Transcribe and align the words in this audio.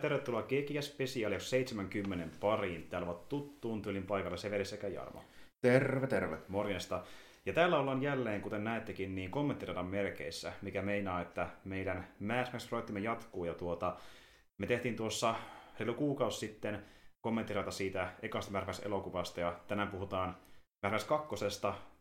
Tervetuloa 0.00 0.42
Geekiä 0.42 0.82
Special 0.82 1.38
70 1.38 2.36
pariin. 2.40 2.82
Täällä 2.88 3.08
ovat 3.08 3.28
tuttuun 3.28 3.82
tyylin 3.82 4.06
paikalla 4.06 4.36
Severi 4.36 4.64
sekä 4.64 4.88
Jarmo. 4.88 5.24
Terve, 5.60 6.06
terve. 6.06 6.38
Morjesta. 6.48 7.02
Ja 7.46 7.52
täällä 7.52 7.78
ollaan 7.78 8.02
jälleen, 8.02 8.40
kuten 8.40 8.64
näettekin, 8.64 9.14
niin 9.14 9.30
kommenttiradan 9.30 9.86
merkeissä, 9.86 10.52
mikä 10.62 10.82
meinaa, 10.82 11.20
että 11.20 11.48
meidän 11.64 12.08
Mad 12.20 12.52
Max-projektimme 12.52 13.00
jatkuu. 13.00 13.44
Ja 13.44 13.54
tuota, 13.54 13.96
me 14.58 14.66
tehtiin 14.66 14.96
tuossa 14.96 15.34
reilu 15.78 15.94
kuukausi 15.94 16.38
sitten 16.38 16.82
kommenttirata 17.20 17.70
siitä 17.70 18.12
ekasta 18.22 18.52
Mad 18.52 18.66
Max-elokuvasta, 18.66 19.40
ja 19.40 19.60
tänään 19.68 19.88
puhutaan 19.88 20.36
Mad 20.82 20.92
Max 20.92 21.04
2, 21.04 21.34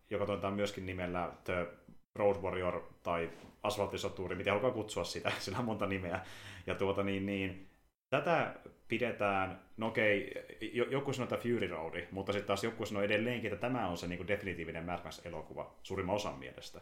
joka 0.10 0.26
tunnetaan 0.26 0.54
myöskin 0.54 0.86
nimellä 0.86 1.32
The 1.44 1.68
Road 2.16 2.38
Warrior 2.38 2.84
tai 3.04 3.30
Asfalttisoturi, 3.64 4.36
mitä 4.36 4.52
haluaa 4.54 4.72
kutsua 4.72 5.04
sitä, 5.04 5.32
sillä 5.40 5.58
on 5.60 5.66
monta 5.66 5.86
nimeä. 5.86 6.20
Ja 6.68 6.76
tuota 6.76 7.04
niin, 7.04 7.26
niin 7.26 7.69
tätä 8.10 8.56
pidetään, 8.88 9.62
no 9.78 9.88
okei, 9.88 10.34
jo- 10.74 10.90
joku 10.90 11.14
sanoo, 11.14 11.24
että 11.24 11.48
Fury 11.48 11.68
Road, 11.68 12.08
mutta 12.12 12.32
sitten 12.32 12.48
taas 12.48 12.64
joku 12.64 12.86
sanoo 12.86 13.04
edelleenkin, 13.04 13.54
että 13.54 13.68
tämä 13.68 13.88
on 13.88 13.98
se 13.98 14.08
niin 14.08 14.28
definitiivinen 14.28 14.86
Mad 14.86 15.04
Max-elokuva 15.04 15.76
suurimman 15.84 16.16
osan 16.16 16.40
mielestä. 16.40 16.82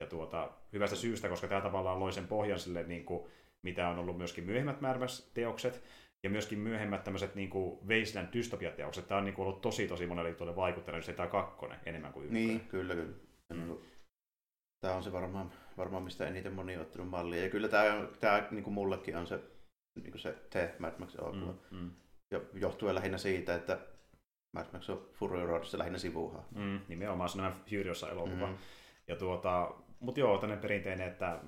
Ja 0.00 0.06
tuota, 0.06 0.50
hyvästä 0.72 0.96
syystä, 0.96 1.28
koska 1.28 1.48
tämä 1.48 1.60
tavallaan 1.60 2.00
loi 2.00 2.12
sen 2.12 2.26
pohjan 2.26 2.58
sille, 2.58 2.82
niin 2.82 3.04
kuin, 3.04 3.30
mitä 3.62 3.88
on 3.88 3.98
ollut 3.98 4.18
myöskin 4.18 4.44
myöhemmät 4.44 4.80
Mad 4.80 4.98
Max-teokset, 4.98 5.82
ja 6.24 6.30
myöskin 6.30 6.58
myöhemmät 6.58 7.04
tämmöiset 7.04 7.34
niin 7.34 7.50
Wasteland 7.88 8.28
dystopiateokset. 8.32 9.06
Tämä 9.08 9.18
on 9.18 9.24
niin 9.24 9.34
kuin 9.34 9.46
ollut 9.46 9.60
tosi 9.60 9.88
tosi 9.88 10.06
monelle 10.06 10.34
tuolle 10.34 10.56
vaikuttanut, 10.56 10.98
just 10.98 11.16
tämä 11.16 11.28
kakkonen 11.28 11.78
enemmän 11.86 12.12
kuin 12.12 12.24
ykkönen. 12.24 12.48
Niin, 12.48 12.60
kyllä, 12.60 12.94
kyllä. 12.94 13.14
Mm. 13.54 13.76
Tämä 14.80 14.94
on 14.94 15.02
se 15.02 15.12
varmaan, 15.12 15.52
varmaan 15.76 16.02
mistä 16.02 16.28
eniten 16.28 16.52
moni 16.52 16.76
on 16.76 16.82
ottanut 16.82 17.08
mallia. 17.08 17.42
Ja 17.42 17.50
kyllä 17.50 17.68
tämä, 17.68 18.06
tämä 18.20 18.48
niin 18.50 18.64
kuin 18.64 18.74
mullekin 18.74 19.16
on 19.16 19.26
se, 19.26 19.40
niin 19.94 20.10
kuin 20.10 20.20
se 20.20 20.34
The 20.50 20.74
Mad 20.78 20.92
Max 20.98 21.14
elokuva. 21.14 21.54
Mm, 21.70 21.78
mm. 21.78 21.90
Ja 22.30 22.40
johtuen 22.54 22.94
lähinnä 22.94 23.18
siitä, 23.18 23.54
että 23.54 23.78
Mad 24.52 24.66
Max 24.72 24.90
on 24.90 25.08
Fury 25.12 25.46
Roadissa 25.46 25.78
lähinnä 25.78 25.98
sivuuhaa. 25.98 26.48
Mm, 26.54 26.80
nimenomaan 26.88 27.28
se 27.28 27.42
on 27.42 27.54
Furiosa 27.70 28.10
elokuva. 28.10 28.46
Mm. 28.46 28.56
Ja 29.08 29.16
tuota, 29.16 29.74
mutta 30.00 30.20
joo, 30.20 30.38
tämmöinen 30.38 30.62
perinteinen, 30.62 31.08
että 31.08 31.40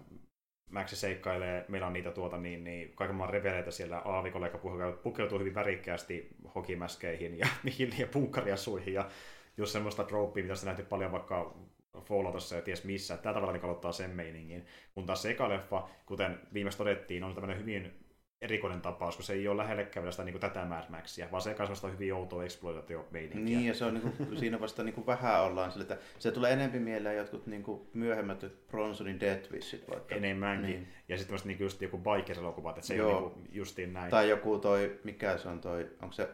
Maxi 0.71 0.97
seikkailee, 0.97 1.65
meillä 1.69 1.87
on 1.87 1.93
niitä 1.93 2.11
tuota 2.11 2.37
niin, 2.37 2.65
niin 2.65 2.93
kaiken 2.95 3.17
maailman 3.17 3.35
reveleitä 3.35 3.71
siellä 3.71 3.99
aavikolla, 3.99 4.47
joka 4.47 4.59
pukeutuu 5.03 5.39
hyvin 5.39 5.55
värikkäästi 5.55 6.29
hokimäskeihin 6.55 7.39
ja 7.39 7.47
mihin 7.65 7.95
ja 7.99 8.07
punkkariasuihin 8.07 8.95
ja 8.95 9.09
just 9.57 9.73
semmoista 9.73 10.05
tropea, 10.05 10.43
mitä 10.43 10.53
on 10.53 10.67
nähty 10.67 10.83
paljon 10.83 11.13
vaikka 11.13 11.57
Falloutissa 12.01 12.57
ja 12.57 12.63
ties 12.63 12.85
missä. 12.85 13.17
Tällä 13.17 13.35
tavalla 13.35 13.53
niin 13.53 13.65
aloittaa 13.65 13.93
sen 13.93 14.11
meiningin. 14.11 14.67
Kun 14.95 15.07
taas 15.07 15.23
se 15.23 15.31
eka 15.31 15.49
leffa, 15.49 15.89
kuten 16.07 16.41
viimeksi 16.55 16.79
todettiin, 16.79 17.25
on 17.25 17.35
tämmöinen 17.35 17.59
hyvin 17.59 18.06
erikoinen 18.43 18.81
tapaus, 18.81 19.17
kun 19.17 19.25
se 19.25 19.33
ei 19.33 19.49
ole 19.49 19.57
lähellekään 19.63 20.03
vielä 20.03 20.13
sitä 20.13 20.25
niin 20.25 20.33
kuin 20.33 20.41
tätä 20.41 20.65
Mad 20.65 20.85
Maxia, 20.89 21.29
vaan 21.31 21.43
se 21.43 21.51
eka 21.51 21.65
semmoista 21.65 21.89
hyvin 21.89 22.15
outoa 22.15 22.45
exploitaatio-meininkiä. 22.45 23.45
Niin, 23.59 23.67
ja 23.67 23.75
se 23.75 23.85
on 23.85 23.95
niin 23.95 24.13
kuin, 24.13 24.39
siinä 24.41 24.61
vasta 24.61 24.83
niin 24.85 24.95
kuin 24.95 25.07
vähän 25.07 25.43
ollaan 25.43 25.73
sillä, 25.73 25.83
että 25.83 25.99
se 26.19 26.31
tulee 26.33 26.53
enempi 26.53 26.79
mieleen 26.79 27.17
jotkut 27.17 27.47
niin 27.47 27.63
kuin 27.63 27.89
myöhemmät 27.95 28.45
Bronsonin 28.69 29.21
Death 29.21 29.53
Wishit 29.53 29.91
vaikka. 29.91 30.15
enemmänkin. 30.15 30.63
Niin. 30.71 30.81
Niin. 30.81 30.89
Ja 31.09 31.19
sitten 31.19 31.39
niin 31.45 31.61
just 31.61 31.83
joku 31.83 31.99
biker-elokuvat, 31.99 32.77
että 32.79 32.87
se 32.87 32.95
Joo. 32.97 33.09
ei 33.11 33.15
ole 33.17 33.33
niin 33.37 33.49
justiin 33.53 33.93
näin. 33.93 34.11
Tai 34.11 34.29
joku 34.29 34.59
toi, 34.59 35.01
mikä 35.05 35.39
se 35.39 35.49
on 35.49 35.61
toi, 35.61 35.91
onko 36.03 36.13
se 36.13 36.29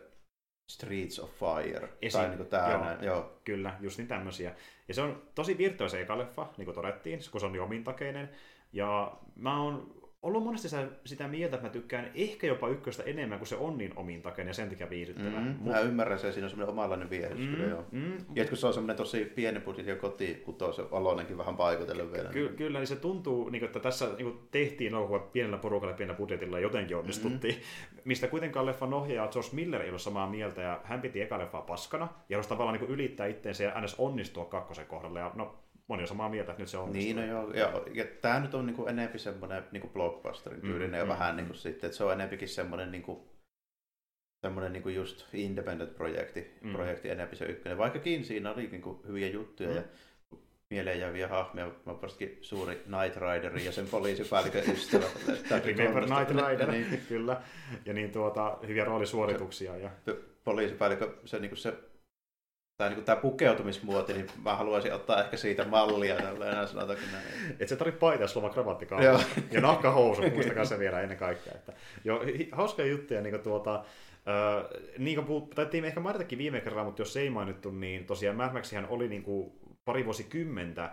Streets 0.72 1.18
of 1.20 1.30
Fire? 1.30 1.88
Esi- 2.02 2.18
Tai 2.18 2.28
niin 2.28 2.36
kuin 2.36 2.48
tää 2.48 2.70
joo. 2.72 2.84
näin, 2.84 3.04
joo. 3.04 3.40
Kyllä, 3.44 3.76
just 3.80 3.98
niin 3.98 4.08
tämmöisiä. 4.08 4.54
Ja 4.88 4.94
se 4.94 5.02
on 5.02 5.22
tosi 5.34 5.58
virtuoisa 5.58 5.98
eka 5.98 6.18
leffa, 6.18 6.46
niin 6.56 6.64
kuin 6.64 6.74
todettiin, 6.74 7.20
kun 7.30 7.40
se 7.40 7.46
on 7.46 7.52
niin 7.52 7.62
omintakeinen. 7.62 8.30
Ja 8.72 9.12
mä 9.36 9.62
oon 9.62 10.01
ollut 10.22 10.44
monesti 10.44 10.68
sitä, 10.68 10.86
sitä 11.04 11.28
mieltä, 11.28 11.56
että 11.56 11.68
mä 11.68 11.72
tykkään 11.72 12.10
ehkä 12.14 12.46
jopa 12.46 12.68
ykköstä 12.68 13.02
enemmän, 13.02 13.38
kun 13.38 13.46
se 13.46 13.56
on 13.56 13.78
niin 13.78 13.92
omintakeinen 13.96 14.50
ja 14.50 14.54
sen 14.54 14.68
takia 14.68 14.90
viihdyttävä. 14.90 15.40
Mm, 15.40 15.46
Mut- 15.46 15.72
mä 15.72 15.80
ymmärrän 15.80 16.18
sen, 16.18 16.32
siinä 16.32 16.46
on 16.46 16.50
semmoinen 16.50 16.72
omanlainen 16.72 17.10
viehys 17.10 17.38
mm, 17.38 17.46
kyllä 17.54 17.66
joo. 17.66 17.84
mm, 17.90 18.12
Ja 18.34 18.44
kun 18.44 18.56
se 18.56 18.66
on 18.66 18.74
semmoinen 18.74 18.96
tosi 18.96 19.24
pieni 19.24 19.60
budjetti 19.60 19.90
ja 19.90 19.96
koti, 19.96 20.42
kun 20.44 20.56
se 20.74 20.82
aloinenkin 20.92 21.38
vähän 21.38 21.56
paikotellen 21.56 22.12
vielä. 22.12 22.28
Ky- 22.28 22.54
kyllä, 22.56 22.78
niin 22.78 22.86
se 22.86 22.96
tuntuu, 22.96 23.48
niin 23.48 23.60
kuin, 23.60 23.66
että 23.66 23.80
tässä 23.80 24.06
niin 24.06 24.24
kuin, 24.32 24.38
tehtiin 24.50 24.92
elokuva 24.92 25.18
pienellä 25.18 25.58
porukalla, 25.58 25.94
pienellä 25.94 26.18
budjetilla 26.18 26.58
ja 26.58 26.62
jotenkin 26.62 26.96
onnistuttiin. 26.96 27.54
Mm-hmm. 27.54 28.00
Mistä 28.04 28.28
kuitenkaan 28.28 28.66
leffan 28.66 28.94
ohjaaja 28.94 29.30
Josh 29.34 29.52
Miller 29.54 29.82
ei 29.82 29.90
ole 29.90 29.98
samaa 29.98 30.30
mieltä 30.30 30.62
ja 30.62 30.80
hän 30.84 31.00
piti 31.00 31.20
eka 31.20 31.38
leffaa 31.38 31.62
paskana 31.62 32.08
ja 32.28 32.36
halusi 32.36 32.48
tavallaan 32.48 32.72
niin 32.78 32.86
kuin, 32.86 32.94
ylittää 32.94 33.26
itteensä 33.26 33.64
ja 33.64 33.80
ns. 33.80 33.94
onnistua 33.98 34.44
kakkosen 34.44 34.86
kohdalla. 34.86 35.18
Ja 35.18 35.30
no, 35.34 35.54
moni 35.88 36.02
on 36.02 36.08
samaa 36.08 36.28
mieltä, 36.28 36.52
että 36.52 36.62
nyt 36.62 36.68
se 36.68 36.78
onnistuu. 36.78 37.14
Niin, 37.14 37.16
no 37.16 37.24
joo. 37.24 37.52
Ja, 37.52 37.82
ja 37.94 38.04
tämä 38.20 38.40
nyt 38.40 38.54
on 38.54 38.66
niinku 38.66 38.86
enempi 38.86 39.18
semmoinen 39.18 39.64
niinku 39.72 39.88
blockbusterin 39.88 40.60
tyylinen 40.60 40.90
Mm, 40.90 40.96
ja 40.98 41.04
mm, 41.04 41.08
vähän 41.08 41.34
mm. 41.34 41.36
niinku 41.36 41.54
sitten, 41.54 41.88
että 41.88 41.96
se 41.96 42.04
on 42.04 42.12
enempikin 42.12 42.48
semmoinen 42.48 42.90
niinku, 42.92 43.28
semmoinen 44.46 44.72
niinku 44.72 44.88
just 44.88 45.26
independent-projekti, 45.34 46.40
Mm. 46.60 46.68
mm. 46.68 46.72
projekti 46.74 47.08
enempi 47.08 47.36
se 47.36 47.44
ykkönen. 47.44 47.78
Vaikkakin 47.78 48.24
siinä 48.24 48.52
oli 48.52 48.66
niinku 48.66 49.02
hyviä 49.06 49.28
juttuja 49.28 49.68
Mm. 49.68 49.74
mm. 49.74 49.82
ja 49.82 49.88
mieleen 50.70 51.00
jääviä 51.00 51.28
hahmoja. 51.28 51.66
Mä 51.86 52.00
varsinkin 52.02 52.38
suuri 52.40 52.74
Night 52.74 53.20
Rider 53.20 53.58
ja 53.58 53.72
sen 53.72 53.86
poliisipäällikön 53.86 54.62
ystävä. 54.72 55.04
Remember. 55.66 56.02
Night 56.02 56.30
Rider, 56.48 56.70
Niin, 56.70 57.00
kyllä. 57.08 57.42
Ja 57.86 57.92
niin 57.92 58.12
tuota, 58.12 58.58
hyviä 58.68 58.84
roolisuorituksia. 58.84 59.76
Ja... 59.76 59.90
poliisipäällikö, 60.44 61.14
se, 61.24 61.38
niinku 61.38 61.56
se 61.56 61.74
tai 62.76 62.88
niinku 62.88 63.04
tämä 63.04 63.16
pukeutumismuoti, 63.16 64.12
niin 64.12 64.26
mä 64.44 64.56
haluaisin 64.56 64.94
ottaa 64.94 65.24
ehkä 65.24 65.36
siitä 65.36 65.64
mallia 65.64 66.16
sanotaanko 66.66 67.04
näin. 67.12 67.56
Et 67.60 67.68
se 67.68 67.76
tarvitse 67.76 67.98
paita, 67.98 68.24
jos 68.24 68.32
sulla 68.32 68.50
on. 68.92 69.20
Ja 69.50 69.60
nahkahousut, 69.60 70.32
muistakaa 70.32 70.64
se 70.64 70.78
vielä 70.78 71.00
ennen 71.00 71.18
kaikkea. 71.18 71.52
Että, 71.54 71.72
jo, 72.04 72.22
hauskoja 72.52 72.88
juttuja, 72.88 73.20
niin 73.20 73.32
kuin 73.32 73.42
tuota, 73.42 73.84
Öö, 74.28 74.80
niin 74.98 75.14
kuin 75.14 75.26
puhut, 75.26 75.54
ehkä 75.86 76.00
mainitakin 76.00 76.38
viime 76.38 76.60
kerralla, 76.60 76.84
mutta 76.84 77.02
jos 77.02 77.16
ei 77.16 77.30
mainittu, 77.30 77.70
niin 77.70 78.04
tosiaan 78.06 78.36
Mad 78.36 78.52
Maxihan 78.52 78.86
oli 78.88 79.08
niin 79.08 79.22
kuin 79.22 79.52
pari 79.84 80.04
vuosikymmentä 80.04 80.92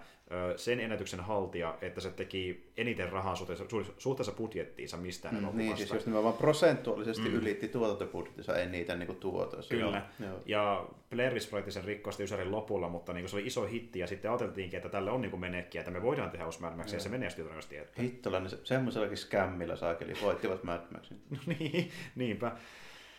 sen 0.56 0.80
ennätyksen 0.80 1.20
haltija, 1.20 1.78
että 1.82 2.02
se 2.02 2.10
teki 2.12 2.72
eniten 2.78 3.12
rahaa 3.12 3.36
suhteessa, 3.36 3.66
su- 3.66 3.94
suhteessa 3.98 4.32
budjettiinsa 4.32 4.98
mistään 4.98 5.36
Mm, 5.36 5.40
elokuvasta. 5.40 5.64
niin, 5.68 5.78
siis 5.78 5.92
jos 5.92 6.06
nimenomaan 6.06 6.34
prosentuaalisesti 6.34 7.30
Mm. 7.30 7.36
ylitti 7.36 7.68
tuotantobudjetissa, 7.68 8.58
ei 8.58 8.66
niitä 8.70 8.96
niinku 8.96 9.14
tuotoissa. 9.14 9.76
Kyllä. 9.76 10.06
Joo. 10.20 10.40
Ja 10.46 10.86
Blair 11.10 11.34
Witch 11.34 11.70
sen 11.70 11.84
rikkoi 11.84 12.14
Ysärin 12.20 12.52
lopulla, 12.52 12.90
mutta 12.90 13.14
niin 13.14 13.30
se 13.30 13.36
oli 13.36 13.46
iso 13.46 13.66
hitti, 13.66 14.00
ja 14.00 14.08
sitten 14.08 14.32
ajateltiinkin, 14.32 14.78
että 14.78 14.90
tälle 14.90 15.12
on 15.12 15.22
niin 15.22 15.40
menekkiä, 15.40 15.82
että 15.82 15.92
me 15.92 16.02
voidaan 16.02 16.30
tehdä 16.32 16.46
uusi 16.46 16.62
Mad 16.62 16.76
Max, 16.76 16.94
ja 16.94 17.00
se 17.00 17.10
menestyi 17.10 17.44
todennäköisesti. 17.44 17.78
Että... 17.78 18.02
Hittolainen, 18.02 18.50
se, 18.50 18.58
semmoisellakin 18.64 19.18
skämmillä 19.18 19.76
saakeli 19.76 20.14
voittivat 20.22 20.64
Mad 20.64 20.82
Maxin. 20.92 21.22
No 21.32 21.38
niin, 21.60 21.92
niinpä. 22.16 22.52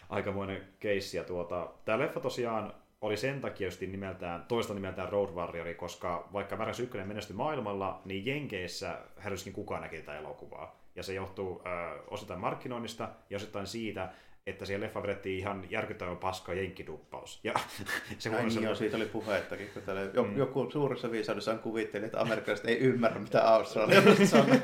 Aikamoinen 0.09 0.63
keissi. 0.81 1.17
Ja 1.17 1.25
tuota, 1.25 1.71
tämä 1.85 1.99
leffa 1.99 2.21
tosiaan 2.21 2.73
oli 3.01 3.17
sen 3.17 3.41
takia 3.41 3.67
just 3.67 3.81
nimeltään, 3.81 4.45
toista 4.49 4.75
nimeltään 4.75 5.09
Road 5.09 5.31
Warrior, 5.31 5.75
koska 5.75 6.29
vaikka 6.33 6.59
Väräs 6.59 6.81
1 6.81 6.99
menestyi 6.99 7.37
maailmalla, 7.37 8.03
niin 8.05 8.27
Jenkeissä 8.27 8.99
häryskin 9.19 9.53
kukaan 9.53 9.83
näki 9.83 9.97
tätä 9.97 10.19
elokuvaa. 10.19 10.81
Ja 10.97 11.03
se 11.03 11.15
johtuu 11.15 11.63
ö, 11.67 12.03
osittain 12.11 12.41
markkinoinnista 12.41 13.09
ja 13.31 13.37
osittain 13.37 13.67
siitä, 13.67 14.09
että 14.47 14.65
siihen 14.67 14.81
leffa 14.81 15.03
vedettiin 15.03 15.39
ihan 15.39 15.65
järkyttävän 15.71 16.17
paska 16.17 16.55
jenkkiduppaus. 16.55 17.41
Ja 17.45 17.53
se 18.19 18.31
Ai 18.37 18.45
niin, 18.47 18.63
joo, 18.63 18.75
siitä 18.75 18.97
oli 18.97 19.07
puhettakin, 19.07 19.71
kun 19.75 19.83
täällä 19.83 20.03
jo, 20.03 20.23
Mm. 20.25 20.37
joku 20.37 20.71
suuressa 20.71 21.11
viisaudessaan 21.11 21.59
kuvitteli, 21.59 22.05
että 22.05 22.21
amerikkalaiset 22.21 22.67
ei 22.67 22.79
ymmärrä, 22.79 23.21
mitä 23.21 23.49
australialaiset 23.49 24.29
sanoo. 24.39 24.57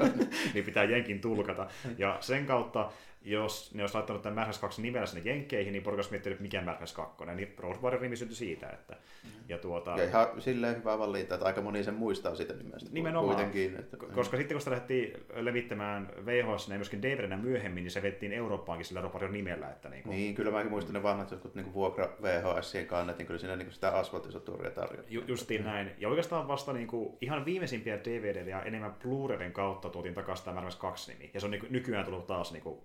niin 0.55 0.65
pitää 0.65 0.85
jenkin 0.85 1.21
tulkata. 1.21 1.67
Ja 1.99 2.17
sen 2.21 2.47
kautta 2.47 2.91
jos 3.27 3.75
ne 3.75 3.83
olisi 3.83 3.95
laittanut 3.95 4.23
tämän 4.23 4.47
Mad 4.47 4.55
2 4.61 4.83
nimellä 4.83 5.07
sinne 5.07 5.31
Jenkkeihin, 5.31 5.73
niin 5.73 5.83
porukka 5.83 5.99
olisi 5.99 6.11
miettinyt, 6.11 6.41
mikä 6.41 6.63
Mad 6.63 6.77
2, 6.95 7.25
niin 7.35 7.55
Rose 7.59 7.81
Warrior 7.81 8.03
nimi 8.03 8.17
syntyi 8.17 8.37
siitä. 8.37 8.71
Että, 8.71 8.97
ja 9.49 9.59
tuota, 9.59 9.91
Ja 9.91 10.05
ihan 10.05 10.27
silleen 10.39 10.77
hyvä 10.77 10.99
valinta, 10.99 11.35
että 11.35 11.47
aika 11.47 11.61
moni 11.61 11.85
sen 11.85 11.95
muistaa 11.95 12.35
siitä 12.35 12.55
nimestä. 12.55 12.91
Nimenomaan. 12.93 13.35
Kuitenkin, 13.35 13.77
että, 13.79 13.97
koska 13.97 14.37
sitten 14.37 14.55
kun 14.55 14.61
sitä 14.61 14.71
lähdettiin 14.71 15.13
levittämään 15.35 16.09
VHS 16.27 16.69
ja 16.69 16.75
myöskin 16.75 17.03
DVDnä 17.03 17.37
myöhemmin, 17.37 17.85
niin 17.85 17.91
se 17.91 18.03
vettiin 18.03 18.33
Eurooppaankin 18.33 18.87
sillä 18.87 19.01
Rose 19.01 19.13
Warrior 19.13 19.33
nimellä. 19.33 19.71
Että 19.71 19.89
niin 19.89 20.03
kuin, 20.03 20.17
Niin, 20.17 20.35
kyllä 20.35 20.51
mäkin 20.51 20.71
muistan 20.71 20.95
ne 20.95 21.03
vanhat 21.03 21.31
jotkut 21.31 21.55
niin 21.55 21.75
vuokra 21.75 22.09
VHSien 22.23 22.87
kannet, 22.87 23.19
niin 23.19 23.27
kyllä 23.27 23.41
siinä 23.41 23.57
niin 23.57 23.73
sitä 23.73 23.91
asfalttisoturia 23.91 24.71
tarjolla. 24.71 25.09
Ju- 25.09 25.25
justiin 25.27 25.65
näin. 25.65 25.91
Ja 25.99 26.09
oikeastaan 26.09 26.49
vasta 26.49 26.73
niin 26.73 26.87
kuin, 26.87 27.17
ihan 27.21 27.45
viimeisimpiä 27.45 27.99
DVD 28.05 28.47
ja 28.47 28.63
enemmän 28.63 28.95
Blu-rayden 29.05 29.53
kautta 29.53 29.89
tuotiin 29.89 30.15
takaisin 30.15 30.45
tämä 30.45 30.61
Mad 30.61 30.73
2 30.79 31.13
nimi. 31.13 31.31
Ja 31.35 31.41
se 31.41 31.47
on 31.47 31.51
niin 31.51 31.61
kuin, 31.61 31.73
nykyään 31.73 32.05
tullut 32.05 32.27
taas 32.27 32.53
niin 32.53 32.63
kuin, 32.63 32.79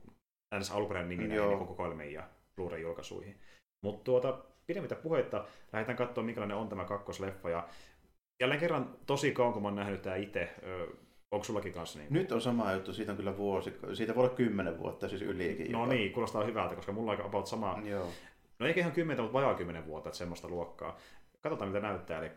ns. 0.59 0.71
alkuperäinen 0.71 1.09
nimi 1.09 1.27
näihin 1.27 1.49
niin 1.49 1.67
kokoelmiin 1.67 2.13
ja 2.13 2.23
Blu-ray-julkaisuihin. 2.55 3.35
Mutta 3.83 4.03
tuota, 4.03 4.37
pidemmittä 4.67 4.95
puhetta, 4.95 5.45
lähdetään 5.73 5.97
katsomaan, 5.97 6.25
minkälainen 6.25 6.57
on 6.57 6.69
tämä 6.69 6.85
kakkosleffa. 6.85 7.49
Ja 7.49 7.67
jälleen 8.41 8.59
kerran 8.59 8.95
tosi 9.05 9.31
kauan, 9.31 9.53
kun 9.53 9.61
mä 9.61 9.67
oon 9.67 9.75
nähnyt 9.75 10.01
tämä 10.01 10.15
itse. 10.15 10.49
Onko 11.31 11.43
sullakin 11.43 11.73
kanssa 11.73 11.99
niin? 11.99 12.13
Nyt 12.13 12.31
on 12.31 12.41
sama 12.41 12.73
juttu, 12.73 12.93
siitä 12.93 13.11
on 13.11 13.17
kyllä 13.17 13.37
vuosi, 13.37 13.73
siitä 13.93 14.15
voi 14.15 14.23
olla 14.23 14.35
kymmenen 14.35 14.79
vuotta, 14.79 15.09
siis 15.09 15.21
ylikin. 15.21 15.71
No 15.71 15.79
jopa. 15.79 15.93
niin, 15.93 16.11
kuulostaa 16.11 16.43
hyvältä, 16.43 16.75
koska 16.75 16.91
mulla 16.91 17.11
on 17.11 17.17
aika 17.17 17.27
about 17.27 17.47
sama, 17.47 17.79
Joo. 17.83 18.07
No 18.59 18.67
eikä 18.67 18.79
ihan 18.79 18.91
10, 18.91 19.23
mutta 19.23 19.33
vajaa 19.33 19.53
10 19.53 19.85
vuotta, 19.85 20.09
että 20.09 20.17
semmoista 20.17 20.47
luokkaa. 20.47 20.97
Katsotaan, 21.41 21.69
mitä 21.69 21.87
näyttää. 21.87 22.19
Eli 22.19 22.31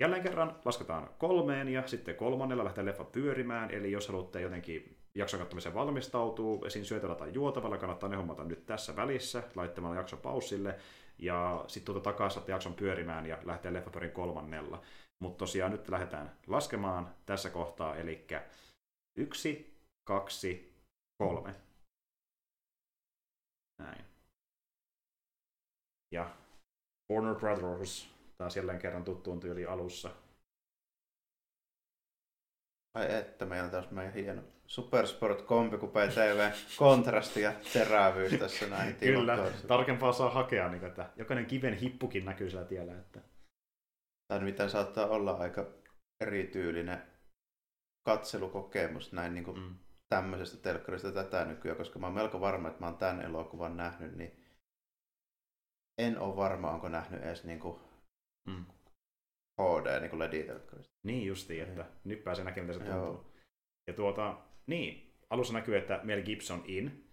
jälleen 0.00 0.22
kerran 0.22 0.56
lasketaan 0.64 1.10
kolmeen 1.18 1.68
ja 1.68 1.86
sitten 1.86 2.16
kolmannella 2.16 2.64
lähtee 2.64 2.84
leffa 2.84 3.04
pyörimään. 3.04 3.70
Eli 3.70 3.92
jos 3.92 4.08
haluatte 4.08 4.40
jotenkin 4.40 4.96
jakson 5.14 5.40
katsomiseen 5.40 5.74
valmistautuu, 5.74 6.64
esim. 6.64 6.84
syötävällä 6.84 7.18
tai 7.18 7.32
juotavalla, 7.32 7.78
kannattaa 7.78 8.08
ne 8.08 8.16
hommata 8.16 8.44
nyt 8.44 8.66
tässä 8.66 8.96
välissä, 8.96 9.42
laittamalla 9.54 9.96
jakso 9.96 10.16
paussille. 10.16 10.78
Ja 11.18 11.64
sitten 11.68 11.94
tuota 11.94 12.10
takaisin 12.10 12.42
jakson 12.48 12.74
pyörimään 12.74 13.26
ja 13.26 13.38
lähtee 13.44 13.72
leffa 13.72 13.90
pyörin 13.90 14.12
kolmannella. 14.12 14.82
Mutta 15.22 15.38
tosiaan 15.38 15.72
nyt 15.72 15.88
lähdetään 15.88 16.36
laskemaan 16.46 17.14
tässä 17.26 17.50
kohtaa, 17.50 17.96
eli 17.96 18.26
yksi, 19.18 19.76
kaksi, 20.08 20.74
kolme. 21.18 21.54
Näin. 23.78 24.04
Ja 26.12 26.30
Warner 27.12 27.34
Brothers 27.34 28.14
taas 28.38 28.56
jälleen 28.56 28.78
kerran 28.78 29.04
tuttuun 29.04 29.40
tyyli 29.40 29.66
alussa. 29.66 30.10
Ai 32.94 33.14
että, 33.14 33.46
meillä 33.46 33.64
on 33.64 33.70
taas 33.70 33.90
meidän 33.90 34.14
hieno 34.14 34.42
Supersport 34.66 35.42
Kompi 35.42 35.76
Coupe 35.78 36.08
TV 36.08 36.50
kontrasti 36.76 37.40
ja 37.40 37.52
terävyys 37.72 38.32
tässä 38.38 38.66
näin. 38.66 38.94
Kyllä, 38.96 39.52
tarkempaa 39.68 40.12
saa 40.12 40.30
hakea, 40.30 40.68
niin 40.68 40.84
että 40.84 41.10
jokainen 41.16 41.46
kiven 41.46 41.74
hippukin 41.74 42.24
näkyy 42.24 42.50
sillä 42.50 42.64
tiellä. 42.64 42.98
Että... 42.98 43.20
Tai 44.28 44.38
nimittäin 44.38 44.70
saattaa 44.70 45.06
olla 45.06 45.32
aika 45.32 45.66
erityylinen 46.20 47.02
katselukokemus 48.08 49.12
näin 49.12 49.34
niin 49.34 49.44
kuin 49.44 49.58
Mm. 49.58 49.74
tämmöisestä 50.08 50.62
telkkarista 50.62 51.12
tätä 51.12 51.44
nykyään, 51.44 51.78
koska 51.78 51.98
mä 51.98 52.06
oon 52.06 52.14
melko 52.14 52.40
varma, 52.40 52.68
että 52.68 52.80
mä 52.80 52.86
oon 52.86 52.98
tämän 52.98 53.22
elokuvan 53.22 53.76
nähnyt, 53.76 54.16
niin 54.16 54.44
en 55.98 56.18
ole 56.18 56.36
varma, 56.36 56.70
onko 56.70 56.88
nähnyt 56.88 57.22
edes 57.22 57.44
niin 57.44 57.60
kuin 57.60 57.80
Mm. 58.46 58.64
HD 59.60 60.00
niin 60.00 60.10
kuin 60.10 60.20
LED-telkkarista. 60.20 60.94
Niin 61.06 61.26
justiin, 61.26 61.62
että 61.62 61.84
nyt 62.04 62.24
pääsee 62.24 62.44
näkemään, 62.44 62.76
mitä 62.76 62.84
se 62.84 62.90
Joo. 62.90 63.06
tuntuu. 63.06 63.32
Ja 63.86 63.94
tuota, 63.94 64.38
niin, 64.66 65.16
alussa 65.30 65.52
näkyy, 65.52 65.76
että 65.76 66.00
Mel 66.02 66.22
Gibson 66.22 66.62
in, 66.66 67.10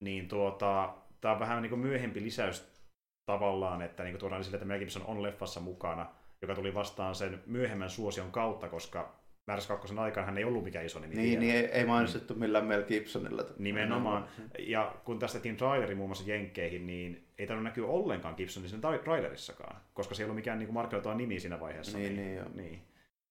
niin 0.00 0.28
tuota, 0.28 0.94
tämä 1.20 1.34
on 1.34 1.40
vähän 1.40 1.62
niin 1.62 1.70
kuin 1.70 1.80
myöhempi 1.80 2.22
lisäys 2.22 2.72
tavallaan, 3.26 3.82
että 3.82 4.02
niin 4.02 4.12
kuin 4.12 4.20
tuodaan 4.20 4.40
esille, 4.40 4.56
että 4.56 4.66
Mel 4.66 4.78
Gibson 4.78 5.06
on 5.06 5.22
leffassa 5.22 5.60
mukana, 5.60 6.14
joka 6.42 6.54
tuli 6.54 6.74
vastaan 6.74 7.14
sen 7.14 7.42
myöhemmän 7.46 7.90
suosion 7.90 8.32
kautta, 8.32 8.68
koska 8.68 9.21
Määräs 9.46 9.66
2 9.66 9.94
aikana 9.98 10.26
hän 10.26 10.38
ei 10.38 10.44
ollut 10.44 10.64
mikään 10.64 10.86
iso 10.86 10.98
nimi 10.98 11.14
Niin, 11.14 11.24
vielä. 11.28 11.40
niin 11.40 11.54
ei, 11.54 11.64
ei 11.80 11.84
mainostettu 11.86 12.34
millään 12.34 12.64
Mel 12.64 12.82
Gibsonilla. 12.82 13.44
Nimenomaan. 13.58 14.28
Ja 14.58 14.94
kun 15.04 15.18
tästä 15.18 15.32
tehtiin 15.32 15.56
traileri 15.56 15.94
muun 15.94 16.08
muassa 16.08 16.30
Jenkkeihin, 16.30 16.86
niin 16.86 17.26
ei 17.38 17.46
tainnut 17.46 17.64
näkyä 17.64 17.86
ollenkaan 17.86 18.34
Gibsonin 18.36 18.68
siinä 18.70 18.90
tra- 18.96 19.02
trailerissakaan, 19.02 19.80
koska 19.94 20.14
se 20.14 20.22
ei 20.22 20.24
ollut 20.24 20.36
mikään 20.36 20.58
niin 20.58 20.72
markkinoitua 20.72 21.14
nimi 21.14 21.40
siinä 21.40 21.60
vaiheessa. 21.60 21.98
Niin, 21.98 22.16
niin, 22.16 22.36
joo. 22.36 22.46
niin. 22.54 22.82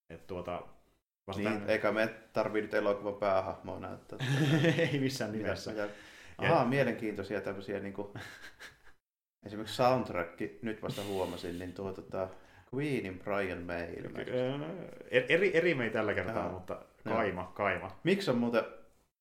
Et 0.10 0.28
tuota, 0.28 0.62
vasta 1.28 1.42
Niin, 1.44 1.54
tämän- 1.54 1.70
eikä 1.70 1.92
me 1.92 2.08
tarvii 2.34 2.62
nyt 2.62 2.74
elokuvan 2.74 3.16
päähahmoa 3.16 3.80
näyttää. 3.80 4.20
ei 4.92 5.00
missään 5.00 5.32
nimessä. 5.32 5.72
Ja, 5.72 5.88
Ahaa, 6.38 6.66
mielenkiintoisia 6.66 7.42
tämmöisiä 7.42 7.80
niin 7.80 7.94
kuin, 7.94 8.08
esimerkiksi 9.46 9.76
soundtrack, 9.76 10.42
nyt 10.62 10.82
vasta 10.82 11.04
huomasin, 11.04 11.60
niin 11.60 11.74
tuo 11.74 11.94
tota, 11.94 12.28
Queenin 12.76 13.20
Brian 13.20 13.62
May 13.62 13.94
ilmeisesti. 13.94 14.38
Eri, 15.30 15.58
eri, 15.58 15.78
ei 15.84 15.90
tällä 15.90 16.14
kertaa, 16.14 16.44
Joo. 16.44 16.52
mutta 16.52 16.86
kaima, 17.04 17.52
kaima. 17.56 18.00
Miksi 18.04 18.32
on 18.32 18.38
muuten, 18.38 18.64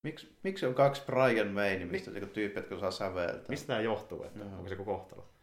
miksi, 0.03 0.37
miksi 0.43 0.67
on 0.67 0.75
kaksi 0.75 1.03
Brian 1.07 1.49
May 1.49 1.79
nimistä 1.79 2.11
niin 2.11 2.29
tyyppiä, 2.29 2.61
jotka 2.63 2.75
osaa 2.75 2.91
säveltää? 2.91 3.49
Mistä 3.49 3.67
tämä 3.67 3.81
johtuu, 3.81 4.25
että 4.25 4.39
Joo. 4.39 4.49
onko 4.49 4.69
se 4.69 4.75
joku 4.75 4.85
kohtalo? 4.85 5.35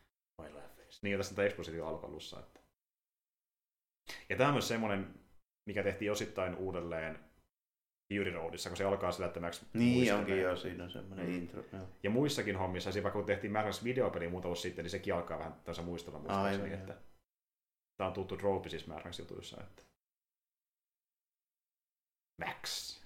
Is. 0.89 1.04
Niin, 1.04 1.18
tässä 1.18 1.31
on 1.31 1.36
tämä 1.36 1.45
ekspositio 1.45 1.88
alkalussa. 1.88 2.39
Että... 2.39 2.59
Ja 4.30 4.38
tämä 4.38 4.48
on 4.48 4.54
myös 4.54 4.68
semmoinen, 4.68 5.07
mikä 5.65 5.83
tehtiin 5.83 6.12
osittain 6.12 6.56
uudelleen 6.56 7.19
Fury 8.13 8.31
Roadissa, 8.31 8.69
kun 8.69 8.77
se 8.77 8.83
alkaa 8.83 9.12
sillä, 9.12 9.27
että 9.27 9.39
Max 9.39 9.63
Niin 9.74 10.13
onkin 10.13 10.42
jo, 10.42 10.56
siinä 10.56 10.83
on 10.83 10.92
semmoinen 10.92 11.25
Mm. 11.25 11.33
intro. 11.36 11.63
Joo. 11.74 11.88
Ja 12.04 12.09
muissakin 12.09 12.56
hommissa, 12.56 12.89
vaikka 12.94 13.12
kun 13.12 13.25
tehtiin 13.25 13.51
Max 13.54 13.83
videopeli 13.83 14.27
muutama 14.27 14.50
vuosi 14.50 14.62
sitten, 14.62 14.83
niin 14.83 14.89
sekin 14.92 15.13
alkaa 15.13 15.39
vähän 15.39 15.56
tässä 15.63 15.81
muistella 15.81 16.19
muistaakseni, 16.19 16.63
Aivan, 16.63 16.80
että 16.80 16.95
tämä 17.97 18.07
on 18.07 18.13
tuttu 18.13 18.38
siis 18.67 18.88
Max 18.88 19.19
jutuissa, 19.19 19.63
että 19.63 19.83
Max. 22.45 22.97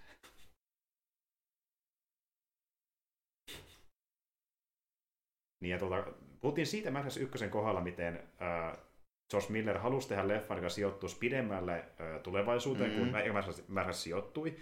Niin 5.61 5.71
ja 5.71 5.79
tuolta, 5.79 6.13
puhuttiin 6.39 6.67
siitä 6.67 6.91
Max 6.91 7.17
ykkösen 7.17 7.49
kohdalla, 7.49 7.81
miten 7.81 8.29
äh, 8.41 8.77
Josh 9.33 9.49
Miller 9.49 9.77
halusi 9.77 10.09
tehdä 10.09 10.27
leffan, 10.27 10.57
joka 10.57 10.69
sijoittuisi 10.69 11.17
pidemmälle 11.17 11.73
äh, 11.73 12.21
tulevaisuuteen, 12.23 12.91
mm. 12.91 12.97
Mm. 12.97 13.11
kuin 13.11 13.33
Max, 13.33 13.67
Max 13.67 13.95
sijoittui. 13.95 14.57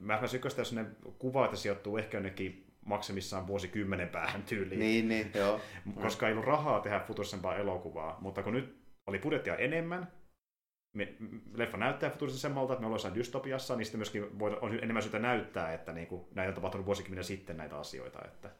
Max 0.00 0.34
ykköstä 0.34 0.62
on 0.62 0.66
sellainen 0.66 0.96
kuva, 1.18 1.44
että 1.44 1.56
sijoittuu 1.56 1.96
ehkä 1.96 2.16
jonnekin 2.16 2.66
maksimissaan 2.84 3.46
vuosikymmenen 3.46 4.08
päähän 4.08 4.42
tyyliin, 4.42 4.80
Niin, 4.80 5.08
niin, 5.08 5.30
joo. 5.34 5.60
koska 6.02 6.26
ei 6.26 6.32
ollut 6.32 6.46
rahaa 6.46 6.80
tehdä 6.80 7.00
futuristisempaa 7.00 7.56
elokuvaa. 7.56 8.18
Mutta 8.20 8.42
kun 8.42 8.52
nyt 8.52 8.85
oli 9.06 9.18
budjettia 9.18 9.56
enemmän, 9.56 10.12
me, 10.96 11.14
leffa 11.54 11.76
näyttää 11.76 12.10
futuristisemmalta, 12.10 12.72
että 12.72 12.80
me 12.80 12.86
ollaan 12.86 12.94
jossain 12.94 13.14
dystopiassa, 13.14 13.76
niin 13.76 13.84
sitten 13.86 13.98
myöskin 13.98 14.38
voi, 14.38 14.58
on 14.60 14.74
enemmän 14.74 15.02
syytä 15.02 15.18
näyttää, 15.18 15.72
että 15.74 15.92
niin 15.92 16.06
kuin, 16.06 16.26
näitä 16.34 16.48
on 16.48 16.54
tapahtunut 16.54 16.86
vuosikymmenen 16.86 17.24
sitten 17.24 17.56
näitä 17.56 17.78
asioita. 17.78 18.18
Että, 18.24 18.50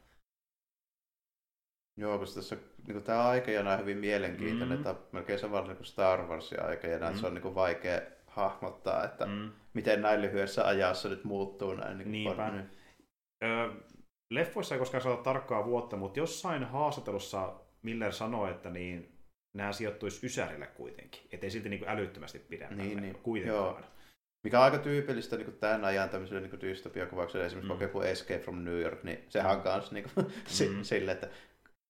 Joo, 1.99 2.19
koska 2.19 2.41
tässä 2.41 2.57
niin 2.87 3.03
tämä 3.03 3.29
aikajana 3.29 3.73
on 3.73 3.79
hyvin 3.81 3.99
mielenkiintoinen, 3.99 4.79
Mm. 4.79 4.85
mm. 4.85 4.91
että 4.91 5.03
melkein 5.13 5.39
samalla 5.39 5.67
niin 5.67 5.77
kuin 5.77 5.87
Star 5.87 6.23
Warsin 6.27 6.63
aikajana, 6.63 7.05
Mm. 7.07 7.09
että 7.11 7.21
se 7.21 7.27
on 7.27 7.35
niin 7.35 7.43
kuin 7.43 7.55
vaikea 7.55 8.01
hahmottaa, 8.27 9.05
että 9.05 9.27
mm. 9.27 9.53
miten 9.75 10.03
näin 10.03 10.23
lyhyessä 10.23 10.67
ajassa 10.67 11.09
nyt 11.09 11.25
muuttuu 11.25 11.75
näin. 11.75 11.99
Niin 11.99 12.13
Niinpä. 12.13 12.37
paljon. 12.37 12.71
Ö, 13.45 13.71
leffoissa 14.31 14.75
ei 14.75 14.79
koskaan 14.79 15.03
saada 15.03 15.23
tarkkaa 15.23 15.65
vuotta, 15.65 15.97
mutta 15.97 16.19
jossain 16.19 16.65
haastattelussa 16.65 17.55
Miller 17.83 18.13
sanoi, 18.13 18.51
että 18.51 18.71
niin, 18.71 19.16
nämä 19.57 19.73
sijoittuisi 19.73 20.27
Ysärille 20.27 20.67
kuitenkin. 20.67 21.21
Että 21.33 21.47
ei 21.47 21.51
silti 21.51 21.69
niin 21.69 21.81
kuin 21.81 21.89
älyttömästi 21.89 22.39
pidemmälle 22.39 22.83
Niin, 22.85 23.03
niin. 23.03 23.15
kuitenkaan. 23.23 23.65
Joo. 23.65 23.81
Mikä 24.45 24.59
on 24.59 24.65
aika 24.65 24.79
tyypillistä 24.79 25.37
niin 25.37 25.53
tämän 25.61 25.85
ajan 25.85 26.09
tämmöiselle 26.09 26.49
niin 26.49 26.61
dystopiakuvaukselle, 26.61 27.47
esimerkiksi 27.47 27.73
Mm. 27.73 27.79
mm. 27.79 27.83
joku 27.83 28.01
Escape 28.01 28.41
from 28.41 28.65
New 28.65 28.81
York, 28.81 29.03
niin 29.05 29.25
sehän 29.29 29.53
on 29.57 29.63
kanssa 29.63 29.95
niin 29.95 30.07
kuin, 30.15 30.27
Mm. 30.27 30.77
mm. 30.77 30.83
sille, 30.83 31.13
että 31.13 31.29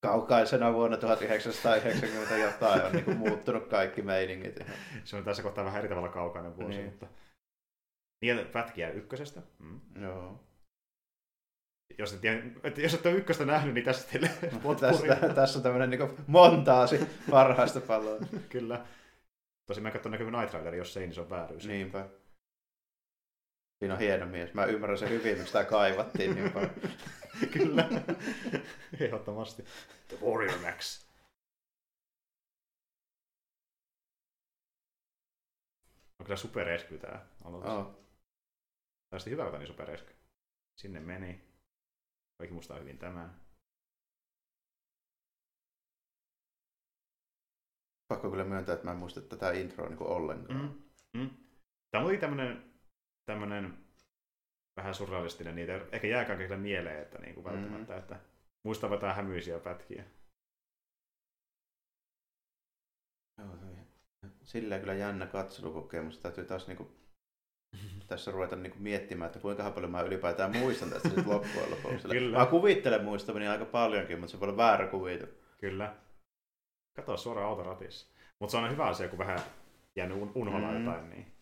kaukaisena 0.02 0.72
vuonna 0.72 0.96
1990 0.96 2.36
jotain 2.36 2.82
on 2.84 2.92
niin 2.92 3.04
kuin, 3.04 3.16
muuttunut 3.16 3.66
kaikki 3.68 4.02
meiningit. 4.02 4.58
Se 5.04 5.16
on 5.16 5.24
tässä 5.24 5.42
kohtaa 5.42 5.64
vähän 5.64 5.78
eri 5.78 5.88
tavalla 5.88 6.08
kaukainen 6.08 6.56
vuosi, 6.56 6.76
Niin. 6.78 6.84
mutta... 6.84 7.06
Niin, 8.22 8.46
pätkiä 8.46 8.90
ykkösestä. 8.90 9.42
Mm. 9.58 9.80
Joo. 10.02 10.40
Jos, 11.98 12.12
et, 12.12 12.20
että 12.64 12.80
jos 12.80 12.94
et 12.94 13.06
ole 13.06 13.14
ykköstä 13.14 13.44
nähnyt, 13.44 13.74
niin 13.74 13.84
tässä 13.84 14.08
teille 14.08 14.30
potpuri. 14.62 15.08
Tässä, 15.08 15.34
tässä 15.34 15.58
on 15.58 15.62
tämmöinen 15.62 15.90
niin 15.90 16.24
montaasi 16.26 17.00
parhaista 17.30 17.80
paloa. 17.80 18.18
Kyllä. 18.48 18.86
Tosin 19.66 19.82
mä 19.82 19.90
katson 19.90 20.12
näkyy 20.12 20.30
night 20.30 20.50
traileri, 20.50 20.78
jos 20.78 20.96
ei, 20.96 21.06
niin 21.06 21.14
se 21.14 21.20
on 21.20 21.30
vääryys. 21.30 21.66
Niinpä. 21.66 22.08
Siinä 23.78 23.94
on 23.94 24.00
hieno 24.00 24.26
mies. 24.26 24.54
Mä 24.54 24.64
ymmärrän 24.64 24.98
sen 24.98 25.08
hyvin, 25.10 25.36
miksi 25.36 25.46
sitä 25.46 25.64
kaivattiin 25.64 26.34
niin 26.34 26.52
paljon. 26.52 26.70
Kyllä. 27.54 27.88
Ehdottomasti. 29.00 29.64
The 30.08 30.16
Warrior 30.26 30.58
Max. 30.58 31.06
On 36.20 36.26
kyllä 36.26 36.36
superesky 36.36 36.98
tää 36.98 37.26
aloitus. 37.44 37.70
Oh. 37.70 38.06
Tästä 39.10 39.30
hyvältä 39.30 39.58
niin 39.58 39.66
superesky. 39.66 40.14
Sinne 40.76 41.00
meni. 41.00 41.55
Kaikki 42.38 42.54
muistaa 42.54 42.78
hyvin 42.78 42.98
tämän. 42.98 43.40
Pakko 48.08 48.30
kyllä 48.30 48.44
myöntää, 48.44 48.74
että 48.74 48.84
mä 48.84 48.92
en 48.92 48.98
muista 48.98 49.20
tätä 49.20 49.52
introa 49.52 49.88
niin 49.88 50.02
ollenkaan. 50.02 50.60
Mm. 51.14 51.20
Mm. 51.20 51.30
Tämä 51.90 52.04
oli 52.04 52.18
tämmönen, 52.18 52.74
tämmönen 53.26 53.86
vähän 54.76 54.94
surrealistinen, 54.94 55.54
niitä 55.54 55.86
ehkä 55.92 56.06
jää 56.06 56.24
kaikille 56.24 56.56
mieleen, 56.56 57.02
että 57.02 57.18
niinku 57.18 57.44
välttämättä, 57.44 57.92
mm. 57.92 57.98
että 57.98 58.20
muistaa 58.62 58.90
jotain 58.90 59.16
hämyisiä 59.16 59.58
pätkiä. 59.58 60.04
Joo. 63.38 63.56
Silleen 64.42 64.80
kyllä 64.80 64.94
jännä 64.94 65.26
katselukokemus. 65.26 66.18
Täytyy 66.18 66.44
taas 66.44 66.66
niinku 66.66 67.05
tässä 68.06 68.30
ruveta 68.30 68.56
niinku 68.56 68.78
miettimään, 68.80 69.26
että 69.26 69.38
kuinka 69.38 69.70
paljon 69.70 69.90
mä 69.90 70.00
ylipäätään 70.00 70.56
muistan 70.56 70.90
tästä 70.90 71.08
sit 71.08 71.26
loppujen 71.26 71.70
lopuksi. 71.70 72.08
Kyllä. 72.08 72.38
Mä 72.38 72.46
kuvittelen 72.46 73.04
muistavani 73.04 73.48
aika 73.48 73.64
paljonkin, 73.64 74.18
mutta 74.20 74.30
se 74.32 74.40
voi 74.40 74.48
olla 74.48 74.56
väärä 74.56 74.86
kuvite. 74.86 75.28
Kyllä. 75.60 75.94
Kato 76.96 77.16
suoraan 77.16 77.48
autoratissa. 77.48 78.06
Mutta 78.38 78.50
se 78.50 78.56
on 78.56 78.70
hyvä 78.70 78.84
asia, 78.86 79.08
kun 79.08 79.18
vähän 79.18 79.38
jäänyt 79.96 80.16
un- 80.18 80.32
unholla 80.34 80.70
Mm. 80.70 80.84
jotain, 80.84 81.10
niin... 81.10 81.32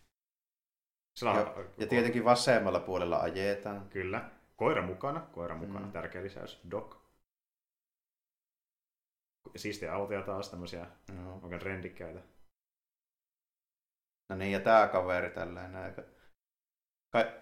Sillä 1.17 1.33
Ja, 1.33 1.65
ja 1.79 1.87
tietenkin 1.87 2.25
vasemmalla 2.25 2.81
puolella 2.81 3.19
ajetaan. 3.21 3.89
Kyllä. 3.89 4.31
Koira 4.57 4.83
mukana, 4.83 5.21
koira 5.21 5.55
mukana, 5.57 5.87
Mm. 5.87 5.93
tärkeä 5.93 6.23
lisäys. 6.23 6.61
Doc. 6.71 6.97
Siistiä 9.57 9.95
autoja 9.95 10.23
taas, 10.23 10.51
tämmöisiä 10.51 10.87
Joo. 11.23 11.41
oikein 11.43 11.61
trendikkäitä. 11.61 12.21
No 14.31 14.37
niin, 14.37 14.53
ja 14.53 14.61
tää 14.61 14.89
kaveri 14.89 15.31
tällainen 15.31 15.77
aika... 15.83 16.03
Ka- 17.15 17.33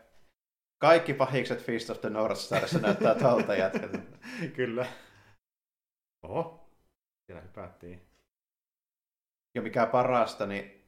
kaikki 0.80 1.14
pahikset 1.14 1.62
Fist 1.62 1.90
of 1.90 2.00
the 2.00 2.10
North 2.10 2.40
Starissa 2.40 2.78
näyttää 2.78 3.14
tuolta 3.14 3.54
jätkältä. 3.56 3.98
Kyllä. 4.56 4.86
Oho. 6.22 6.68
Siellä 7.26 7.42
hypättiin. 7.42 8.02
Ja 9.54 9.62
mikä 9.62 9.86
parasta, 9.86 10.46
niin 10.46 10.82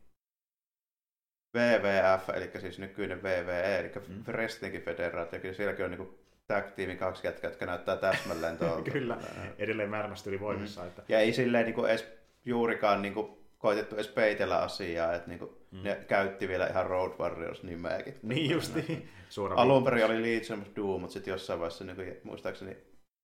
WWF, 1.57 2.29
eli 2.29 2.51
siis 2.61 2.79
nykyinen 2.79 3.23
WWE, 3.23 3.79
eli 3.79 3.93
Mm. 4.09 4.25
Wrestlingin 4.29 4.83
federaatio, 4.83 5.41
kyllä 5.41 5.55
sielläkin 5.55 5.85
on 5.85 5.91
niinku 5.91 6.19
tag 6.47 6.67
tiimin 6.75 6.99
kaksi 6.99 7.27
jätkää, 7.27 7.51
jotka 7.51 7.67
näyttää 7.67 7.97
täsmälleen 7.97 8.59
tuolta. 8.59 8.91
Kyllä. 8.91 9.19
Edelleen 9.59 9.91
määrämästi 9.91 10.31
yli 10.31 10.41
voimissa. 10.41 10.81
Mm. 10.81 10.89
Että... 10.89 11.03
Ja 11.09 11.21
ei 11.21 11.33
silleen 11.33 11.65
niinku 11.65 11.85
edes 11.85 12.09
juurikaan 12.45 13.03
niinku 13.03 13.44
koitettu 13.65 13.95
edes 13.95 14.09
peitellä 14.09 14.59
asiaa, 14.63 15.15
että 15.15 15.29
niinku 15.29 15.65
Mm. 15.71 15.83
ne 15.83 16.05
käytti 16.09 16.49
vielä 16.49 16.67
ihan 16.67 16.87
Road 16.87 17.13
Warriors-nimeäkin. 17.19 18.15
Niin 18.23 18.51
justi. 18.51 19.09
Alun 19.57 19.85
perin 19.85 20.05
oli 20.05 20.23
Legion 20.23 20.61
of 20.63 20.69
Doom, 20.77 21.01
mutta 21.01 21.13
sitten 21.15 21.33
jossain 21.33 21.61
vaiheessa 21.61 21.85
niin 21.85 22.17
muistaakseni 22.25 22.77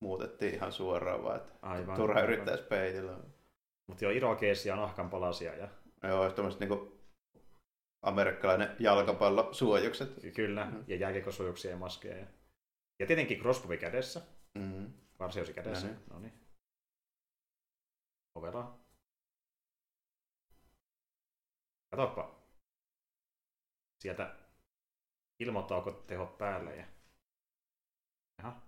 muutettiin 0.03 0.53
ihan 0.53 0.71
suoraan 0.71 1.23
vaan, 1.23 1.37
että 1.37 1.53
Aivan. 1.61 1.95
turha 1.95 2.21
yrittäisi 2.21 2.63
peitellä. 2.63 3.17
Mutta 3.89 4.05
joo, 4.05 4.11
irokeesia, 4.11 4.75
nahkan 4.75 5.09
palasia 5.09 5.55
ja 5.55 5.67
Joo, 6.03 6.31
tämmöiset 6.31 6.59
niinku 6.59 6.97
amerikkalainen 8.05 8.75
jalkapallo 8.79 9.53
suojukset. 9.53 10.09
kyllä, 10.35 10.65
Mm. 10.65 10.83
ja 10.87 10.95
jääkiekosuojuksia 10.95 11.71
ja 11.71 11.77
maskeja. 11.77 12.17
Ja, 12.17 12.27
ja 12.99 13.07
tietenkin 13.07 13.39
crossbowi 13.39 13.77
kädessä, 13.77 14.21
Mm. 14.59 14.93
varsiosi 15.19 15.53
kädessä. 15.53 15.87
No 15.87 15.93
niin. 15.93 16.03
No 16.13 16.19
niin. 16.19 16.33
Ovela. 18.35 18.80
Katoppa. 21.91 22.41
Sieltä 23.99 24.35
ilmoittaako 25.39 25.91
tehot 25.91 26.37
päälle 26.37 26.75
ja... 26.75 26.87
Jaha. 28.37 28.61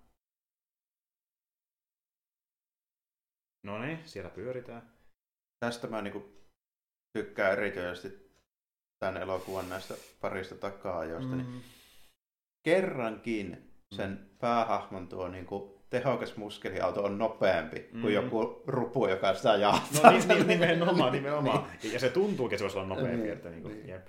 No 3.63 3.79
niin, 3.79 4.09
siellä 4.09 4.29
pyöritään. 4.29 4.93
Tästä 5.59 5.87
mä 5.87 6.01
niinku 6.01 6.47
tykkään 7.17 7.53
erityisesti 7.53 8.33
tämän 8.99 9.21
elokuvan 9.21 9.69
näistä 9.69 9.93
parista 10.21 10.55
takaa-ajoista. 10.55 11.35
Mm. 11.35 11.37
Niin 11.37 11.63
kerrankin 12.63 13.73
sen 13.95 14.29
päähahmon 14.39 15.09
tuo 15.09 15.27
niinku 15.27 15.82
tehokas 16.01 16.37
muskeliauto 16.37 17.03
on 17.03 17.17
nopeampi 17.17 17.79
mm. 17.91 17.97
Mm. 17.97 18.01
kuin 18.01 18.13
joku 18.13 18.63
rupu, 18.67 19.07
joka 19.07 19.33
sitä 19.33 19.51
ajaa. 19.51 19.87
No 20.03 20.11
niin, 20.11 20.27
niin, 20.27 20.47
nimenomaan, 20.47 21.11
nimenomaan. 21.11 21.67
Ja 21.93 21.99
se 21.99 22.09
tuntuukin, 22.09 22.55
että 22.55 22.57
se 22.57 22.63
voisi 22.63 22.77
olla 22.77 22.87
nopeampi. 22.87 23.17
Niin, 23.17 23.33
Että 23.33 23.49
niin 23.49 23.61
kuin, 23.61 23.73
niin. 23.73 23.87
jep. 23.89 24.05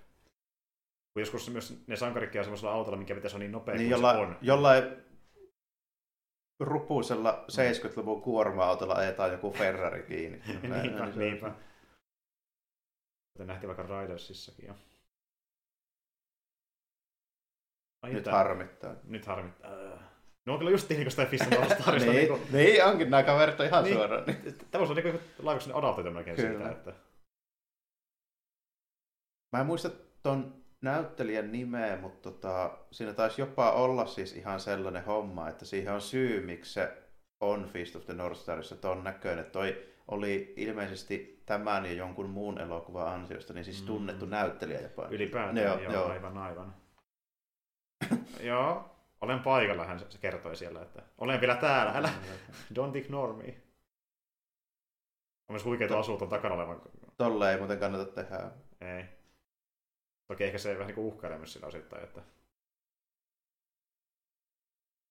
Kun 1.13 1.21
joskus 1.23 1.51
myös 1.51 1.85
ne 1.87 1.97
sankarikki 1.97 2.39
on 2.39 2.45
semmoisella 2.45 2.73
autolla, 2.73 2.99
mikä 2.99 3.15
pitäisi 3.15 3.37
olla 3.37 3.43
niin 3.45 3.53
nopea 3.53 3.75
Niin 3.75 3.85
kuin 3.89 3.91
jolla, 3.91 4.13
se 4.13 4.19
on. 4.19 4.39
jollain 4.43 4.85
rupuisella 6.61 7.45
70-luvun 7.53 8.23
kuorma-autolla 8.23 8.95
ajetaan 8.95 9.33
joku 9.33 9.51
Ferrari 9.53 10.03
kiinni. 10.03 10.39
niinpä, 10.83 11.13
Se- 11.13 11.19
niinpä. 11.19 11.53
Kuten 13.33 13.47
nähtiin 13.47 13.77
vaikka 13.77 14.01
Ridersissakin 14.01 14.67
jo. 14.67 14.75
Ai 18.03 18.13
Nyt 18.13 18.27
harmittaa. 18.27 18.95
Nyt 19.05 19.27
harmittaa. 19.27 19.71
No 20.47 20.53
on 20.53 20.59
kyllä 20.59 20.71
just 20.71 20.89
niin 20.89 21.03
kuin 21.03 21.11
sitä 21.11 21.27
Fiston 21.27 21.59
All 21.63 21.71
Starista. 21.81 22.11
niin, 22.13 22.33
niin, 22.33 22.43
niin, 22.53 22.85
onkin 22.85 23.11
nämä 23.11 23.23
kaverit 23.23 23.61
on 23.61 23.67
ihan 23.67 23.85
Niin. 23.85 23.97
suoraan. 23.97 24.25
Niin. 24.27 24.55
Tämä 24.71 24.85
olla 24.85 24.95
niin 24.95 25.03
kuin 25.13 25.21
laivaksen 25.39 25.75
adaptoitu 25.77 26.11
melkein 26.11 26.37
Kyllä. 26.37 26.51
siitä, 26.59 26.71
että... 26.71 26.93
Mä 29.53 29.61
en 29.61 29.67
muista 29.67 29.91
ton 30.23 30.65
näyttelijän 30.83 31.53
nimeä, 31.53 31.97
mutta 32.01 32.31
tota, 32.31 32.79
siinä 32.91 33.13
taisi 33.13 33.41
jopa 33.43 33.71
olla 33.73 34.07
siis 34.07 34.37
ihan 34.37 34.61
sellainen 34.61 35.05
homma, 35.05 35.49
että 35.49 35.65
siihen 35.65 35.95
on 35.95 36.01
syy, 36.01 36.47
miksi 36.47 36.73
se 36.73 36.93
on 37.41 37.65
Feast 37.73 37.97
of 37.97 38.05
the 38.05 38.15
North 38.15 38.41
Starissa 38.41 38.77
ton 38.77 39.05
näköinen. 39.05 39.45
Toi 39.45 39.87
oli 40.09 40.55
ilmeisesti 40.57 41.43
tämän 41.47 41.87
ja 41.87 41.93
jonkun 41.93 42.31
muun 42.31 42.61
elokuvan 42.61 43.09
ansiosta, 43.09 43.53
niin 43.53 43.65
siis 43.65 43.81
Mm. 43.81 43.87
tunnettu 43.87 44.27
näyttelijä 44.27 44.81
jopa. 44.81 45.09
Ylipäätään, 45.11 45.57
joo, 45.57 45.79
joo, 45.79 45.93
joo. 45.93 46.07
aivan, 46.09 46.39
aivan. 46.39 46.75
joo, 48.41 48.94
olen 49.25 49.41
paikalla, 49.41 49.87
hän 49.87 49.99
se 49.99 50.19
kertoi 50.19 50.57
siellä, 50.57 50.83
että 50.83 51.03
olen 51.19 51.41
vielä 51.41 51.57
täällä, 51.57 51.93
älä, 51.93 52.13
don't 52.79 52.97
ignore 52.97 53.33
me. 53.33 53.63
On 55.49 55.55
myös 55.55 55.65
huikeeta 55.65 55.99
asua 55.99 56.19
tuon 56.19 56.31
takana 56.31 56.55
olevan. 56.55 56.83
Tolle 57.17 57.53
ei 57.53 57.59
muuten 57.59 57.79
kannata 57.79 58.05
tehdä. 58.05 58.51
Ei. 58.81 59.05
Toki 60.27 60.45
ehkä 60.45 60.59
se 60.59 60.73
vähän 60.75 60.87
niin 60.87 60.95
kuin 60.95 61.07
uhkailee 61.07 61.39
myös 61.39 61.53
sillä 61.53 61.67
osittain, 61.67 62.05
että... 62.05 62.23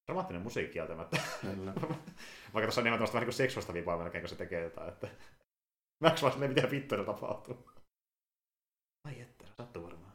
Dramaattinen 0.08 0.41
musiikki 0.41 0.74
kieltämättä. 0.74 1.17
Vaikka 2.53 2.62
tuossa 2.62 2.82
on 2.82 2.88
ihan 2.88 2.98
tämmöistä 2.98 3.13
vähän 3.13 3.22
niin 3.22 3.27
kuin 3.27 3.34
seksuaalista 3.34 3.74
vipaa 3.74 3.98
melkein, 3.98 4.22
kun 4.22 4.29
se 4.29 4.36
tekee 4.36 4.63
jotain, 4.63 4.89
että... 4.89 5.08
Mä 6.01 6.15
vaan 6.22 6.39
mitä 6.39 6.72
vittua 6.72 7.03
tapahtuu. 7.03 7.70
Ai 9.08 9.22
että, 9.22 9.46
sattuu 9.58 9.84
varmaan. 9.84 10.13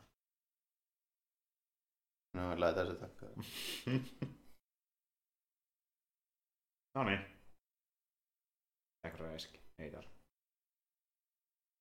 No, 2.38 2.60
lähetään 2.60 2.86
se 2.86 2.94
takaa. 2.94 3.28
no 6.94 7.04
niin. 7.04 7.20
Aika 9.04 9.16
räiski. 9.18 9.60
Ei 9.78 9.90
tarvi. 9.90 10.10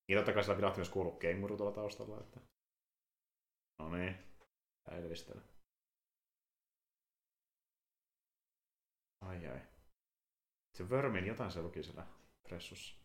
Ja 0.09 0.17
totta 0.17 0.33
kai 0.33 0.43
sillä 0.43 0.57
vilahti 0.57 0.77
myös 0.77 0.89
kuuluu 0.89 1.11
kenguru 1.11 1.57
tuolla 1.57 1.75
taustalla, 1.75 2.19
että... 2.19 2.39
No 3.79 3.95
niin. 3.97 4.15
Tää 4.83 4.97
edellistellä. 4.97 5.41
Ai 9.21 9.47
ai. 9.47 9.61
Se 10.77 10.89
Vermin 10.89 11.27
jotain 11.27 11.51
se 11.51 11.61
luki 11.61 11.83
siellä 11.83 12.07
pressussa. 12.43 12.95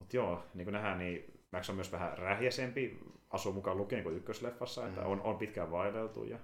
Mut 0.00 0.12
joo, 0.12 0.50
niin 0.54 0.64
kuin 0.64 0.72
nähdään, 0.72 0.98
niin 0.98 1.37
Max 1.52 1.68
on 1.70 1.76
myös 1.76 1.92
vähän 1.92 2.18
rähjäsempi, 2.18 2.98
asuu 3.30 3.52
mukaan 3.52 3.76
lukien 3.76 4.02
kuin 4.02 4.16
ykkösleffassa, 4.16 4.86
että 4.88 5.00
Mm. 5.00 5.06
on, 5.06 5.20
on 5.20 5.38
pitkään 5.38 5.70
vaihdeltu 5.70 6.24
ja 6.24 6.38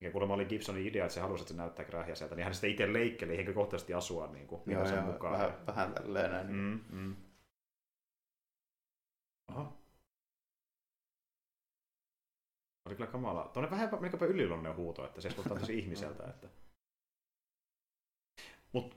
ja 0.00 0.10
kuulemma 0.10 0.34
oli 0.34 0.44
Gibsonin 0.44 0.86
idea, 0.86 1.04
että 1.04 1.14
se 1.14 1.20
halusi, 1.20 1.42
että 1.42 1.50
se 1.54 1.56
näyttää 1.56 1.84
rähjäseltä, 1.88 2.34
niin 2.34 2.44
hän 2.44 2.54
sitä 2.54 2.66
itse 2.66 2.92
leikkeli 2.92 3.36
henkilökohtaisesti 3.36 3.94
asua 3.94 4.26
niin 4.26 4.46
kuin, 4.46 4.62
Joo, 4.66 4.86
sen 4.86 4.94
joo, 4.96 5.06
mukaan. 5.06 5.32
vähän, 5.32 5.66
vähän 5.66 5.94
tälleen 5.94 6.30
näin. 6.30 6.46
Mm, 6.52 6.80
mm. 6.90 7.16
Aha. 9.48 9.72
Oli 12.86 12.94
kyllä 12.94 13.10
kamala. 13.10 13.50
Tuonne 13.52 13.70
vähän 13.70 13.88
melkeinpä 14.00 14.26
yliluonnollinen 14.26 14.76
huuto, 14.76 15.06
että 15.06 15.20
se 15.20 15.28
eskultaa 15.28 15.58
tosi 15.58 15.78
ihmiseltä. 15.82 16.24
Että... 16.30 16.48
Mut 18.72 18.96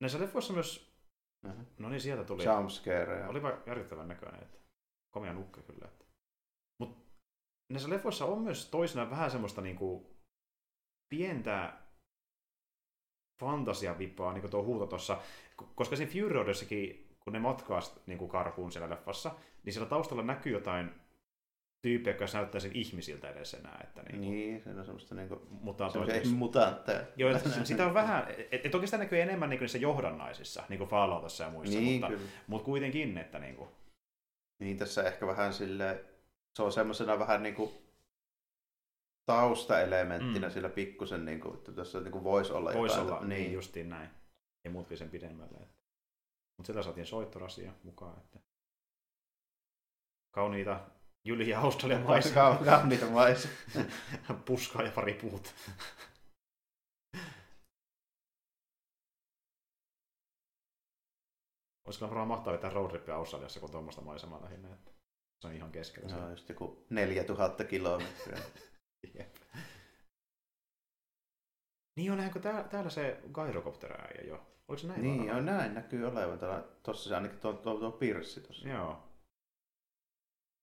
näissä 0.00 0.20
leffoissa 0.20 0.52
myös, 0.52 0.97
Mhm. 1.42 1.60
no 1.78 1.88
niin 1.88 2.00
sieltä 2.00 2.24
tuli, 2.24 2.44
Jumpscare. 2.44 3.18
ja- 3.18 3.28
olipa 3.28 3.52
järkyttävän 3.66 4.08
näköinen, 4.08 4.42
että 4.42 4.58
komea 5.14 5.32
nukka 5.32 5.62
kyllä. 5.62 5.88
Että. 5.88 6.04
Mut 6.80 7.06
näissä 7.72 7.90
leffoissa 7.90 8.24
on 8.24 8.42
myös 8.42 8.70
toisinaan 8.70 9.10
vähän 9.10 9.30
semmoista 9.30 9.60
niinku 9.60 10.16
pientä 11.14 11.82
fantasiavipaa, 13.40 14.32
niin 14.32 14.40
kuin 14.40 14.50
tuo 14.50 14.62
huuto 14.64 14.86
tuossa, 14.86 15.20
koska 15.74 15.96
siinä 15.96 16.12
Fury 16.12 16.28
Roadissakin, 16.28 17.16
kun 17.20 17.32
ne 17.32 17.38
matkaa 17.38 17.80
niin 18.06 18.18
kuin 18.18 18.30
karkuun 18.30 18.72
siellä 18.72 18.90
leffassa, 18.90 19.34
niin 19.64 19.72
siellä 19.72 19.88
taustalla 19.88 20.22
näkyy 20.22 20.52
jotain 20.52 20.90
tyyppejä, 21.82 22.16
jotka 22.16 22.38
näyttäisi 22.38 22.70
ihmisiltä 22.74 23.30
edes 23.30 23.54
enää. 23.54 23.80
Että 23.84 24.02
niin, 24.02 24.20
Niin, 24.20 24.62
se 24.62 24.70
on 24.70 24.84
semmoista 24.84 25.14
niinku... 25.14 25.46
mutta 25.50 25.90
Semmoisia 25.90 26.22
mutantteja. 26.34 27.00
Joo, 27.16 27.30
että 27.30 27.64
sitä 27.64 27.86
on 27.86 27.94
vähän, 27.94 28.26
et, 28.50 28.66
et 28.66 28.74
oikeastaan 28.74 29.00
näkyy 29.00 29.20
enemmän 29.20 29.50
niin 29.50 29.60
niissä 29.60 29.78
johdannaisissa, 29.78 30.62
niin 30.68 30.78
kuin 30.78 30.90
Falloutissa 30.90 31.44
ja 31.44 31.50
muissa, 31.50 31.78
Niin, 31.78 32.00
mutta, 32.00 32.16
kyllä. 32.16 32.30
mutta 32.46 32.64
kuitenkin, 32.64 33.18
että 33.18 33.38
niin 33.38 33.56
kuin, 33.56 33.68
Niin 34.58 34.76
tässä 34.76 35.02
ehkä 35.04 35.26
vähän 35.26 35.52
sille 35.54 36.04
se 36.56 36.62
on 36.62 36.72
semmoisena 36.72 37.18
vähän 37.18 37.42
niinku 37.42 37.72
taustaelementtinä 39.26 40.46
Mm. 40.48 40.52
sillä 40.52 40.68
pikkusen, 40.68 41.24
niinku, 41.24 41.54
että 41.54 41.72
tässä 41.72 42.00
niinku 42.00 42.24
voisi 42.24 42.52
olla 42.52 42.74
voisi 42.74 42.98
jotain. 42.98 43.12
olla 43.18 43.26
niin. 43.26 43.52
justiin 43.52 43.88
näin. 43.88 44.10
Ja 44.64 44.70
muut 44.70 44.90
vie 44.90 44.96
sen 44.96 45.10
pidemmälle. 45.10 45.58
Että. 45.58 45.82
Mutta 46.56 46.66
sitä 46.66 46.82
saatiin 46.82 47.06
soittorasia 47.06 47.72
mukaan. 47.82 48.18
Että. 48.18 48.38
Kauniita 50.30 50.80
Jyliä 51.24 51.60
Australian 51.60 52.02
maissa. 52.02 52.34
Ka- 52.34 52.60
kauniita 52.64 53.06
maissa. 53.06 53.48
Puskaa 54.46 54.82
ja 54.82 54.90
pari 54.90 55.14
puuta. 55.14 55.50
Olisi 61.86 61.98
kyllä 61.98 62.10
varmaan 62.10 62.28
mahtavaa 62.28 62.52
vetää 62.52 62.70
roadtripia 62.70 63.16
Australiassa, 63.16 63.60
kun 63.60 63.70
tuommoista 63.70 64.02
maisemaa 64.02 64.42
lähinnä. 64.42 64.74
Että 64.74 64.90
se 65.40 65.48
on 65.48 65.54
ihan 65.54 65.72
keskellä. 65.72 66.08
Se 66.08 66.14
on 66.14 66.30
just 66.30 66.48
joku 66.48 66.86
4000 66.90 67.64
kilometriä. 67.64 68.38
Jep. 69.18 69.36
Niin 71.96 72.12
on, 72.12 72.18
näinkö 72.18 72.40
täällä, 72.40 72.64
täällä 72.64 72.90
se 72.90 73.20
gyrokopteräijä 73.34 74.28
jo? 74.28 74.46
Oliko 74.68 74.80
se 74.80 74.86
näin? 74.86 75.02
niin, 75.02 75.34
on 75.34 75.46
näin 75.46 75.74
näkyy 75.74 76.04
olevan. 76.04 76.64
Tossa 76.82 77.08
se 77.08 77.14
ainakin 77.14 77.38
tuo, 77.38 77.52
tuo, 77.52 77.78
tuo 77.78 77.90
pirssi 77.90 78.40
tossa. 78.40 78.68
Joo. 78.68 79.07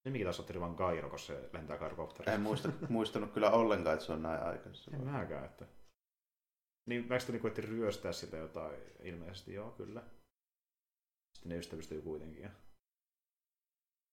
Nimikin 0.05 0.25
taas 0.25 0.39
otti 0.39 0.59
vaan 0.59 0.75
Gairo, 0.75 1.09
koska 1.09 1.33
se 1.33 1.49
lentää 1.53 1.77
gyrokopterissa. 1.77 2.31
En 2.31 2.41
muista, 2.41 2.69
muistanut 2.89 3.31
kyllä 3.33 3.51
ollenkaan, 3.51 3.93
että 3.93 4.05
se 4.05 4.11
on 4.11 4.21
näin 4.21 4.43
aikaisessa. 4.43 4.91
En 4.93 5.03
mäkään, 5.03 5.45
että... 5.45 5.65
Niin 6.85 7.07
Max 7.09 7.25
tuli 7.25 7.39
koitti 7.39 7.61
ryöstää 7.61 8.11
siltä 8.11 8.37
jotain, 8.37 8.81
ilmeisesti 8.99 9.53
joo, 9.53 9.71
kyllä. 9.71 10.03
Sitten 11.33 11.49
ne 11.49 11.57
ystävystyy 11.57 12.01
kuitenkin. 12.01 12.43
Ja... 12.43 12.49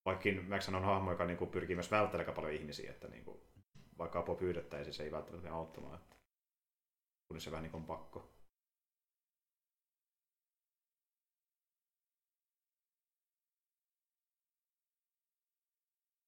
Vaikkin 0.04 0.48
Max 0.48 0.68
on 0.68 0.84
hahmo, 0.84 1.10
joka 1.10 1.24
niinku 1.24 1.46
pyrkii 1.46 1.76
myös 1.76 1.90
välttämään 1.90 2.20
aika 2.20 2.40
paljon 2.40 2.52
ihmisiä, 2.52 2.90
että 2.90 3.08
niinku, 3.08 3.46
vaikka 3.98 4.18
apua 4.18 4.34
pyydettäisiin, 4.34 4.94
se 4.94 5.02
ei 5.02 5.12
välttämättä 5.12 5.54
auttamaan. 5.54 6.00
Että... 6.00 6.16
Kun 7.28 7.40
se 7.40 7.50
vähän 7.50 7.62
niin 7.62 7.76
on 7.76 7.84
pakko. 7.84 8.41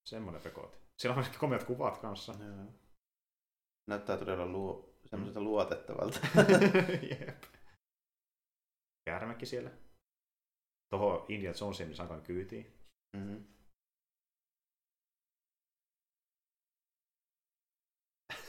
Semmoinen 0.05 0.41
pekoti. 0.41 0.77
Siellä 0.97 1.13
on 1.13 1.19
myöskin 1.19 1.39
komeat 1.39 1.63
kuvat 1.63 1.97
kanssa. 1.97 2.33
Joo. 2.39 2.65
Näyttää 3.89 4.17
todella 4.17 4.45
luo, 4.45 4.99
semmoiselta 5.05 5.41
luotettavalta. 5.41 6.19
Jep. 7.11 7.43
Käärmäkin 9.05 9.47
siellä. 9.47 9.71
Tuohon 10.89 11.25
Indiana 11.29 11.57
Jonesin 11.61 11.87
niin 11.87 11.95
sankan 11.95 12.21
kyytiin. 12.21 12.73
Mm-hmm. 13.17 13.45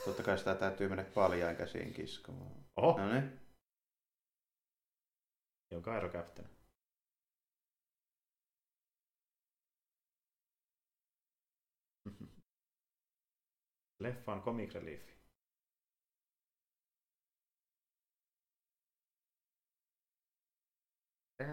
Totta 0.05 0.23
kai 0.23 0.37
sitä 0.37 0.55
täytyy 0.55 0.87
mennä 0.89 1.03
paljain 1.03 1.57
käsiin 1.57 1.93
kiskomaan. 1.93 2.65
Oho, 2.75 2.97
No 2.97 3.13
niin. 3.13 3.39
on 5.73 5.83
Cairo 5.83 6.09
Captain. 6.09 6.56
Leffan 13.99 14.41
comic 14.41 14.73
relief. 14.73 15.17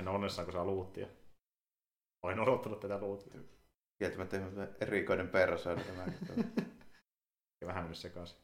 En 0.00 0.08
onnessaan, 0.08 0.46
kun 0.46 0.52
saa 0.52 0.64
luuttia. 0.64 1.06
Olen 2.22 2.40
odottanut 2.40 2.80
tätä 2.80 3.00
luuttia. 3.00 3.40
Kieltämättä 3.98 4.36
erikoinen 4.80 5.28
persoona 5.28 5.84
tämä. 5.84 6.04
Vähän 7.66 7.84
mennyt 7.84 7.98
sekaisin. 7.98 8.43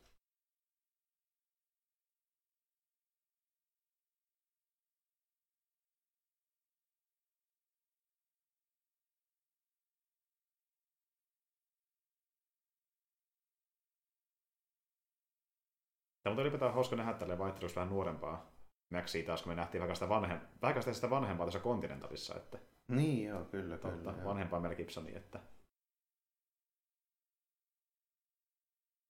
Tämä 16.23 16.33
mutta 16.33 16.43
ylipäätään 16.43 16.75
hauska 16.75 16.97
nähdä 16.97 17.13
tälleen 17.13 17.39
vaihtelussa 17.39 17.81
vähän 17.81 17.93
nuorempaa 17.93 18.53
Maxia 18.93 19.27
taas, 19.27 19.43
kun 19.43 19.51
me 19.51 19.57
nähtiin 19.57 19.83
vähän 19.83 19.97
sitä, 19.97 20.09
vanhem... 20.09 20.41
vähän 20.63 20.95
sitä 20.95 21.11
vanhempaa 21.11 21.47
tässä 21.47 21.61
Continentalissa, 21.61 22.37
että 22.37 22.59
niin 22.89 23.29
joo, 23.29 23.45
kyllä, 23.45 23.79
totta, 23.79 23.97
kyllä. 23.97 24.13
joo. 24.13 24.25
vanhempaa 24.25 24.61
Mel 24.61 24.75
Gibsonia, 24.75 25.19
että 25.19 25.41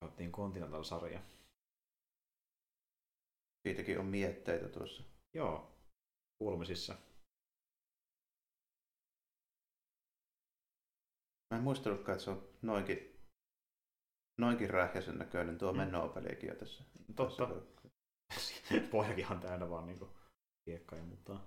Otettiin 0.01 0.31
Continental-sarja. 0.31 1.21
Siitäkin 3.63 3.99
on 3.99 4.05
mietteitä 4.05 4.69
tuossa. 4.69 5.03
Joo, 5.33 5.77
kuulumisissa. 6.37 6.95
Mä 11.51 11.57
en 11.57 11.63
muistanutkaan, 11.63 12.13
että 12.15 12.23
se 12.23 12.31
on 12.31 12.49
noinkin, 12.61 13.10
noinkin 14.41 14.69
rähjäisen 14.69 15.17
näköinen 15.17 15.57
tuo 15.57 15.71
Mm. 15.71 15.77
Menno-pelikin 15.77 16.49
jo 16.49 16.55
tässä. 16.55 16.83
Totta. 17.15 17.47
Tässä- 17.47 18.53
Pohjakin 18.91 19.31
on 19.31 19.39
täynnä 19.39 19.69
vaan 19.69 19.85
niinku 19.87 20.09
kiekkaa 20.65 20.99
ja 20.99 21.03
muuta. 21.05 21.39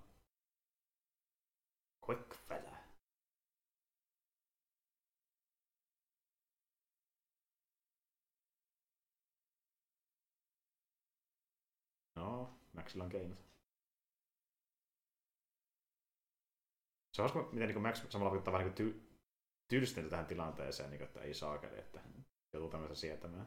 Quick 2.09 2.35
fella. 2.49 2.77
No, 12.17 12.59
Maxilla 12.73 13.05
on 13.05 13.11
keinot. 13.11 13.39
Se 17.13 17.23
on 17.23 17.31
hauska, 17.31 17.53
miten 17.53 17.69
niin 17.69 17.83
Max 17.83 18.11
samalla 18.11 18.31
vaikuttaa 18.31 18.53
vähän 18.53 18.67
niin 18.67 18.93
ty- 18.95 19.01
tylstintä 19.69 20.11
tähän 20.11 20.27
tilanteeseen, 20.27 20.91
niin 20.91 20.99
kuin, 20.99 21.09
että 21.09 21.21
ei 21.21 21.35
saakeli, 21.35 21.79
että 21.79 22.01
tämmöistä 22.71 22.95
sietämään. 22.95 23.47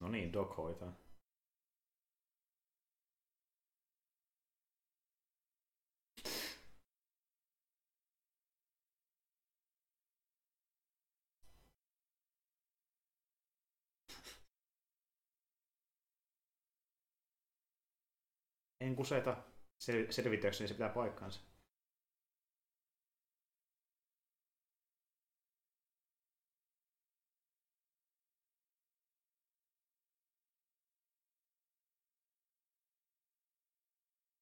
No 0.00 0.08
niin, 0.08 0.32
Doc 0.32 0.56
hoitaa. 0.56 0.92
En 18.80 18.96
kuseta 18.96 19.36
sel- 19.80 20.12
selvitykseni, 20.12 20.68
se 20.68 20.74
pitää 20.74 20.88
paikkaansa. 20.88 21.49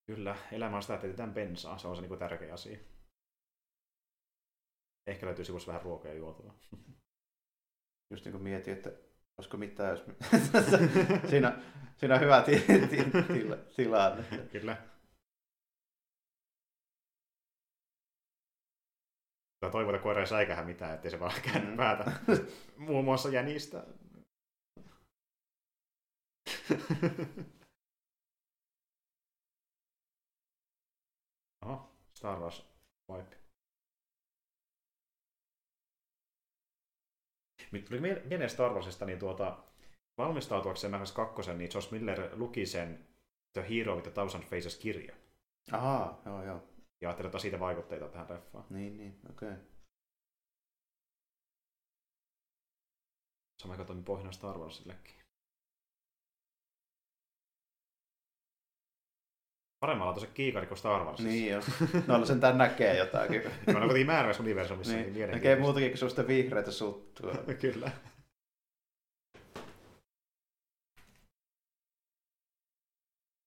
Kyllä, 0.08 0.36
elämä 0.52 0.76
on 0.76 0.82
sitä, 0.82 0.94
että 0.94 1.06
jätetään 1.06 1.34
bensaa. 1.34 1.78
Se 1.78 1.88
on 1.88 1.96
se 1.96 2.02
niin 2.02 2.18
tärkeä 2.18 2.54
asia. 2.54 2.78
Ehkä 5.06 5.26
löytyy 5.26 5.44
sivussa 5.44 5.66
vähän 5.66 5.82
ruokaa 5.82 6.10
ja 6.12 6.16
juotua. 6.18 6.54
Just 8.10 8.24
niin 8.24 8.32
kuin 8.32 8.42
mietin, 8.42 8.74
että 8.74 8.90
olisiko 9.38 9.56
mitään, 9.56 9.90
jos... 9.90 10.04
siinä, 11.30 11.62
siinä 11.96 12.14
on 12.14 12.20
hyvä 12.20 12.42
ti- 12.42 12.64
ti- 12.90 13.10
tila, 13.32 13.56
tilanne. 13.76 14.24
Kyllä. 14.52 14.76
Tai 19.60 19.70
toivon, 19.70 19.94
että 19.94 20.02
koira 20.02 20.20
ei 20.20 20.26
säikähä 20.26 20.64
mitään, 20.64 20.94
ettei 20.94 21.10
se 21.10 21.20
vaan 21.20 21.42
käänny 21.52 21.70
Mm. 21.70 21.76
päätä. 21.76 22.12
Muun 22.76 23.04
muassa 23.04 23.28
jänistä. 23.28 23.86
Star 32.18 32.40
Wars 32.40 32.64
wipe. 33.12 33.36
Nyt 37.72 37.84
tuli 37.84 38.00
mie- 38.00 38.22
mieleen 38.24 38.50
Star 38.50 38.72
Warsista, 38.72 39.04
niin 39.04 39.18
tuota, 39.18 39.58
valmistautuakseen 40.18 40.90
Max 40.90 41.12
2, 41.12 41.54
niin 41.54 41.70
Josh 41.74 41.92
Miller 41.92 42.30
luki 42.32 42.66
sen 42.66 43.08
The 43.52 43.66
Hero 43.68 43.96
with 43.96 44.08
a 44.08 44.10
Thousand 44.10 44.44
Faces-kirja. 44.44 45.16
Ahaa, 45.72 46.22
joo 46.26 46.44
joo. 46.44 46.62
Ja 47.00 47.08
ajattelin, 47.08 47.28
että 47.28 47.38
siitä 47.38 47.60
vaikutteita 47.60 48.08
tähän 48.08 48.26
leffaan. 48.30 48.66
Niin, 48.70 48.96
niin, 48.96 49.20
okei. 49.30 49.48
Okay. 49.48 49.64
Sama 53.62 53.74
joka 53.74 53.84
toimi 53.84 54.02
pohjana 54.02 54.32
Star 54.32 54.58
Warsillekin. 54.58 55.17
Paremmalla 59.80 60.26
kiikari 60.34 60.66
kuin 60.66 60.78
Star 60.78 61.04
Warsissa. 61.04 61.28
Niin 61.28 61.52
jo. 61.52 61.60
No 62.06 62.26
sen 62.26 62.40
tän 62.40 62.58
näkee 62.58 62.96
jotakin. 62.96 63.42
no, 63.66 63.72
on 63.72 63.80
kuitenkin 63.80 64.06
määrävässä 64.06 64.42
universumissa. 64.42 64.94
Niin, 64.94 65.12
niin 65.12 65.30
näkee 65.30 65.56
muutakin 65.56 65.88
kuin 65.88 65.98
sellaista 65.98 66.26
vihreitä 66.26 66.70
suttua. 66.70 67.34
Kyllä. 67.60 67.90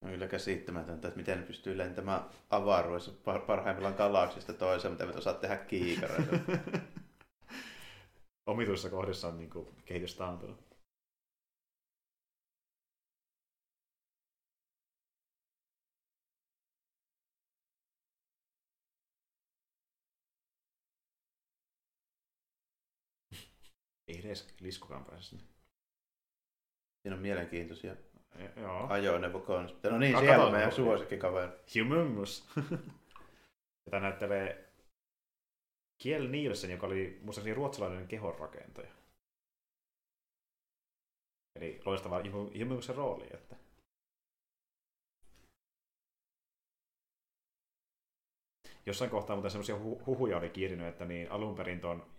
On 0.06 0.12
kyllä 0.12 0.28
käsittämätöntä, 0.28 1.08
että 1.08 1.18
miten 1.18 1.40
ne 1.40 1.46
pystyy 1.46 1.78
lentämään 1.78 2.22
avaruudessa 2.50 3.12
parhaimmillaan 3.48 3.96
galaksista 3.96 4.54
toiseen, 4.54 4.92
mutta 4.92 5.04
eivät 5.04 5.16
osaa 5.16 5.34
tehdä 5.34 5.58
kiikareita. 5.58 6.38
Omituissa 8.46 8.90
kohdissa 8.90 9.28
on 9.28 9.38
niin 9.38 9.50
kuin, 9.50 9.68
Ei 24.12 24.22
edes 24.26 24.48
liskokaan 24.62 25.06
pääse 25.06 25.24
sinne. 25.24 25.44
Siinä 27.02 27.16
on 27.16 27.22
mielenkiintoisia 27.22 27.96
E- 28.36 28.62
joo. 28.62 28.88
ajoneuvokonsepteja. 28.90 29.92
No 29.92 30.00
niin, 30.00 30.20
siellä 30.20 30.46
on 30.46 30.52
meidän 30.52 30.72
suosikkikaveri. 30.72 31.52
Humongous. 31.76 32.50
Jota 33.86 34.00
näyttelee 34.00 34.74
Kiel 36.04 36.28
Nielsen, 36.28 36.72
joka 36.72 36.88
oli 36.88 37.20
muistaakseni 37.22 37.56
ruotsalainen 37.56 38.08
kehonrakentaja. 38.08 38.92
Eli 41.56 41.82
loistava 41.86 42.22
Humongousen 42.60 42.96
rooli. 42.96 43.28
Että... 43.34 43.56
Jossain 48.86 49.12
kohtaa 49.12 49.36
muuten 49.36 49.52
semmoisia 49.52 49.80
huhuja 50.06 50.38
oli 50.38 50.50
kiirinyt, 50.50 50.88
että 50.88 51.06
niin 51.06 51.32
alun 51.32 51.56
perin 51.56 51.82
tuon 51.82 52.11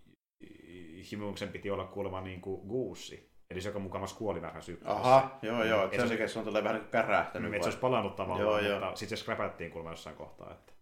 Humongousen 1.11 1.49
piti 1.49 1.71
olla 1.71 1.85
kuulemma 1.85 2.21
niin 2.21 2.41
kuin 2.41 2.67
guussi. 2.67 3.33
Eli 3.49 3.61
se, 3.61 3.69
joka 3.69 3.79
mukavasti 3.79 4.17
kuoli 4.17 4.41
vähän 4.41 4.61
syksyssä. 4.61 4.93
Aha, 4.95 5.39
joo 5.41 5.63
joo. 5.63 5.89
Se, 5.91 6.07
se, 6.07 6.27
se 6.27 6.39
on 6.39 6.45
tulee 6.45 6.63
vähän 6.63 6.81
niin 6.81 6.91
kärähtänyt. 6.91 7.51
Mm, 7.51 7.53
että 7.53 7.63
se 7.63 7.67
olisi 7.67 7.79
palannut 7.79 8.15
tavallaan, 8.15 8.65
joo, 8.65 8.79
mutta 8.79 8.95
sitten 8.95 9.17
se 9.17 9.21
scrapattiin 9.21 9.71
kuulemma 9.71 9.91
jossain 9.91 10.15
kohtaa. 10.15 10.51
Että 10.51 10.73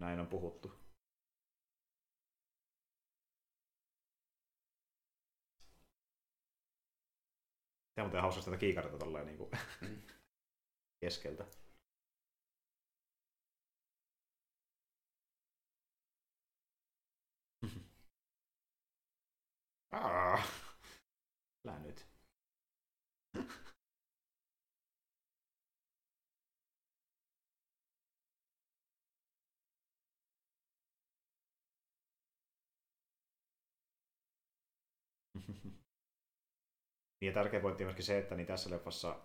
näin 0.00 0.20
on 0.20 0.26
puhuttu. 0.26 0.68
Tämä 7.94 8.04
on 8.04 8.06
muuten 8.06 8.22
hauska 8.22 8.42
sitä 8.42 8.56
kiikarita 8.56 8.98
tolleen 8.98 9.26
niin 9.26 9.38
kuin 9.38 9.50
mm. 9.80 10.02
keskeltä. 11.04 11.59
Ah. 19.92 20.46
Lää 21.64 21.78
nyt. 21.78 22.06
Niin 37.20 37.26
ja 37.28 37.32
tärkeä 37.32 37.60
pointti 37.60 37.84
on 37.84 37.86
myöskin 37.86 38.04
se, 38.04 38.18
että 38.18 38.34
niin 38.34 38.46
tässä 38.46 38.70
leffassa 38.70 39.16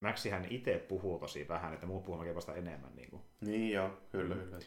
Maxihän 0.00 0.46
itse 0.50 0.78
puhuu 0.88 1.18
tosi 1.18 1.48
vähän, 1.48 1.74
että 1.74 1.86
muut 1.86 2.04
puhuu 2.04 2.34
vasta 2.34 2.54
enemmän. 2.54 2.96
Niin, 2.96 3.10
kuin. 3.10 3.22
niin 3.40 3.72
joo, 3.72 3.90
kyllä, 4.10 4.34
kyllä. 4.34 4.58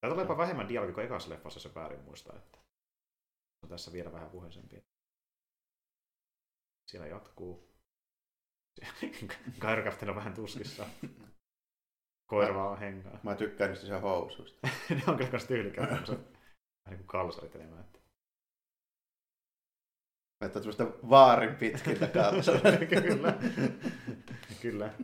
Tää 0.00 0.10
tulee 0.10 0.22
jopa 0.22 0.36
vähemmän 0.36 0.68
dialogi 0.68 0.92
kuin 0.92 1.04
ekassa 1.04 1.30
leffassa, 1.30 1.60
se 1.60 1.74
väärin 1.74 2.04
muistaa. 2.04 2.36
Että 2.36 2.58
on 3.64 3.68
tässä 3.68 3.92
vielä 3.92 4.12
vähän 4.12 4.30
puheisempi. 4.30 4.84
Siellä 6.90 7.06
jatkuu. 7.06 7.74
Kairokaften 9.58 10.10
on 10.10 10.16
vähän 10.16 10.34
tuskissa. 10.34 10.86
Koira 12.26 12.70
on 12.70 12.78
hengaa. 12.78 13.20
Mä 13.22 13.34
tykkään 13.34 13.70
niistä 13.70 13.86
sen 13.86 14.00
housuista. 14.00 14.68
ne 14.90 15.02
on 15.06 15.16
kyllä 15.16 15.30
kans 15.30 15.44
tyylikkäitä. 15.44 15.94
vähän 15.94 16.06
niin 16.86 16.96
kuin 16.96 17.06
kalsarit 17.06 17.54
enemmän. 17.54 17.80
Että... 17.80 17.98
Että 20.44 20.60
tämmöistä 20.60 20.84
vaarin 20.84 21.56
pitkiltä 21.56 22.06
kalsarit. 22.06 22.88
kyllä. 23.06 23.38
kyllä. 24.62 24.94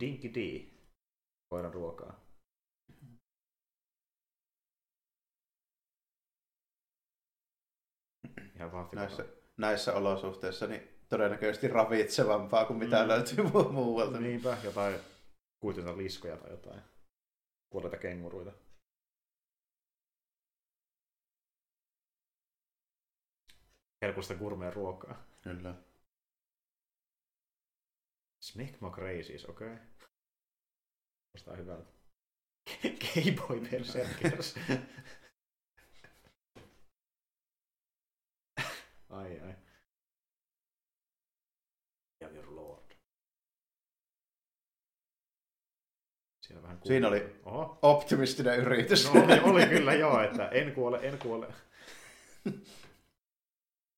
Dinky 0.00 0.34
D. 0.34 0.68
Koiran 1.50 1.74
ruokaa. 1.74 2.27
Ihan 8.58 8.88
näissä, 8.92 9.24
näissä 9.56 9.94
olosuhteissa 9.94 10.66
niin 10.66 10.88
todennäköisesti 11.08 11.68
ravitsevampaa 11.68 12.64
kuin 12.64 12.78
mitä 12.78 13.02
mm. 13.02 13.08
löytyy 13.08 13.44
muualta. 13.72 14.20
Niinpä, 14.20 14.56
jotain 14.64 15.00
kuitenkin 15.60 15.98
liskoja 15.98 16.36
tai 16.36 16.50
jotain 16.50 16.82
kuolleita 17.70 17.96
kenguruita. 17.96 18.52
Herkusta 24.02 24.34
gourmet 24.34 24.74
ruokaa. 24.74 25.26
Kyllä. 25.42 25.74
Smegma 28.42 28.90
Crazies, 28.90 29.44
okei. 29.44 29.72
Okay. 29.72 29.86
Kuulostaa 31.32 31.56
hyvältä. 31.56 31.90
Gayboy 32.82 33.60
Berserkers. 33.70 34.54
Ai 39.18 39.40
ai. 39.40 39.54
Ja 42.20 42.28
your 42.28 42.54
lord. 42.54 42.96
Siinä, 46.46 46.62
vähän 46.62 46.78
kuuluu. 46.78 46.88
Siinä 46.88 47.08
oli 47.08 47.40
Oho. 47.44 47.78
optimistinen 47.82 48.58
yritys. 48.58 49.14
No, 49.14 49.24
oli, 49.24 49.40
oli 49.40 49.66
kyllä 49.66 49.94
joo, 49.94 50.20
että 50.20 50.48
en 50.48 50.74
kuole, 50.74 50.98
en 51.02 51.18
kuole. 51.18 51.46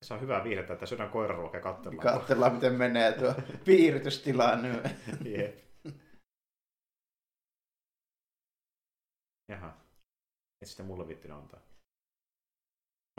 Se 0.04 0.14
on 0.14 0.20
hyvä 0.20 0.44
viihdettä, 0.44 0.72
että 0.72 0.86
syödään 0.86 1.10
koiraruoka 1.10 1.56
ja 1.56 1.62
katsellaan. 1.62 2.18
Katsellaan, 2.18 2.54
miten 2.54 2.74
menee 2.74 3.12
tuo 3.12 3.34
piiritystilanne. 3.64 4.68
Jep. 5.24 5.58
Jaha. 9.48 9.76
Et 10.62 10.68
sitä 10.68 10.82
mulle 10.82 11.08
vittin 11.08 11.32
antaa. 11.32 11.69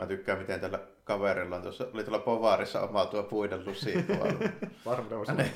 Mä 0.02 0.06
tykkään, 0.06 0.38
miten 0.38 0.60
tällä 0.60 0.86
kaverilla 1.04 1.56
on 1.56 1.62
tuossa, 1.62 1.86
oli 1.94 2.04
tuolla 2.04 2.18
Povaarissa 2.18 2.80
omaa 2.80 3.06
tuo 3.06 3.22
puiden 3.22 3.64
lusi 3.64 3.94
Varmaan 4.86 5.36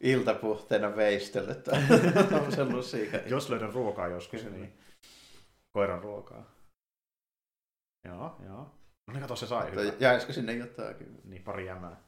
Iltapuhteena 0.00 0.96
veistellyt 0.96 1.64
sen 2.54 2.72
lusiikan. 2.76 3.20
Jos 3.26 3.50
löydän 3.50 3.72
ruokaa 3.72 4.08
joskus, 4.08 4.44
niin 4.44 4.78
koiran 5.72 6.02
ruokaa. 6.02 6.50
Joo, 8.04 8.36
joo. 8.44 8.74
No 9.06 9.12
niin, 9.12 9.20
kato, 9.20 9.36
se 9.36 9.46
sai. 9.46 9.70
Hyvä. 9.70 9.82
Jäisikö 10.00 10.32
sinne 10.32 10.52
jotakin? 10.52 11.20
Niin, 11.24 11.42
pari 11.42 11.66
jämää. 11.66 12.02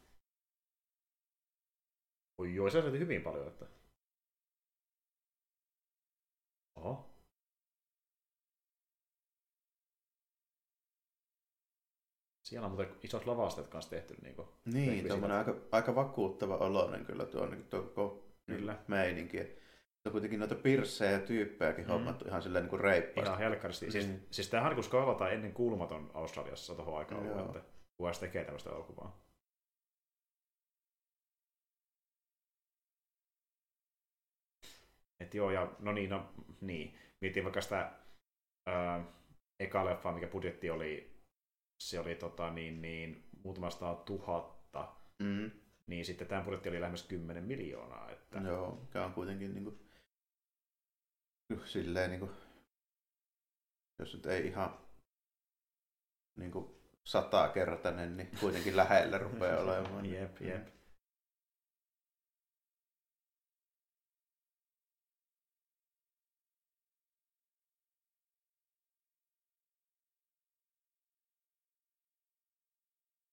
Oi 2.38 2.54
joo, 2.54 2.70
se 2.70 2.82
hyvin 2.82 3.22
paljon, 3.22 3.48
että... 3.48 3.66
Oho. 6.76 7.09
Siellä 12.50 12.66
on 12.66 12.72
muuten 12.72 12.96
isot 13.02 13.26
lavasteet 13.26 13.68
kanssa 13.68 13.90
tehty. 13.90 14.16
Niin, 14.22 14.34
kuin, 14.34 14.48
niin 14.64 15.08
tuommoinen 15.08 15.38
aika, 15.38 15.54
aika 15.72 15.94
vakuuttava 15.94 16.56
oloinen 16.56 17.06
kyllä 17.06 17.26
tuo, 17.26 17.46
niin 17.46 17.64
tuo 17.64 17.82
koko 17.82 18.24
kyllä. 18.46 18.78
meininki. 18.88 19.38
On 20.06 20.12
kuitenkin 20.12 20.38
noita 20.38 20.54
pirssejä 20.54 21.10
ja 21.10 21.18
tyyppejäkin 21.18 21.84
mm. 21.84 21.90
hommattu 21.90 22.24
ihan 22.28 22.42
silleen 22.42 22.62
niin 22.62 22.70
kuin 22.70 22.80
reippaasti. 22.80 23.28
Ihan 23.28 23.38
helkkaristi. 23.38 23.86
Mm. 23.86 23.92
Siis, 23.92 24.08
siis 24.30 24.48
tämähän 24.48 24.74
kun 24.74 24.84
skaalataan 24.84 25.32
ennen 25.32 25.52
kuulumaton 25.52 26.10
Australiassa 26.14 26.74
tuohon 26.74 26.98
aikaan 26.98 27.30
ollut, 27.30 27.56
että 27.56 27.70
kuka 27.96 28.12
tekee 28.20 28.44
tämmöistä 28.44 28.70
elokuvaa. 28.70 29.24
Et 35.20 35.34
joo, 35.34 35.50
ja 35.50 35.72
no 35.78 35.92
niin, 35.92 36.10
no 36.10 36.28
niin. 36.60 36.98
Mietin 37.20 37.44
vaikka 37.44 37.60
sitä 37.60 37.92
ää, 38.66 39.04
eka 39.60 39.84
leffa, 39.84 40.12
mikä 40.12 40.26
budjetti 40.26 40.70
oli, 40.70 41.09
se 41.80 42.00
oli 42.00 42.14
tota, 42.14 42.50
niin, 42.50 42.82
niin, 42.82 43.28
muutamasta 43.44 43.94
tuhatta, 43.94 44.60
Mm. 45.22 45.50
niin 45.86 46.04
sitten 46.04 46.26
tämä 46.28 46.42
budjetti 46.42 46.68
oli 46.68 46.80
lähemmäs 46.80 47.02
10 47.02 47.44
miljoonaa. 47.44 48.10
Että... 48.10 48.38
Joo, 48.38 48.76
mikä 48.80 49.04
on 49.04 49.12
kuitenkin 49.12 49.54
niinku, 49.54 49.78
silleen 51.64 52.10
niinku, 52.10 52.30
jos 53.98 54.14
nyt 54.14 54.26
ei 54.26 54.46
ihan 54.46 54.78
niinku 56.36 56.80
satakertainen, 57.04 58.16
niin 58.16 58.30
kuitenkin 58.40 58.76
lähellä 58.76 59.18
rupeaa 59.18 59.60
olemaan. 59.64 60.06
Jep, 60.06 60.40
jep. 60.40 60.68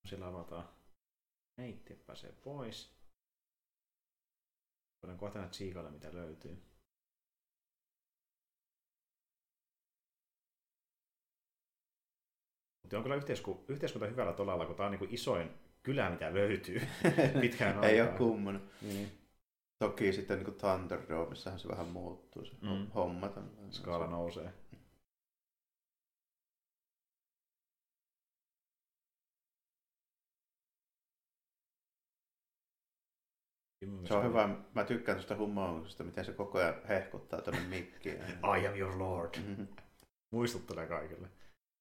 Sillä 0.08 0.28
avataan. 0.28 0.70
Neitti 1.58 1.93
pääsee 1.96 2.32
pois. 2.32 2.98
Voidaan 5.04 5.20
kohta 5.20 5.39
nähdä 5.39 5.52
tsiikailla, 5.52 5.91
mitä 5.91 6.13
löytyy. 6.13 6.63
Mutta 12.84 12.98
on 12.98 13.04
kyllä 13.04 13.15
yhteisku- 13.15 13.65
yhteiskunta 13.67 14.08
hyvällä 14.08 14.34
tolalla, 14.34 14.65
kun 14.65 14.76
tämä 14.76 14.89
on 14.89 14.91
niin 15.00 15.13
isoin 15.13 15.50
kylä, 15.84 16.10
mitä 16.10 16.34
löytyy 16.34 16.82
pitkään 17.41 17.84
ei 17.84 18.00
aikaan. 18.02 18.10
ole 18.10 18.17
kummonen. 18.17 18.62
Niin. 18.82 19.12
Toki 19.80 20.13
sitten 20.13 20.43
niin 20.43 20.56
Thunderdomeissahan 20.56 21.60
se 21.60 21.67
vähän 21.67 21.88
muuttuu 21.88 22.46
se 22.46 22.52
Mm. 22.62 22.88
homma. 22.96 23.30
Skaala 23.72 24.08
nousee. 24.08 24.54
Se 34.08 34.13
on 34.13 34.23
hyvä. 34.23 34.50
Mä 34.76 34.84
tykkään 34.84 35.17
tuosta 35.17 35.36
humouksesta, 35.36 36.04
miten 36.04 36.26
se 36.26 36.34
koko 36.34 36.58
ajan 36.58 36.82
hehkuttaa 36.88 37.41
tuonne 37.41 37.62
mikkiin. 37.63 38.21
I 38.58 38.67
am 38.67 38.76
your 38.78 38.97
lord. 39.00 39.30
Mhm. 39.39 39.63
Muistuttelee 40.34 40.88
kaikille. 40.88 41.28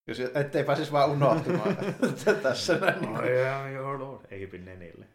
Jos 0.09 0.21
ettei 0.21 0.65
pääsisi 0.65 0.93
vaan 0.93 1.11
unohtumaan 1.11 1.77
tässä 2.43 2.79
näin. 2.79 3.01
Niin 3.03 3.15
I 3.25 3.49
am 3.49 3.71
your 3.73 4.01
lord. 4.01 4.27
Eipin 4.31 4.65
nenille. 4.65 5.07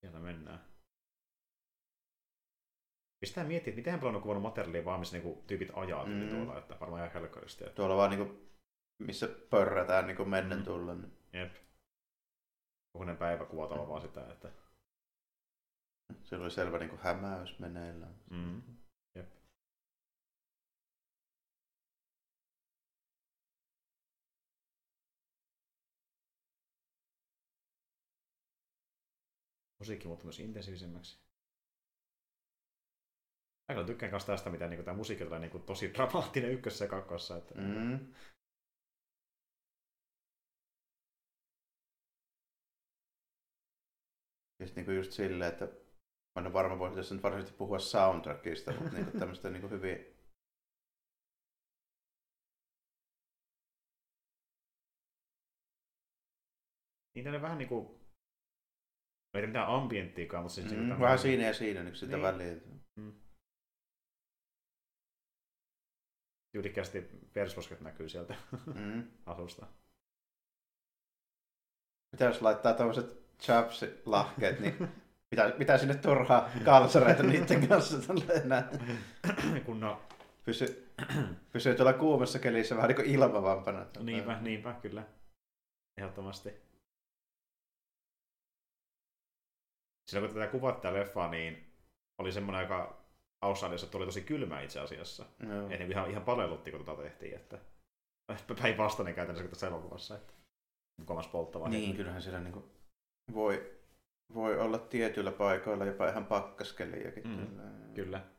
Siellä 0.00 0.18
mennään. 0.18 0.60
Pistää 3.20 3.44
miettiä, 3.44 3.70
että 3.70 3.78
miten 3.78 3.98
paljon 4.00 4.16
on 4.16 4.22
kuvannut 4.22 4.42
materiaalia 4.42 4.84
vaan, 4.84 5.00
missä 5.00 5.16
niinku 5.16 5.44
tyypit 5.46 5.70
ajaa 5.74 6.06
mm. 6.06 6.28
Tuolla, 6.28 6.58
että 6.58 6.76
varmaan 6.80 7.00
ihan 7.02 7.12
helkkaristi. 7.12 7.64
Että... 7.64 7.74
Tuolla 7.76 7.96
vaan 7.96 8.10
niinku, 8.10 8.40
missä 8.98 9.28
pörrätään 9.50 10.06
niinku 10.06 10.24
mennen 10.24 10.58
Mm. 10.58 10.64
tullen. 10.64 11.00
niin 11.00 11.12
Jep. 11.32 11.52
Kokoinen 12.92 13.16
päivä 13.16 13.44
kuvataan 13.44 13.88
vaan 13.88 14.02
sitä, 14.02 14.32
että... 14.32 14.52
Siellä 16.24 16.44
oli 16.44 16.50
selvä 16.50 16.78
niinku 16.78 16.98
hämäys 17.02 17.58
meneillään. 17.58 18.14
Mm. 18.30 18.62
Jep. 19.14 19.32
Musiikki 29.78 30.06
muuttui 30.06 30.26
myös 30.26 30.40
intensiivisemmäksi. 30.40 31.18
Mä 33.68 33.74
kyllä 33.74 33.86
tykkään 33.86 34.10
kanssa 34.10 34.32
tästä, 34.32 34.50
mitä 34.50 34.68
niinku, 34.68 34.84
tämä 34.84 34.96
musiikki 34.96 35.24
tulee 35.24 35.38
niinku, 35.38 35.58
tosi 35.58 35.94
dramaattinen 35.94 36.50
ykkössä 36.50 36.84
ja 36.84 36.88
kakkossa. 36.88 37.36
Että... 37.36 37.54
Mm. 37.54 38.14
Siis 44.62 44.76
niinku 44.76 44.90
just 44.90 45.12
silleen, 45.12 45.52
että 45.52 45.64
mä 45.64 46.40
en 46.40 46.46
ole 46.46 46.52
varma, 46.52 46.78
voisi 46.78 46.96
tässä 46.96 47.14
nyt 47.14 47.22
varsinaisesti 47.22 47.58
puhua 47.58 47.78
soundtrackista, 47.78 48.72
mutta 48.72 48.90
niinku 48.96 49.10
tämmöistä 49.18 49.50
niinku 49.50 49.68
hyvin 49.68 49.98
Niin 57.14 57.24
tänne 57.24 57.42
vähän 57.42 57.58
niinku... 57.58 58.02
Ei 59.34 59.46
mitään 59.46 59.68
ambienttiikaan, 59.68 60.42
mutta 60.42 60.54
siis 60.54 60.66
Mm, 60.66 60.70
niinku 60.72 60.88
vähän 60.88 60.98
tämmönen- 60.98 61.18
siinä 61.18 61.42
ja 61.46 61.54
siinä 61.54 61.82
niin 61.82 61.96
sitä 61.96 62.16
Niin. 62.16 62.22
väliä. 62.22 62.56
tyylikkäästi 66.52 67.02
persposket 67.32 67.80
näkyy 67.80 68.08
sieltä 68.08 68.34
Mm. 68.74 69.10
asusta. 69.26 69.66
Mitä 72.12 72.24
jos 72.24 72.42
laittaa 72.42 72.74
tämmöiset 72.74 73.21
chaps-lahkeet, 73.42 74.60
niin 74.60 74.88
mitä, 75.30 75.52
mitä 75.58 75.78
sinne 75.78 75.94
turhaa 75.94 76.50
kalsareita 76.64 77.22
niiden 77.22 77.68
kanssa 77.68 78.06
tolleen 78.06 78.48
näin. 78.48 78.64
Kun 79.66 79.80
no, 79.80 80.00
Pysy, 80.44 80.92
pysyy 81.52 81.74
tuolla 81.74 81.92
kuumassa 81.92 82.38
kelissä 82.38 82.76
vähän 82.76 82.88
niin 82.88 82.96
kuin 82.96 83.10
ilmavampana. 83.10 83.86
niinpä, 84.00 84.40
niinpä, 84.40 84.72
kyllä. 84.72 85.04
Ehdottomasti. 85.96 86.50
Silloin 90.10 90.32
kun 90.32 90.40
tätä 90.40 90.52
kuvattiin 90.52 90.94
leffaa, 90.94 91.30
niin 91.30 91.72
oli 92.18 92.32
semmoinen 92.32 92.58
aika 92.58 93.02
Australiassa 93.42 93.86
tuli 93.86 94.06
tosi 94.06 94.20
kylmä 94.20 94.60
itse 94.60 94.80
asiassa. 94.80 95.26
Joo. 95.48 95.68
Ei 95.70 95.78
ne 95.78 95.84
ihan, 95.84 96.10
ihan 96.10 96.24
palellutti, 96.24 96.70
kun 96.70 96.84
tota 96.84 97.02
tehtiin, 97.02 97.34
että 97.34 97.58
päinvastainen 98.62 99.14
käytännössä 99.14 99.42
kuin 99.42 99.50
tässä 99.50 99.66
elokuvassa, 99.66 100.16
että 100.16 100.32
mukavasti 101.00 101.32
polttava. 101.32 101.68
Niin, 101.68 101.96
kyllähän 101.96 102.22
siellä 102.22 102.40
niin 102.40 102.52
kuin 102.52 102.64
voi, 103.34 103.80
voi 104.34 104.58
olla 104.58 104.78
tietyillä 104.78 105.32
paikoilla 105.32 105.84
jopa 105.84 106.08
ihan 106.08 106.26
pakkaskeliäkin. 106.26 107.28
Mm, 107.28 107.36
kyllä. 107.36 107.62
Kyllä. 107.94 108.32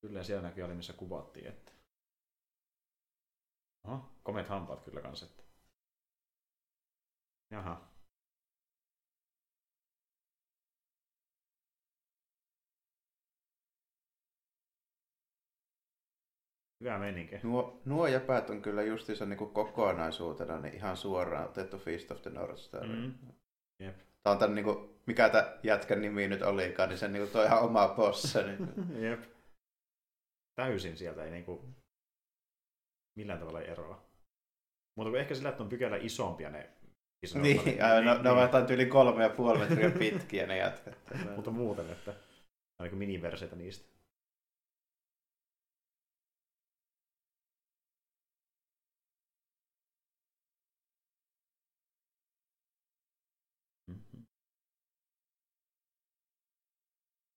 Kyllä, 0.00 0.24
siellä 0.24 0.42
näkyy 0.42 0.64
oli, 0.64 0.74
missä 0.74 0.92
kuvattiin, 0.92 1.46
että... 1.46 1.72
Oho, 3.84 4.12
komeat 4.22 4.48
hampaat 4.48 4.84
kyllä 4.84 5.00
kans, 5.00 5.22
että... 5.22 5.42
Jaha. 7.50 7.93
Hyvä 16.84 16.98
meininki. 16.98 17.40
Nuo, 17.42 17.80
nuo 17.84 18.06
jäpät 18.06 18.50
on 18.50 18.62
kyllä 18.62 18.82
justiinsa 18.82 19.26
niin 19.26 19.38
kuin 19.38 19.50
kokonaisuutena 19.50 20.60
niin 20.60 20.74
ihan 20.74 20.96
suoraan 20.96 21.48
otettu 21.48 21.78
Feast 21.78 22.10
of 22.10 22.22
the 22.22 22.30
North 22.30 22.60
Star. 22.60 22.86
Mm. 22.86 23.14
Jep. 23.82 23.96
Tämä 24.22 24.32
on 24.32 24.38
tämän, 24.38 24.54
niin 24.54 24.64
kuin, 24.64 24.90
mikä 25.06 25.28
tämä 25.28 25.58
jätkän 25.62 26.02
nimi 26.02 26.28
nyt 26.28 26.42
olikaan, 26.42 26.88
niin 26.88 26.98
se 26.98 27.08
niin 27.08 27.22
kuin, 27.22 27.32
toi 27.32 27.46
ihan 27.46 27.62
oma 27.62 27.88
bossa. 27.88 28.42
Niin. 28.42 28.68
Jep. 29.04 29.22
Täysin 30.54 30.96
sieltä 30.96 31.24
ei 31.24 31.30
niinku 31.30 31.64
millään 33.18 33.38
tavalla 33.38 33.60
eroa. 33.60 34.04
Mutta 34.96 35.10
kun 35.10 35.20
ehkä 35.20 35.34
sillä, 35.34 35.48
että 35.48 35.62
on 35.62 35.68
pykälä 35.68 35.96
isompia 35.96 36.50
ne 36.50 36.70
isot 37.24 37.42
niin, 37.42 37.56
rottarit, 37.56 37.82
aivan, 37.82 38.04
ne, 38.04 38.22
ne 38.22 38.30
ovat 38.30 38.42
jotain 38.42 38.70
yli 38.70 38.86
kolme 38.86 39.22
ja 39.22 39.30
puoli 39.30 39.58
metriä 39.58 39.90
pitkiä 39.90 40.46
ne 40.46 40.56
jätkät. 40.56 40.98
Mutta 41.36 41.50
muuten, 41.50 41.90
että 41.90 42.14
on 42.80 42.86
niin 42.86 42.98
miniverseitä 42.98 43.56
niistä. 43.56 43.93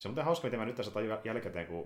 Se 0.08 0.10
on 0.10 0.14
muuten 0.14 0.26
hauska, 0.26 0.48
miten 0.48 0.60
mä 0.60 0.66
nyt 0.66 0.76
tässä 0.76 0.92
tajun 0.92 1.18
jälkikäteen, 1.24 1.68
kun 1.68 1.86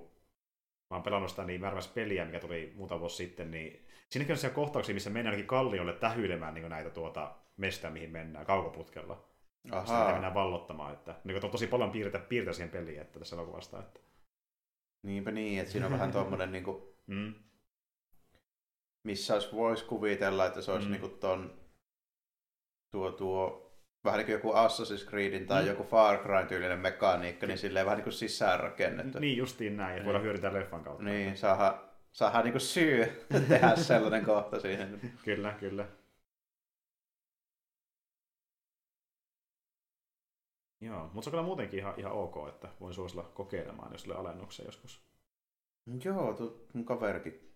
mä 0.90 0.96
oon 0.98 1.04
pelannut 1.04 1.30
sitä 1.30 1.44
niin 1.46 1.62
määrävässä 1.62 1.92
peliä, 1.94 2.26
mikä 2.26 2.40
tuli 2.40 2.74
muutama 2.76 3.00
vuosi 3.00 3.16
sitten, 3.16 3.52
niin 3.52 3.86
siinäkin 4.10 4.34
on 4.34 4.38
siellä 4.38 4.56
kohtauksia, 4.56 4.94
missä 4.94 5.10
mennään 5.10 5.34
ainakin 5.34 5.48
kalliolle 5.48 5.94
tähyilemään 5.94 6.54
niin 6.54 6.70
näitä 6.70 6.90
tuota 6.90 7.36
mestä, 7.58 7.90
mihin 7.90 8.12
mennään 8.12 8.46
kaukoputkella. 8.46 9.26
Aha. 9.72 9.82
Ahaa, 9.82 10.12
mennään 10.12 10.34
vallottamaan. 10.34 10.94
Että, 10.94 11.16
niin 11.24 11.46
on 11.46 11.52
tosi 11.52 11.68
paljon 11.68 11.92
piirtä, 11.92 12.20
piirtä 12.20 12.54
siihen 12.54 12.70
peliin 12.70 13.02
että 13.02 13.20
tässä 13.20 13.36
elokuvasta. 13.36 13.80
Että. 13.80 14.00
niinpä 15.04 15.32
niin, 15.32 15.60
että 15.60 15.72
siinä 15.72 15.86
on 15.86 15.94
vähän 15.94 16.12
tuommoinen, 16.12 16.52
niin 16.56 16.64
kuin, 16.64 16.84
Mm. 17.08 17.34
missä 19.04 19.34
olisi, 19.34 19.52
voisi 19.56 19.86
kuvitella, 19.86 20.46
että 20.46 20.62
se 20.62 20.72
olisi 20.72 20.88
Mm. 20.88 20.92
niin 20.92 21.02
kuin 21.02 21.20
ton, 21.20 21.54
tuo, 22.92 23.12
tuo 23.12 23.71
vähän 24.04 24.18
niin 24.18 24.26
kuin 24.26 24.34
joku 24.34 24.52
Assassin's 24.54 25.10
Creedin 25.10 25.48
tai 25.48 25.62
Mm. 25.62 25.68
joku 25.68 25.84
Far 25.84 26.18
Cry 26.18 26.46
tyylinen 26.48 26.80
mekaniikka, 26.80 27.48
niin 27.48 27.58
silleen 27.58 27.86
vähän 27.86 27.98
niin 27.98 28.04
kuin 28.04 28.14
sisäänrakennettu. 28.14 29.20
Niin 29.20 29.38
justiin 29.38 29.78
näin, 29.78 29.94
että 29.94 30.06
voidaan 30.06 30.24
hyödyntää 30.24 30.54
leffan 30.54 30.84
kautta. 30.84 31.04
Niin, 31.04 31.38
saadaan, 31.38 31.82
saadaan 32.12 32.44
niin 32.44 32.54
kuin 32.54 32.62
syy 32.62 33.06
tehdä 33.50 33.76
sellainen 33.76 34.26
kohta 34.26 34.60
siihen. 34.60 35.12
Kyllä, 35.26 35.52
kyllä. 35.60 35.88
Joo, 40.82 41.04
mutta 41.14 41.22
se 41.22 41.30
on 41.30 41.32
kyllä 41.32 41.44
muutenkin 41.44 41.80
ihan, 41.80 41.94
ihan 41.98 42.12
ok, 42.14 42.36
että 42.50 42.70
voin 42.80 42.94
suosilla 42.94 43.24
kokeilemaan, 43.24 43.92
jos 43.92 44.04
tulee 44.04 44.18
alennuksia 44.18 44.66
joskus. 44.66 45.02
Joo, 46.04 46.34
tu, 46.34 46.68
mun 46.74 46.86
kaverikin 46.86 47.54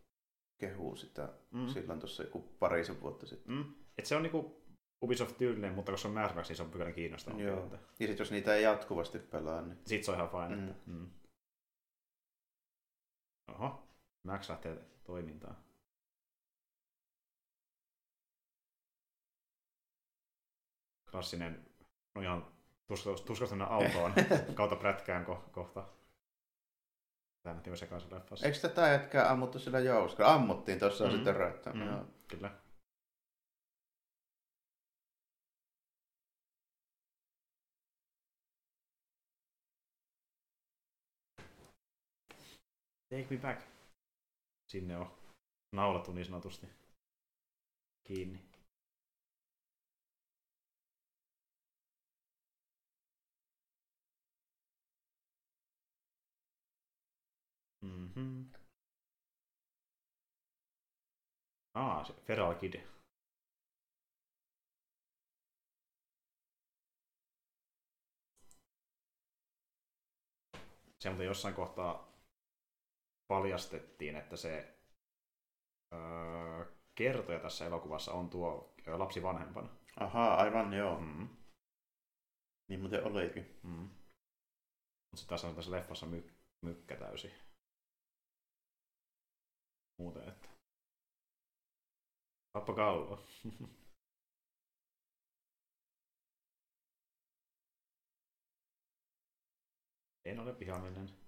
kehuu 0.58 0.96
sitä 0.96 1.30
mm. 1.52 1.68
silloin 1.68 2.00
tuossa 2.00 2.24
joku 2.24 2.40
parisen 2.60 3.02
vuotta 3.02 3.26
sitten. 3.26 3.56
Mm. 3.56 3.66
Et 3.98 4.06
se 4.06 4.16
on 4.16 4.24
niinku 4.24 4.65
Ubisoft-tyylinen, 5.06 5.74
mutta 5.74 5.92
koska 5.92 6.02
se 6.02 6.08
on 6.08 6.14
Mad 6.14 6.36
Max, 6.36 6.48
niin 6.48 6.56
se 6.58 6.64
on 6.64 6.72
pykälä 6.72 6.92
kiinnostavampi. 6.92 7.44
Joo. 7.44 7.70
Ja 7.72 7.78
sitten 7.98 8.18
jos 8.20 8.32
niitä 8.32 8.56
ei 8.56 8.64
jatkuvasti 8.64 9.20
pelaa, 9.20 9.62
niin 9.62 9.78
Sit 9.86 10.04
se 10.04 10.12
on 10.12 10.18
ihan 10.18 10.30
fine. 10.30 10.56
Mm. 10.56 10.68
Että... 10.70 10.82
Mm. 10.92 11.10
Oho, 13.48 13.88
Max 14.24 14.50
lähtee 14.50 14.78
toimintaan. 15.04 15.58
Klassinen, 21.12 21.66
no 22.16 22.22
ihan 22.22 22.48
tuskastunut 23.26 23.68
autoon 23.72 24.14
kautta 24.56 24.76
prätkään 24.76 25.26
ko- 25.26 25.50
kohta. 25.52 25.88
Tämä 27.44 27.76
sekaisin 27.76 28.14
leffassa. 28.14 28.46
Eikö 28.46 28.60
tätä 28.60 28.88
jätkää 28.88 29.32
ammuttu 29.32 29.60
sillä 29.60 29.80
jouskolla? 29.80 30.34
Ammuttiin 30.34 30.80
tuossa 30.80 31.04
Mm. 31.04 31.10
mm. 31.12 31.16
sitten 31.16 31.36
röyttä. 31.36 31.74
Mm, 31.74 31.80
Mm. 31.80 32.06
Kyllä. 32.28 32.52
Take 43.16 43.30
me 43.30 43.38
back. 43.38 43.62
Sinne 44.68 44.98
on 44.98 45.12
naulattu 45.72 46.12
niin 46.12 46.26
sanotusti 46.26 46.68
kiinni. 48.04 48.40
Mhm. 57.82 58.44
Aa, 61.74 62.06
se 62.06 62.14
Feral 62.14 62.56
Kid. 62.56 62.74
Se 71.00 71.10
muuten 71.10 71.26
jossain 71.28 71.56
kohtaa 71.56 72.15
paljastettiin, 73.28 74.16
että 74.16 74.38
se 74.38 74.80
öö, 75.94 76.66
kertoja 76.96 77.40
tässä 77.40 77.66
elokuvassa 77.66 78.14
on 78.14 78.30
tuo 78.30 78.76
lapsi 78.88 79.24
vanhempana. 79.24 79.70
Ahaa, 80.00 80.36
aivan 80.36 80.74
joo. 80.74 81.00
Mm. 81.00 81.30
Niin 82.70 82.80
muuten 82.80 83.04
olikin. 83.04 83.60
Mm. 83.64 83.70
Mutta 83.72 85.18
sitten 85.18 85.30
taas 85.30 85.44
on 85.44 85.56
tässä 85.56 85.72
leffassa 85.72 86.06
my- 86.06 86.36
mykkä 86.62 86.96
täysi. 86.96 87.32
Muuten, 90.00 90.30
että... 90.30 90.50
Pappa 92.54 92.74
kallo. 92.74 93.28
en 100.26 100.40
ole 100.40 100.60
vihamielinen. 100.60 101.25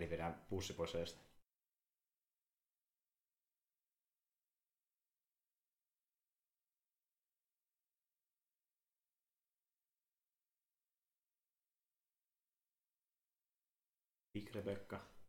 Eli 0.00 0.10
vedään 0.10 0.34
pussi 0.48 0.72
pois 0.72 0.94
eestä. 0.94 1.20
Big 14.34 14.54
Rebecca. 14.54 15.19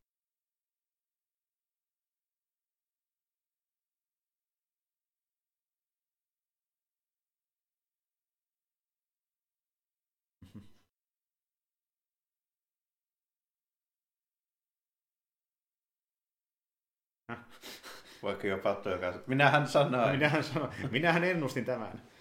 Vaikka 18.23 18.47
jopa 18.47 18.75
tuo 18.75 18.97
kanssa. 18.97 19.21
Minähän 19.27 19.67
sanoin. 19.67 20.11
Minähän, 20.11 20.43
sano, 20.43 20.69
minähän 20.91 21.23
ennustin 21.23 21.65
tämän. 21.65 22.11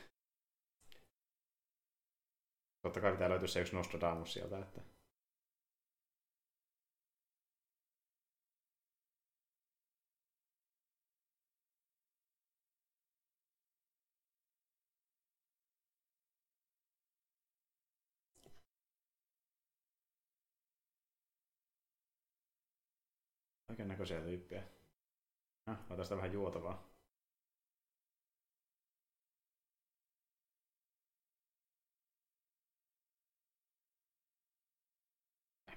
Totta 2.83 3.01
kai 3.01 3.13
pitää 3.13 3.29
löytyä 3.31 3.49
se 3.49 3.61
yksi 3.61 3.77
Nostradamus 3.77 4.33
sieltä, 4.33 4.59
että 4.59 4.81
Kaiken 23.71 23.89
näköisiä 23.89 24.21
tyyppejä. 24.21 24.80
Ah, 25.71 25.77
mä 25.91 25.97
tästä 25.97 26.17
vähän 26.17 26.33
juotavaa. 26.33 26.83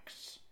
X. 0.09 0.42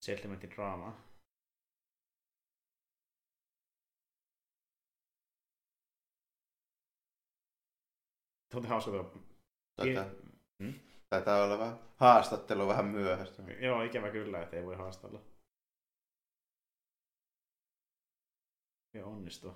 settlementin 0.00 0.50
draamaa. 0.50 1.10
Tuo 8.50 8.60
on 8.60 8.66
hauska 8.66 8.90
tuo. 8.90 9.12
Tätä, 9.76 10.10
Hmm? 10.58 10.74
taitaa 11.10 11.44
olla 11.44 11.58
vähän 11.58 11.78
haastattelu 11.96 12.68
vähän 12.68 12.84
myöhäistä. 12.84 13.42
Joo, 13.42 13.82
ikävä 13.82 14.10
kyllä, 14.10 14.42
että 14.42 14.56
ei 14.56 14.66
voi 14.66 14.76
haastella. 14.76 15.20
Ja 18.94 19.06
onnistuu. 19.06 19.54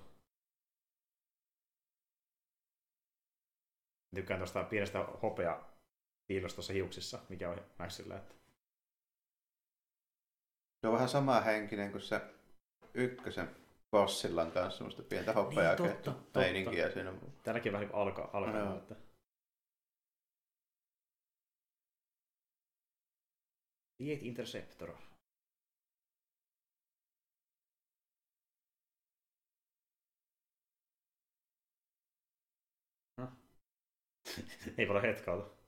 Tykkään 4.15 4.39
tuosta 4.39 4.63
pienestä 4.63 4.99
hopea 4.99 5.63
piilosta 6.27 6.55
tuossa 6.55 6.73
hiuksissa, 6.73 7.19
mikä 7.29 7.49
on 7.49 7.65
Maxilla. 7.79 8.17
Että... 8.17 8.34
Se 10.85 10.89
on 10.89 10.93
vähän 10.93 11.09
sama 11.09 11.41
henkinen 11.41 11.91
kuin 11.91 12.01
se 12.01 12.21
ykkösen 12.93 13.55
bossilla 13.91 14.41
on 14.41 14.51
kanssa 14.51 14.77
semmoista 14.77 15.03
pientä 15.03 15.33
hopeaa 15.33 15.75
Niin, 15.75 15.91
totta, 15.93 16.11
totta. 16.11 16.39
meininkiä 16.39 16.91
siinä. 16.91 17.13
Täälläkin 17.43 17.71
vähän 17.71 17.87
niin 17.87 17.95
alkaa, 17.95 18.29
alkaa 18.33 18.59
Joo. 18.59 18.77
että... 18.77 18.95
Diet 23.99 24.23
Interceptor. 24.23 24.91
No. 33.17 33.27
Ei 34.77 34.85
paljon 34.85 35.03
hetkauta. 35.05 35.64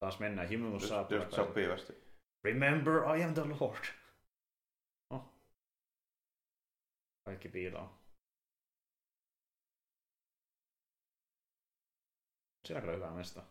Taas 0.00 0.18
mennään. 0.18 0.48
Himmelus 0.48 0.82
Just, 0.82 0.88
saapuu. 0.88 1.16
just 1.16 1.32
sopivasti. 1.32 1.92
Remember, 2.44 3.16
I 3.16 3.22
am 3.24 3.34
the 3.34 3.42
Lord. 3.60 3.84
Oh. 5.10 5.24
Kaikki 7.24 7.48
piiloo. 7.48 8.00
Siinä 12.66 12.78
on 12.78 12.82
kyllä 12.82 12.96
hyvä 12.96 13.10
mesta. 13.10 13.42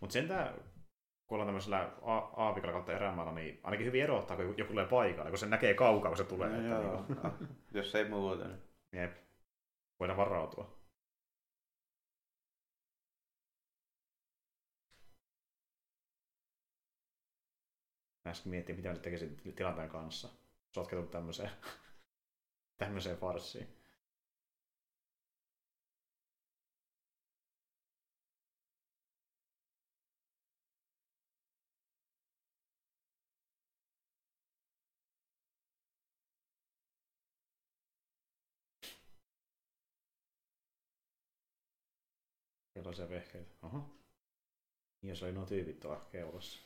Mutta 0.00 0.12
sentään, 0.12 0.69
kun 1.30 1.36
ollaan 1.36 1.46
tämmöisellä 1.48 1.90
a- 2.02 2.30
aavikalla 2.36 2.72
kautta 2.72 2.92
erämaalla, 2.92 3.32
niin 3.32 3.60
ainakin 3.62 3.86
hyvin 3.86 4.02
erottaa, 4.02 4.36
kun 4.36 4.58
joku 4.58 4.70
tulee 4.70 4.86
paikalle, 4.86 5.30
kun 5.30 5.38
se 5.38 5.46
näkee 5.46 5.74
kaukaa, 5.74 6.10
kun 6.10 6.16
se 6.16 6.24
tulee. 6.24 6.48
No, 6.48 6.56
että 6.56 6.68
joo. 6.68 7.04
Ah, 7.24 7.32
Jos 7.74 7.94
ei 7.94 8.08
muuta, 8.08 8.48
niin 8.48 8.58
Jep. 8.92 9.16
Voidaan 10.00 10.16
varautua. 10.16 10.80
Mä 18.24 18.30
äsken 18.30 18.50
miettii, 18.50 18.76
mitä 18.76 18.88
mä 18.88 18.92
nyt 18.92 19.02
tekisin 19.02 19.36
tilanteen 19.56 19.88
kanssa. 19.88 20.28
Sotketut 20.74 21.10
tämmöiseen, 21.10 21.50
tämmöiseen 22.80 23.16
farssiin. 23.16 23.79
Kelloisia 42.90 43.08
vehkeitä. 43.16 43.54
Oho. 43.62 43.84
Ja 45.02 45.16
se 45.16 45.24
oli 45.24 45.32
nuo 45.32 45.46
tyypit 45.46 45.80
tuolla 45.80 46.00
keulassa. 46.12 46.60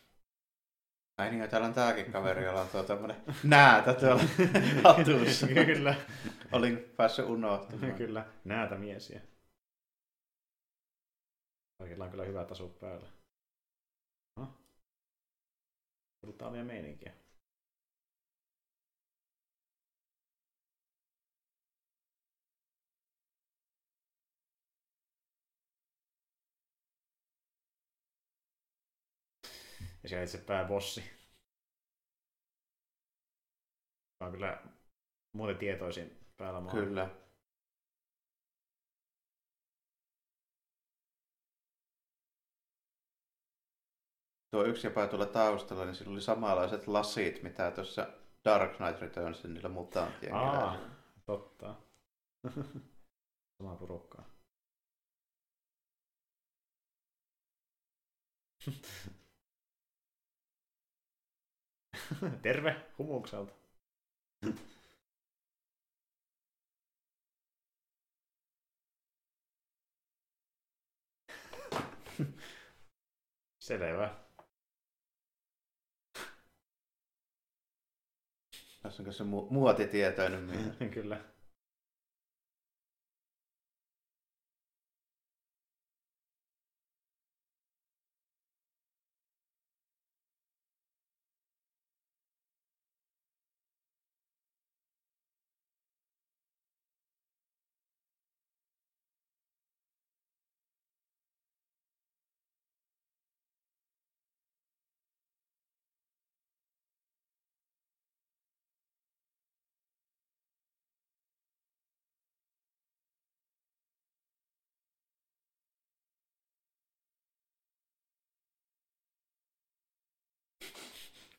Ai 1.19 1.31
niin, 1.31 1.41
ja 1.41 1.49
täällä 1.49 1.67
on 1.67 1.75
tääkin 1.75 2.13
kaveri, 2.13 2.45
jolla 2.45 2.61
on 2.61 2.69
tuo 2.69 2.83
tämmönen 2.83 3.17
näätä 3.45 3.95
tuolla 3.95 4.23
hatussa. 4.85 5.47
Kyllä. 5.47 5.95
Olin 6.53 6.79
päässyt 6.97 7.27
unohtamaan. 7.27 7.95
Kyllä, 8.03 8.27
näätä 8.45 8.75
miesiä. 8.75 9.21
Kaikilla 11.79 12.05
on 12.05 12.11
kyllä 12.11 12.25
hyvät 12.25 12.53
asut 12.53 12.79
päällä. 12.79 13.09
No. 14.37 14.49
Brutaalia 16.21 16.65
meininkiä. 16.65 17.13
Ja 30.05 30.09
siellä 30.09 30.25
itse 30.25 30.39
pääbossi. 30.39 31.01
Tämä 34.19 34.27
on 34.27 34.33
kyllä 34.33 34.63
muuten 35.33 35.59
tietoisin 35.59 36.19
päällä 36.37 36.61
maa. 36.61 36.73
Kyllä. 36.73 37.11
Tuo 44.51 44.65
yksi 44.65 44.87
jopa 44.87 45.07
tuolla 45.07 45.27
taustalla, 45.27 45.85
niin 45.85 45.95
sillä 45.95 46.13
oli 46.13 46.21
samanlaiset 46.21 46.87
lasit, 46.87 47.43
mitä 47.43 47.71
tuossa 47.71 48.07
Dark 48.45 48.77
Knight 48.77 49.01
Returns 49.01 49.45
niillä 49.45 49.69
mutanttien 49.69 50.35
Aa, 50.35 50.79
totta. 51.27 51.75
Samaa 53.59 53.77
porukkaa. 53.77 54.25
Terve 62.43 62.77
humukselta. 62.99 63.53
Selvä. 73.59 74.15
Tässä 78.83 79.03
on 79.03 79.13
se 79.13 79.25
mu- 79.25 79.47
muotitietoinen 79.51 80.43
mies. 80.43 80.77
Kyllä. 80.95 81.34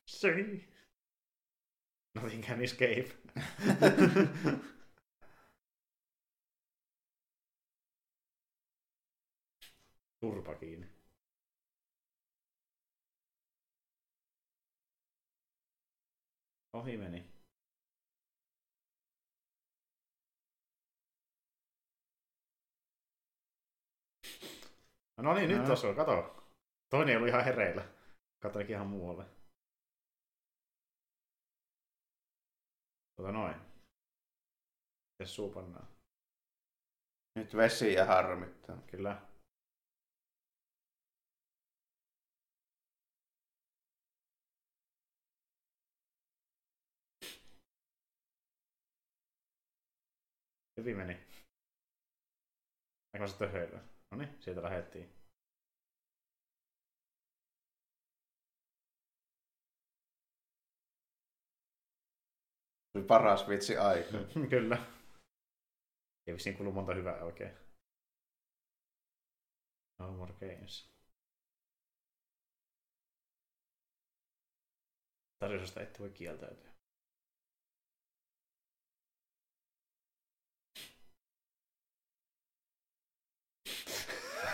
Sorry. 0.05 0.67
Nothing 2.15 2.43
can 2.45 2.61
escape. 2.61 3.09
Turpa 10.21 10.55
kiinni. 10.55 10.87
Ohi 16.73 16.97
meni. 16.97 17.35
No 25.17 25.33
niin, 25.33 25.49
nyt 25.49 25.59
No. 25.59 25.65
tuossa 25.65 25.87
on, 25.87 25.95
kato. 25.95 26.43
Toinen 26.89 27.17
ollut 27.17 27.29
ihan 27.29 27.43
hereillä. 27.43 27.94
Katsoinkin 28.45 28.75
ihan 28.75 28.87
muualle. 28.87 29.25
Tota 33.15 33.31
noin. 33.31 33.55
Mites 35.19 35.35
suu 35.35 35.51
pannaan? 35.53 35.87
Nyt 37.35 37.55
vesi 37.55 37.93
ja 37.93 38.05
harmittaa. 38.05 38.77
Kyllä. 38.91 39.21
Hyvin 50.77 50.97
meni. 50.97 51.13
Aika 53.13 53.27
se 53.27 53.37
töhöillä. 53.37 53.79
No 54.11 54.17
niin, 54.17 54.41
sieltä 54.41 54.63
lähettiin. 54.63 55.14
Paras 63.03 63.49
vitsi 63.49 63.77
aika. 63.77 64.17
Kyllä. 64.49 64.77
Ei 66.27 66.33
vissiin 66.33 66.57
kulu 66.57 66.71
monta 66.71 66.93
hyvää 66.93 67.23
oikein. 67.23 67.51
No 69.99 70.11
more 70.11 70.33
games. 70.33 70.89
Tarjousta 75.39 75.81
ette 75.81 75.99
voi 75.99 76.09
kieltäytyä. 76.09 76.75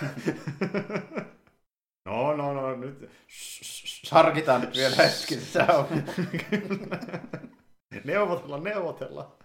No, 2.06 2.36
no, 2.36 2.54
no, 2.54 2.76
nyt. 2.76 3.10
Harkitaan 4.12 4.62
nyt 4.62 4.76
vielä 4.76 4.96
hetki 4.96 5.38
tätä 5.38 5.78
on. 5.78 5.88
neuvotella, 8.04 8.60
neuvotella. 8.60 9.38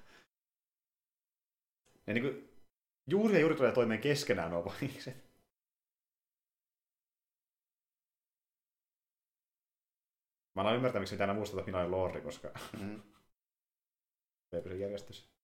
Ja 2.06 2.14
niin 2.14 2.22
kuin, 2.24 2.48
juuri 3.06 3.34
ja 3.34 3.40
juuri 3.40 3.56
tulee 3.56 3.72
toimeen 3.72 4.00
keskenään 4.00 4.50
nuo 4.50 4.62
pahikset. 4.62 5.26
Mä 10.54 10.62
alan 10.62 10.76
ymmärtää, 10.76 11.00
miksi 11.00 11.14
mitään 11.14 11.36
muistata, 11.36 11.60
että 11.60 11.70
minä 11.70 11.78
olen 11.78 11.90
Lordi, 11.90 12.20
koska 12.20 12.50
Mm. 12.80 13.02
Se 14.50 14.76
järjestys? 14.78 15.35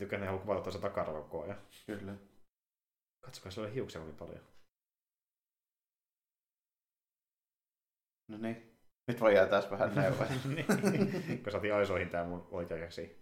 Mä 0.00 0.02
tykkään, 0.02 0.24
haluaa 0.24 0.42
kuvata 0.42 0.60
tuossa 0.62 0.80
takarava 0.80 1.22
koko 1.22 1.42
ajan. 1.42 1.58
Kyllä. 1.86 2.14
Katsokaa, 3.24 3.52
se 3.52 3.60
on 3.60 3.72
hiuksia 3.72 4.00
kovin 4.00 4.16
paljon. 4.16 4.40
No 8.28 8.38
niin. 8.38 8.78
Nyt 9.08 9.20
voi 9.20 9.34
jää 9.34 9.46
taas 9.46 9.70
vähän 9.70 9.94
neuvoja. 9.94 10.30
niin, 10.54 11.42
kun 11.42 11.52
saatiin 11.52 11.74
aisoihin 11.74 12.08
tää 12.08 12.24
mun 12.24 12.48
oikea 12.50 12.78
käsi. 12.78 13.20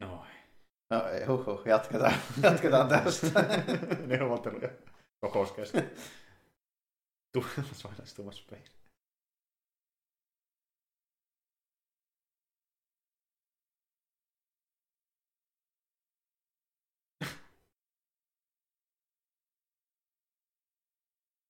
Noin. 0.00 0.30
No 0.90 1.08
ei, 1.08 1.24
huhhuh, 1.24 1.66
jatketaan, 1.66 2.14
jatketaan 2.42 2.88
tästä. 2.88 3.40
Neuvotteluja. 4.06 4.68
Kokous 5.20 5.52
kesken. 5.52 5.90
Tuomas 7.32 7.84
Vainas, 7.84 8.14
Tuomas 8.14 8.46
Pein. 8.50 8.77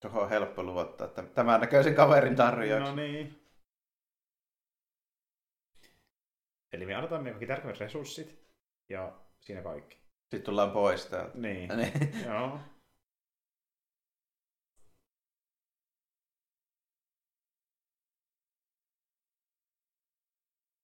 Tuohon 0.00 0.22
on 0.22 0.28
helppo 0.28 0.62
luottaa, 0.62 1.06
että 1.06 1.22
tämän 1.22 1.60
näköisen 1.60 1.94
kaverin 1.94 2.36
tarjoajaksi. 2.36 2.90
No 2.90 2.96
niin. 2.96 3.48
Eli 6.72 6.86
me 6.86 6.94
annetaan 6.94 7.22
meidän 7.22 7.34
kaikki 7.34 7.46
tärkeimmät 7.46 7.80
resurssit 7.80 8.48
ja 8.88 9.20
siinä 9.40 9.62
kaikki. 9.62 9.98
Sitten 10.20 10.42
tullaan 10.42 10.70
pois 10.70 11.06
täältä. 11.06 11.38
Niin. 11.38 11.70
Niin. 11.76 12.24
Joo. 12.24 12.60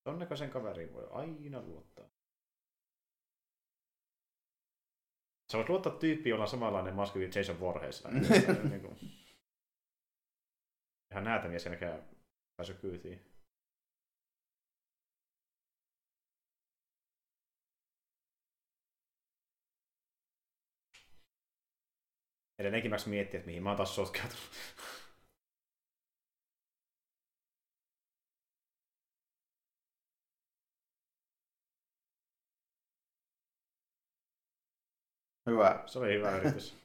Ton 0.04 0.18
näköisen 0.18 0.50
kaveriin 0.50 0.92
voi 0.92 1.08
aina 1.10 1.62
luottaa. 1.62 2.13
Sä 5.54 5.58
voit 5.58 5.68
luottaa 5.68 5.92
tyyppiin, 5.92 6.30
jolla 6.30 6.44
on 6.44 6.48
samanlainen 6.48 6.94
maski 6.94 7.18
kuin 7.18 7.30
Jason 7.34 7.60
Voorhees. 7.60 8.04
niin 8.70 8.80
kuin... 8.80 8.98
Ihan 11.10 11.24
näätämies 11.24 11.64
jälkeen 11.64 12.02
päässyt 12.56 12.78
kyytiin. 12.80 13.20
Edelleenkin 22.58 22.90
mä 22.90 22.96
miettiä, 23.06 23.38
että 23.38 23.46
mihin 23.46 23.62
mä 23.62 23.70
oon 23.70 23.76
taas 23.76 23.94
sotkeutunut. 23.94 24.50
Hyvä. 35.46 35.82
Se 35.86 35.98
oli 35.98 36.14
hyvä 36.14 36.36
yritys. 36.36 36.76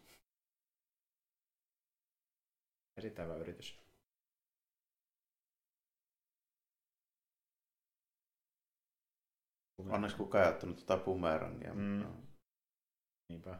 Erittäin 2.97 3.27
hyvä 3.29 3.39
yritys. 3.39 3.79
Onneksi 9.89 10.17
kukaan 10.17 10.43
ei 10.45 10.49
ottanut 10.51 10.77
tuota 10.77 11.03
bumerangia. 11.03 11.73
Mm. 11.73 11.81
Mm. 11.81 12.27
Niinpä. 13.29 13.59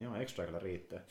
Joo, 0.00 0.14
extra 0.16 0.44
kyllä 0.46 0.58
riittää. 0.58 1.04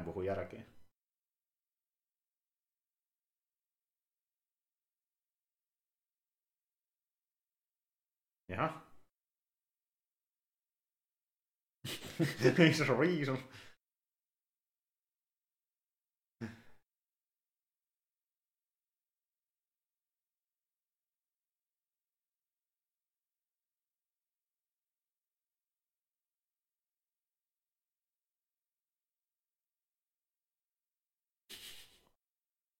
Puhuu 0.00 0.22
järkeä. 0.22 0.62
Jaha. 8.48 8.80
There's 12.42 12.80
a 12.90 12.94
reason. 13.00 13.38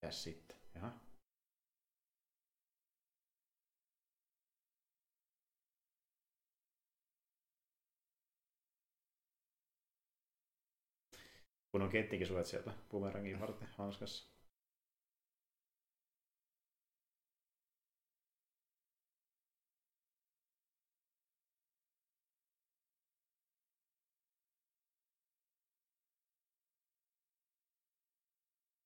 Ja 0.05 0.11
sitten. 0.11 0.57
Jaha. 0.75 0.93
Kun 11.71 11.83
on 11.83 11.91
kettikin 11.91 12.27
suojat 12.27 12.47
sieltä 12.47 12.73
bumerangin 12.91 13.41
varten 13.41 13.69
hanskassa. 13.77 14.34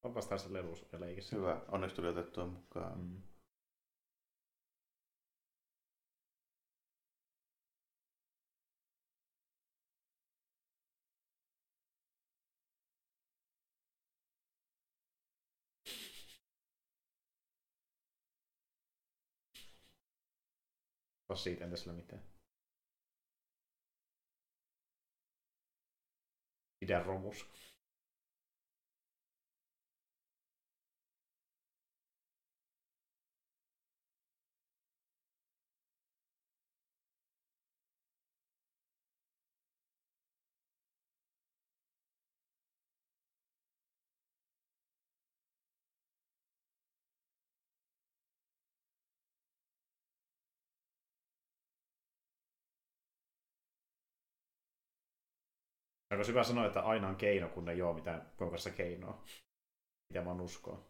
Onpas 0.08 0.26
tässä 0.26 0.52
lelus 0.52 0.86
ja 0.92 1.00
leikissä. 1.00 1.36
Hyvä. 1.36 1.60
Onneksi 1.68 1.96
tuli 1.96 2.08
otettua 2.08 2.46
mukaan. 2.46 2.98
Mm. 3.00 3.22
Tos 21.28 21.44
siitä 21.44 21.64
entä 21.64 21.76
sillä 21.76 21.92
mitään. 21.92 22.22
Pidä 26.80 27.02
romus. 27.02 27.67
Onko 56.18 56.28
hyvä 56.28 56.44
sanoa, 56.44 56.66
että 56.66 56.80
aina 56.80 57.08
on 57.08 57.16
keino, 57.16 57.48
kun 57.48 57.68
ei 57.68 57.82
ole 57.82 57.94
mitään 57.94 58.32
voimakasta 58.40 58.70
keinoa? 58.70 59.22
Mitä 60.08 60.24
mä 60.24 60.32
uskoa. 60.32 60.86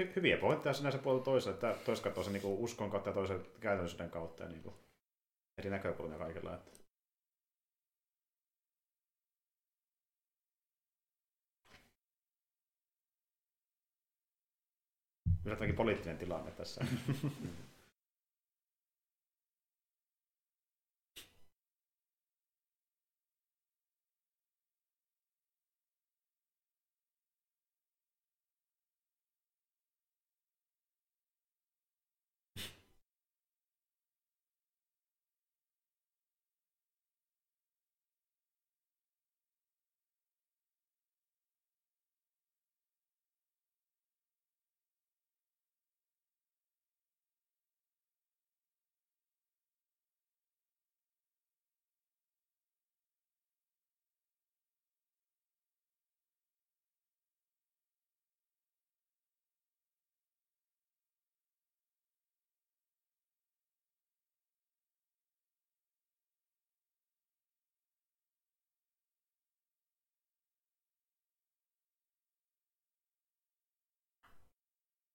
Hy- 0.00 0.16
hyviä 0.16 0.38
pointteja 0.38 0.72
sinänsä 0.72 0.98
puolelta 0.98 1.24
toiselle, 1.24 1.54
että 1.54 1.76
toiset 1.84 2.04
katsoo 2.04 2.24
sen 2.24 2.32
niin 2.32 2.42
uskon 2.44 2.90
kautta 2.90 3.10
ja 3.10 3.14
toisen 3.14 3.46
käytännöllisyyden 3.60 4.10
kautta 4.10 4.42
ja 4.42 4.48
niin 4.48 4.72
eri 5.58 5.70
näkökulmia 5.70 6.18
kaikilla. 6.18 6.54
Että. 6.54 6.83
Yllättävänkin 15.44 15.76
poliittinen 15.76 16.18
tilanne 16.18 16.50
tässä. 16.50 16.84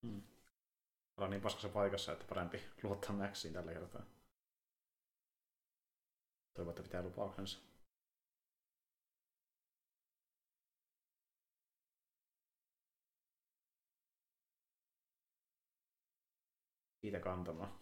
Mm. 0.10 0.22
Ollaan 1.18 1.32
niin 1.32 1.41
paskassa 1.41 1.70
paikassa, 1.70 2.12
että 2.14 2.26
parempi 2.30 2.62
luottaa 2.84 3.16
Maxiin 3.16 3.53
tällä 3.53 3.74
kertaa. 3.74 4.05
Toivon, 6.53 6.72
että 6.72 6.84
pitää 6.84 7.01
lupauksensa. 7.01 7.60
Siitä 17.01 17.20
kantamaan. 17.20 17.80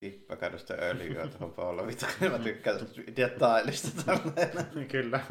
Tippäkädystä 0.00 0.74
öljyä 0.74 1.28
tuohon 1.28 1.52
polviin. 1.54 1.98
Mä 2.30 2.38
tykkään 2.38 2.78
detailista 3.16 4.04
tälleen. 4.04 4.88
Kyllä. 4.94 5.26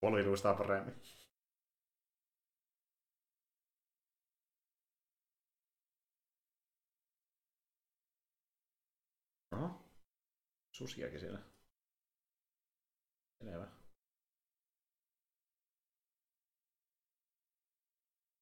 Poli 0.00 0.24
luistaa 0.24 0.54
paremmin. 0.54 0.94
Oho. 9.52 9.84
Susiakin 10.72 11.20
siellä. 11.20 11.38
Selvä. 13.44 13.66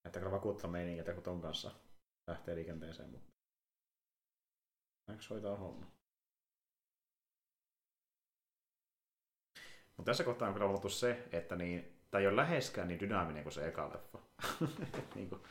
Näyttää 0.05 0.23
kyllä 0.23 0.33
vakuuttaa 0.33 0.71
meininkiä, 0.71 1.15
kun 1.15 1.23
ton 1.23 1.41
kanssa 1.41 1.71
lähtee 2.27 2.55
liikenteeseen, 2.55 3.11
mutta 3.11 3.36
Hoitaa 5.31 5.57
homma. 5.57 5.87
Mutta 9.97 10.11
tässä 10.11 10.25
kohtaa 10.25 10.49
on 10.49 10.55
kyllä 10.55 10.67
huomattu 10.67 10.89
se, 10.89 11.29
että 11.33 11.57
niin, 11.57 11.99
tämä 12.11 12.21
ei 12.21 12.27
ole 12.27 12.37
läheskään 12.37 12.89
niin 12.89 13.01
dynaaminen 13.01 13.43
kuin 13.43 13.53
se 13.53 13.67
eka 13.69 13.91
leffa. 13.93 14.19
niin 15.15 15.29
kuin, 15.29 15.43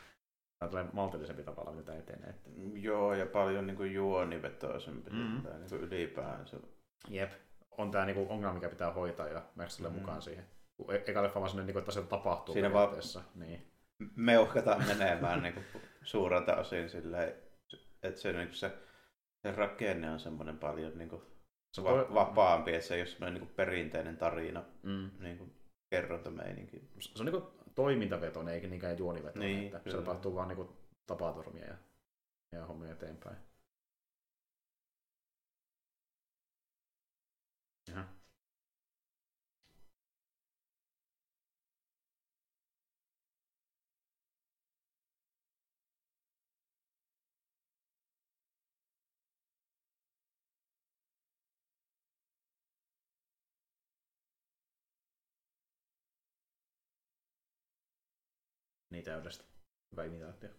tämä 0.58 0.70
tulee 0.70 0.86
maltillisempi 0.92 1.42
tavalla, 1.42 1.72
mitä 1.72 1.86
tämä 1.86 1.98
etenee. 1.98 2.30
Että... 2.30 2.50
Joo, 2.74 3.14
ja 3.14 3.26
paljon 3.26 3.66
niin 3.66 3.76
kuin 3.76 3.94
juonivetoisempi 3.94 5.10
Mm. 5.10 5.42
tai 5.42 5.58
niin 5.58 5.68
kuin 5.68 5.80
ylipäänsä. 5.80 6.56
Jep, 7.08 7.32
on 7.70 7.90
tämä 7.90 8.04
niinku 8.06 8.26
ongelma, 8.28 8.54
mikä 8.54 8.68
pitää 8.68 8.92
hoitaa 8.92 9.28
ja 9.28 9.42
Max 9.54 9.76
tulee 9.76 9.90
Mm. 9.92 9.98
mukaan 9.98 10.22
siihen. 10.22 10.46
Kun 10.76 10.94
e- 10.94 11.02
eka 11.06 11.22
leffa 11.22 11.38
on 11.40 11.46
vaan 11.46 11.66
niinku, 11.66 11.78
että 11.78 11.88
asioita 11.90 12.10
tapahtuu 12.16 12.52
Siinä 12.52 12.72
vaan- 12.72 12.88
periaatteessa. 12.88 13.22
Niin. 13.34 13.72
Meuhkataan 14.16 14.86
menemään 14.86 15.42
niin 15.42 15.54
kuin 15.54 15.66
suurelta 16.02 16.56
osin 16.56 16.90
silleen, 16.90 17.34
että 18.02 18.20
se, 18.20 18.32
niin 18.32 18.48
kuin 18.48 18.56
se, 18.56 18.72
se 19.46 19.52
rakenne 19.52 20.10
on 20.10 20.20
semmoinen 20.20 20.58
paljon 20.58 20.98
niin 20.98 21.08
kuin 21.08 21.22
Se 21.72 21.84
va- 21.84 22.14
vapaampi, 22.14 22.74
että 22.74 22.86
se 22.86 22.94
ei 22.94 23.00
ole 23.00 23.06
semmoinen 23.06 23.34
niin 23.34 23.46
kuin 23.46 23.56
perinteinen 23.56 24.16
tarina, 24.16 24.64
Mm. 24.82 25.10
niin 25.20 25.38
kuin 25.38 25.52
kerrontameininki. 25.90 26.90
Se 26.98 27.12
on 27.22 27.26
niinku 27.26 27.50
toimintavetoinen 27.74 28.54
eikä 28.54 28.68
niinkään 28.68 28.98
juonivetoinen. 28.98 29.50
Niin, 29.56 29.66
että 29.66 29.78
se 29.78 29.84
kyllä. 29.84 29.96
tapahtuu 30.04 30.34
vaan 30.34 30.48
niinku 30.48 30.76
tapaturmia 31.06 31.64
ja, 31.66 31.76
ja 32.52 32.66
hommia 32.66 32.92
eteenpäin. 32.92 33.36
Jaha. 37.88 38.15
Täydestä. 59.06 59.44
Hyvä 59.92 60.04
imitaatio. 60.04 60.50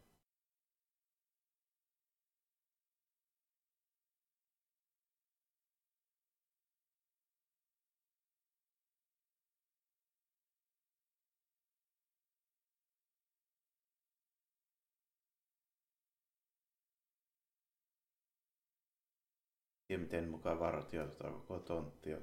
Ja 19.89 19.98
miten 19.98 20.30
mukaan 20.30 20.60
vartioitetaan 20.60 21.34
koko 21.34 21.60
tonttia. 21.60 22.18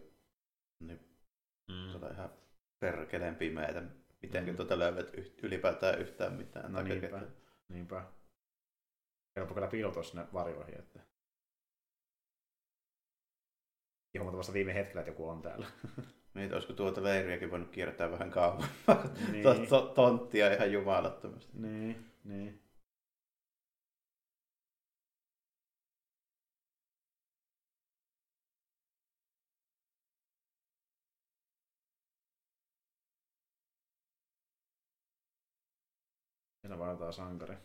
Niin 0.80 1.00
Mm. 1.68 1.92
tulee 1.92 2.10
ihan 2.12 2.30
perkeleen 2.80 3.36
pimeätä. 3.36 4.03
Miten 4.26 4.46
Mm. 4.46 4.56
tuota 4.56 4.78
löydät 4.78 5.10
ylipäätään 5.42 5.98
yhtään 6.00 6.32
mitään. 6.32 6.72
No 6.72 6.82
niinpä. 6.82 7.06
että- 7.06 7.26
Niinpä. 7.68 8.04
Helppo 9.36 9.54
kyllä 9.54 9.66
piilotua 9.66 10.02
sinne 10.02 10.26
varjoihin, 10.32 10.78
että... 10.78 11.00
Ja 14.14 14.20
huomata 14.20 14.38
vasta 14.38 14.52
viime 14.52 14.74
hetkellä, 14.74 15.00
että 15.00 15.10
joku 15.10 15.28
on 15.28 15.42
täällä. 15.42 15.66
Niin, 16.34 16.54
olisiko 16.54 16.72
tuota 16.72 17.02
leiriäkin 17.02 17.50
voinut 17.50 17.70
kiertää 17.70 18.10
vähän 18.10 18.30
kauemmin. 18.30 18.68
niin, 19.32 19.42
To- 19.42 19.66
to- 19.68 19.92
tonttia 19.94 20.52
ihan 20.54 20.72
jumalattomasti. 20.72 21.52
niin, 21.58 22.10
niin. 22.24 22.63
Siellä 36.64 36.78
vaaditaan 36.78 37.12
sankari. 37.12 37.56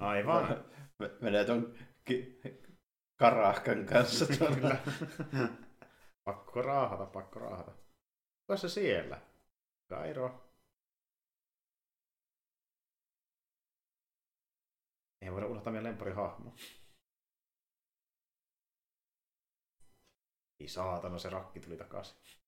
Aivan. 0.00 0.64
Me- 0.98 1.16
Menee 1.20 1.44
ki- 2.04 2.40
karahkan 3.16 3.86
kanssa 3.86 4.26
tuolla. 4.38 4.76
Pakko 6.24 6.62
raahata, 6.62 7.06
pakko 7.06 7.40
raahata. 7.40 7.72
Onko 8.48 8.56
se 8.56 8.68
siellä? 8.68 9.20
Kairo. 9.88 10.46
Ei 15.22 15.32
voida 15.32 15.46
unohtaa 15.46 15.72
meidän 15.72 15.84
lempparihahmo. 15.84 16.54
Ei 20.60 20.68
saatana, 20.68 21.18
se 21.18 21.30
rakki 21.30 21.60
tuli 21.60 21.76
takaisin. 21.76 22.39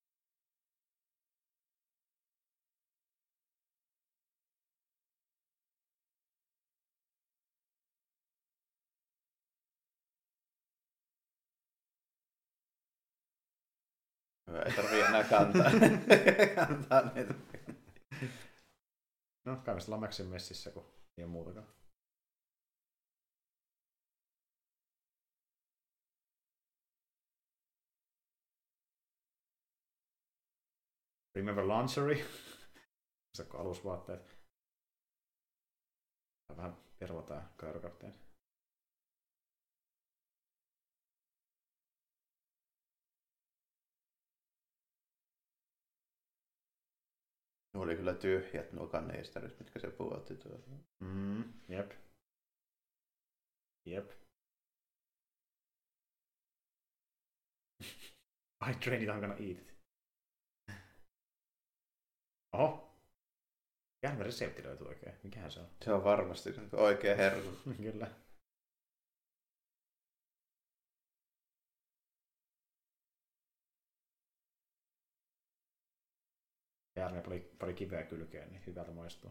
Ei 14.59 14.72
tarvii 14.72 15.00
enää 15.00 15.24
kantaa, 15.24 15.70
kantaa 16.57 17.12
niitä. 17.14 17.34
No, 19.44 19.57
kai 19.57 19.74
me 19.74 19.80
ollaan 19.84 20.00
Maxin 20.00 20.26
messissä, 20.26 20.70
kun 20.70 20.84
ei 21.18 21.24
ole 21.24 21.32
muutakaan. 21.32 21.66
Remember 31.34 31.64
lingerie? 31.68 32.24
Kun 33.48 33.61
alusvaatteet. 33.61 34.38
Vähän 36.57 36.76
perua 36.98 37.22
tää. 37.22 37.48
Nuo 47.74 47.84
oli 47.84 47.96
kyllä 47.96 48.14
tyhjät 48.14 48.72
nuo 48.72 48.86
kanisterit, 48.86 49.58
mitkä 49.58 49.78
se 49.78 49.90
puotti 49.90 50.36
tuolla. 50.36 50.58
Mm, 51.00 51.44
jep. 51.68 51.92
Jep. 53.86 54.10
I 58.70 58.74
train 58.84 59.02
it, 59.02 59.08
I'm 59.08 59.20
gonna 59.20 59.34
eat 59.34 59.58
it. 59.58 59.74
Oho. 62.52 62.92
Mikähän 64.02 64.26
resepti 64.26 64.62
löytyy 64.62 64.88
oikein? 64.88 65.14
Mikähän 65.22 65.50
se 65.50 65.60
on? 65.60 65.66
Se 65.84 65.92
on 65.92 66.04
varmasti 66.04 66.50
oikea 66.72 67.16
herkku. 67.16 67.50
Kyllä. 67.82 68.10
Jäämme 76.97 77.22
pari, 77.22 77.40
pari 77.59 77.74
kiveä 77.74 78.03
kylkeen, 78.03 78.53
niin 78.53 78.66
hyvältä 78.66 78.93
maistuu. 78.93 79.30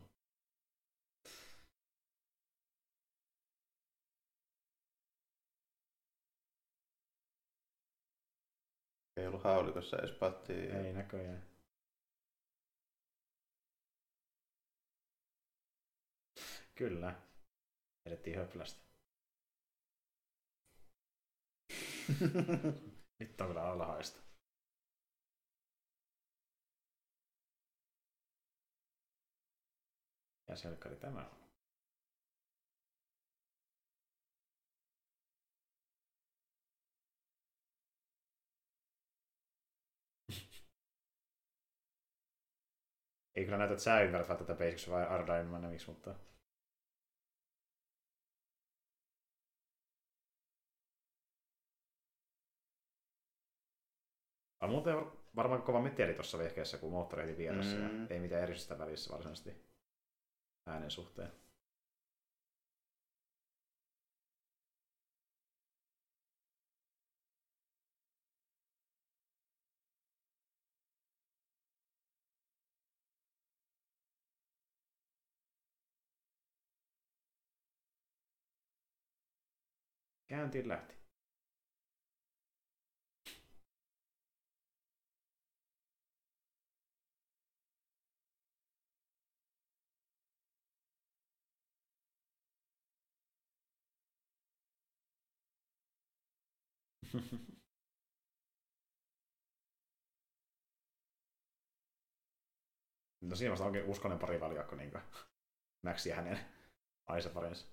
Ei 9.17 9.27
ollut 9.27 9.43
haulikossa 9.43 9.97
edes 9.97 10.11
pattia. 10.11 10.79
Ei 10.79 10.93
näköjään. 10.93 11.43
Kyllä. 16.75 17.15
Edettiin 18.05 18.37
höplästä. 18.37 18.81
Nyt 23.19 23.41
on 23.41 23.47
kyllä 23.47 23.63
alhaista. 23.63 24.20
Ja 30.51 30.57
selkkari 30.57 30.95
tämä 30.95 31.19
on. 31.19 31.41
Ei 43.35 43.45
kyllä 43.45 43.57
näytä, 43.57 43.73
että 43.73 43.83
sä 43.83 44.01
ymmärrät 44.01 44.27
tätä 44.37 44.53
Basics 44.53 44.89
vai 44.89 45.03
Ardynamics, 45.07 45.87
mutta... 45.87 46.15
On 54.61 54.69
muuten 54.69 54.95
varmaan 55.35 55.61
kova 55.61 55.81
meteli 55.81 56.13
tuossa 56.13 56.37
vehkeessä, 56.37 56.77
kun 56.77 56.91
moottori 56.91 57.23
heti 57.23 57.37
vieressä 57.37 57.77
mm. 57.77 58.01
ja 58.01 58.07
ei 58.09 58.19
mitään 58.19 58.43
erityistä 58.43 58.77
välissä 58.77 59.13
varsinaisesti 59.13 59.70
äänen 60.65 60.91
suhteen. 60.91 61.31
Käyntiin 80.27 80.67
lähti. 80.67 81.00
No 103.21 103.35
siinä 103.35 103.51
vasta 103.51 103.65
onkin 103.65 103.83
uskonen 103.83 104.19
pari 104.19 104.39
valjakko 104.39 104.75
niin 104.75 104.91
Max 105.85 106.05
ja 106.05 106.15
hänen 106.15 106.39
aiseparinsa. 107.07 107.67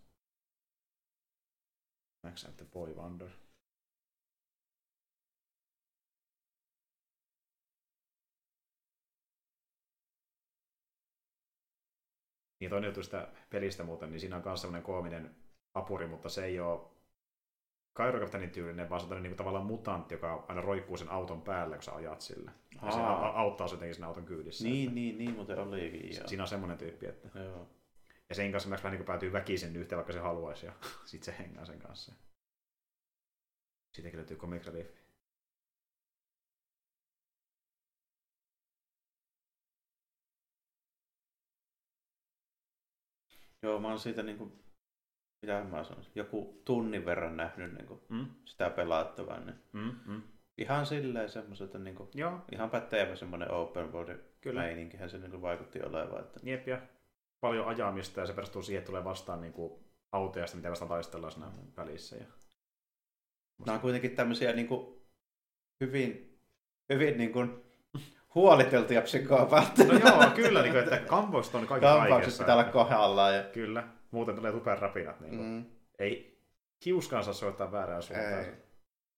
Max 2.27 2.45
and 2.45 2.55
the 2.57 2.65
Boy 2.65 2.95
Wonder. 2.95 3.31
Niin 12.61 12.71
toinen 12.71 12.89
juttu 12.89 13.03
sitä 13.03 13.33
pelistä 13.51 13.85
muuten, 13.85 14.11
niin 14.11 14.21
siinä 14.21 14.37
on 14.37 14.43
myös 14.45 14.61
sellainen 14.61 14.83
koominen 14.83 15.37
apuri, 15.75 16.07
mutta 16.07 16.29
se 16.29 16.45
ei 16.45 16.61
ole 16.61 16.98
Kairokaptenin 17.93 18.51
tyylinen, 18.51 18.91
vaan 18.91 19.01
se 19.01 19.15
on 19.15 19.23
niin 19.23 19.37
tavallaan 19.37 19.67
mutantti, 19.67 20.15
joka 20.15 20.45
aina 20.49 20.61
roikkuu 20.61 20.97
sen 20.97 21.09
auton 21.09 21.43
päälle, 21.43 21.77
kun 21.77 21.83
sä 21.83 21.95
ajat 21.95 22.21
sillä. 22.21 22.53
Ja 22.83 22.91
se 22.91 23.01
auttaa 23.35 23.69
jotenkin 23.71 23.95
sen 23.95 24.05
auton 24.05 24.25
kyydissä. 24.25 24.65
Niin, 24.65 24.83
että... 24.83 24.95
niin, 24.95 25.19
niin, 25.19 25.35
mutta 25.35 25.63
olikin. 25.63 26.17
Joo. 26.17 26.29
Siinä 26.29 26.43
on 26.43 26.49
semmoinen 26.49 26.79
tyyppi, 26.79 27.07
että... 27.07 27.39
Joo. 27.39 27.69
Ja 28.29 28.35
sen 28.35 28.53
kanssa 28.53 28.69
Max 28.69 28.83
vähän 28.83 28.99
niin 28.99 29.07
päätyy 29.07 29.33
väkisin 29.33 29.77
yhteen, 29.77 29.97
vaikka 29.97 30.13
se 30.13 30.19
haluaisi, 30.19 30.67
ja 30.67 30.73
sitten 31.05 31.35
se 31.35 31.43
hengaa 31.43 31.65
sen 31.65 31.79
kanssa. 31.79 32.13
Siitäkin 33.93 34.17
löytyy 34.17 34.37
Comic 34.37 34.67
Relief. 34.67 34.89
Joo, 43.63 43.81
mä 43.81 43.89
oon 43.89 43.99
siitä 43.99 44.23
niinku 44.23 44.53
mitä 45.43 45.65
mä 45.65 45.85
sanon, 45.85 46.05
joku 46.15 46.63
tunnin 46.65 47.05
verran 47.05 47.37
nähnyt 47.37 47.73
niin 47.73 47.87
kuin 47.87 48.01
mm. 48.09 48.27
sitä 48.45 48.71
pelattavan. 48.71 49.47
Niin 49.47 49.57
mm, 49.73 49.95
mm. 50.07 50.23
Ihan 50.59 50.87
silleen 50.87 51.29
semmoiset, 51.29 51.75
niin 51.75 51.97
kuin, 51.97 52.09
Joo. 52.15 52.41
ihan 52.53 52.71
pätevä 52.71 53.17
semmoinen 53.17 53.51
open 53.51 53.93
world 53.93 54.19
Kyllä. 54.41 54.61
meininkihän 54.61 55.11
se 55.11 55.19
niin 55.19 55.31
kuin 55.31 55.43
vaikutti 55.43 55.83
olevan. 55.83 56.21
Että... 56.21 56.41
Jep, 56.43 56.69
ja 56.69 56.81
paljon 57.41 57.67
ajamista 57.67 58.21
ja 58.21 58.27
se 58.27 58.33
perustuu 58.33 58.63
siihen, 58.63 58.79
että 58.79 58.87
tulee 58.87 59.05
vastaan 59.05 59.41
niin 59.41 59.53
kuin 59.53 59.85
autojasta, 60.13 60.57
mitä 60.57 60.71
vastaan 60.71 60.89
taistellaan 60.89 61.33
siinä 61.33 61.53
välissä. 61.77 62.17
Ja... 62.17 62.25
Nämä 63.67 63.75
on 63.75 63.81
kuitenkin 63.81 64.17
tämmöisiä 64.17 64.53
niin 64.53 64.67
kuin, 64.67 65.03
hyvin, 65.81 66.39
hyvin 66.89 67.19
niin 67.19 67.33
kuin, 67.33 67.63
huoliteltuja 68.35 69.03
psykopaatteja. 69.03 69.93
No 69.93 69.99
joo, 69.99 70.31
kyllä, 70.35 70.63
niin 70.63 70.73
kuin, 70.73 70.85
että 70.85 70.99
kampoista 70.99 71.59
on 71.59 71.67
kaikki 71.67 71.87
kaikessa. 72.09 72.43
pitää 72.43 72.55
olla 72.55 72.65
kohdallaan. 72.65 73.37
Ja... 73.37 73.43
Kyllä, 73.43 73.89
muuten 74.11 74.37
tulee 74.37 74.53
rapinat. 74.79 75.21
Niin 75.21 75.35
mm. 75.35 75.67
Ei 75.99 76.43
hiuskaan 76.85 77.25
saa 77.25 77.35
soittaa 77.35 77.73
väärään 77.73 78.03
suuntaan. 78.03 78.45
Ei. 78.45 78.53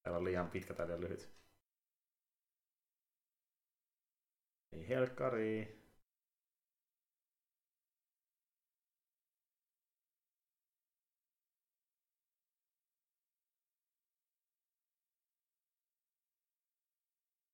Täällä 0.02 0.18
on 0.18 0.24
liian 0.24 0.50
pitkä 0.50 0.74
tai 0.74 0.86
liian 0.86 1.00
lyhyt. 1.00 1.30
Ei 4.72 4.88
helkkari. 4.88 5.80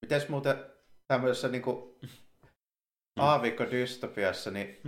Mites 0.02 0.28
muuten 0.28 0.56
tämmöisessä 1.08 1.48
niinku 1.48 1.98
aavikko-dystopiassa, 3.16 4.50
niin 4.50 4.80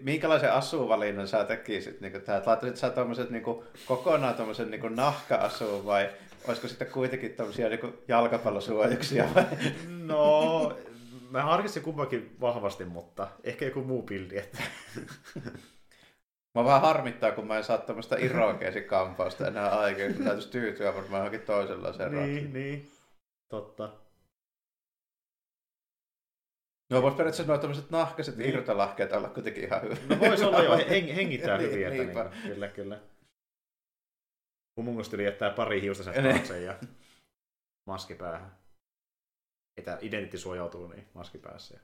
minkälaisen 0.00 0.52
asuvalinnan 0.52 1.28
sä 1.28 1.44
tekisit? 1.44 2.00
Niin 2.00 2.12
kuin, 2.12 2.24
laitaisit 2.46 2.76
sä 2.76 2.90
tommoset, 2.90 3.30
niin 3.30 3.42
kuin, 3.42 3.66
kokonaan 3.86 4.34
tuommoisen 4.34 4.70
niin 4.70 4.96
nahka-asuun 4.96 5.86
vai 5.86 6.10
olisiko 6.48 6.68
sitten 6.68 6.86
kuitenkin 6.86 7.34
tuommoisia 7.34 7.68
niin 7.68 7.98
jalkapallosuojuksia? 8.08 9.28
Vai? 9.34 9.44
No, 9.88 10.76
mä 11.30 11.42
harkitsin 11.42 11.82
kummankin 11.82 12.36
vahvasti, 12.40 12.84
mutta 12.84 13.28
ehkä 13.44 13.64
joku 13.64 13.80
muu 13.80 14.02
pildi. 14.02 14.38
Että... 14.38 14.58
Mä 16.54 16.64
vähän 16.64 16.80
harmittaa, 16.80 17.32
kun 17.32 17.46
mä 17.46 17.56
en 17.56 17.64
saa 17.64 17.78
tämmöistä 17.78 18.16
kampausta 18.88 19.46
enää 19.46 19.68
aikaa, 19.68 20.12
kun 20.16 20.24
täytyisi 20.24 20.50
tyytyä, 20.50 20.92
mutta 20.92 21.10
mä 21.10 21.16
johonkin 21.16 21.40
toisenlaiseen 21.40 22.12
Niin, 22.12 22.52
niin. 22.52 22.90
Totta. 23.48 23.92
No 26.92 27.02
voisi 27.02 27.16
periaatteessa 27.16 27.52
nuo 27.52 27.58
tämmöiset 27.58 27.90
nahkaiset 27.90 28.40
irtolahkeet 28.40 29.12
olla 29.12 29.28
kuitenkin 29.28 29.64
ihan 29.64 29.82
hyvä. 29.82 29.94
No 30.08 30.20
voisi 30.20 30.44
olla 30.44 30.62
jo, 30.62 30.76
heng, 30.90 31.14
hengittää 31.14 31.58
Niin, 31.58 31.70
hyvin, 31.70 31.86
että 31.86 32.02
niinpä. 32.02 32.24
niin, 32.24 32.42
kyllä, 32.42 32.68
kyllä. 32.68 33.00
Humungosta 34.76 35.16
yli 35.16 35.24
jättää 35.24 35.50
pari 35.50 35.80
hiusta 35.80 36.04
sen 36.04 36.24
Ne. 36.24 36.32
taakse 36.32 36.60
ja 36.62 36.78
maski 37.86 38.14
päähän. 38.14 38.56
Etä 39.76 39.92
identiteetti 39.92 40.38
suojautuu 40.38 40.88
niin 40.88 41.08
maski 41.14 41.38
päässä. 41.38 41.80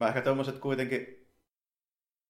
Mä 0.00 0.08
ehkä 0.08 0.22
tommoset 0.22 0.58
kuitenkin, 0.58 1.15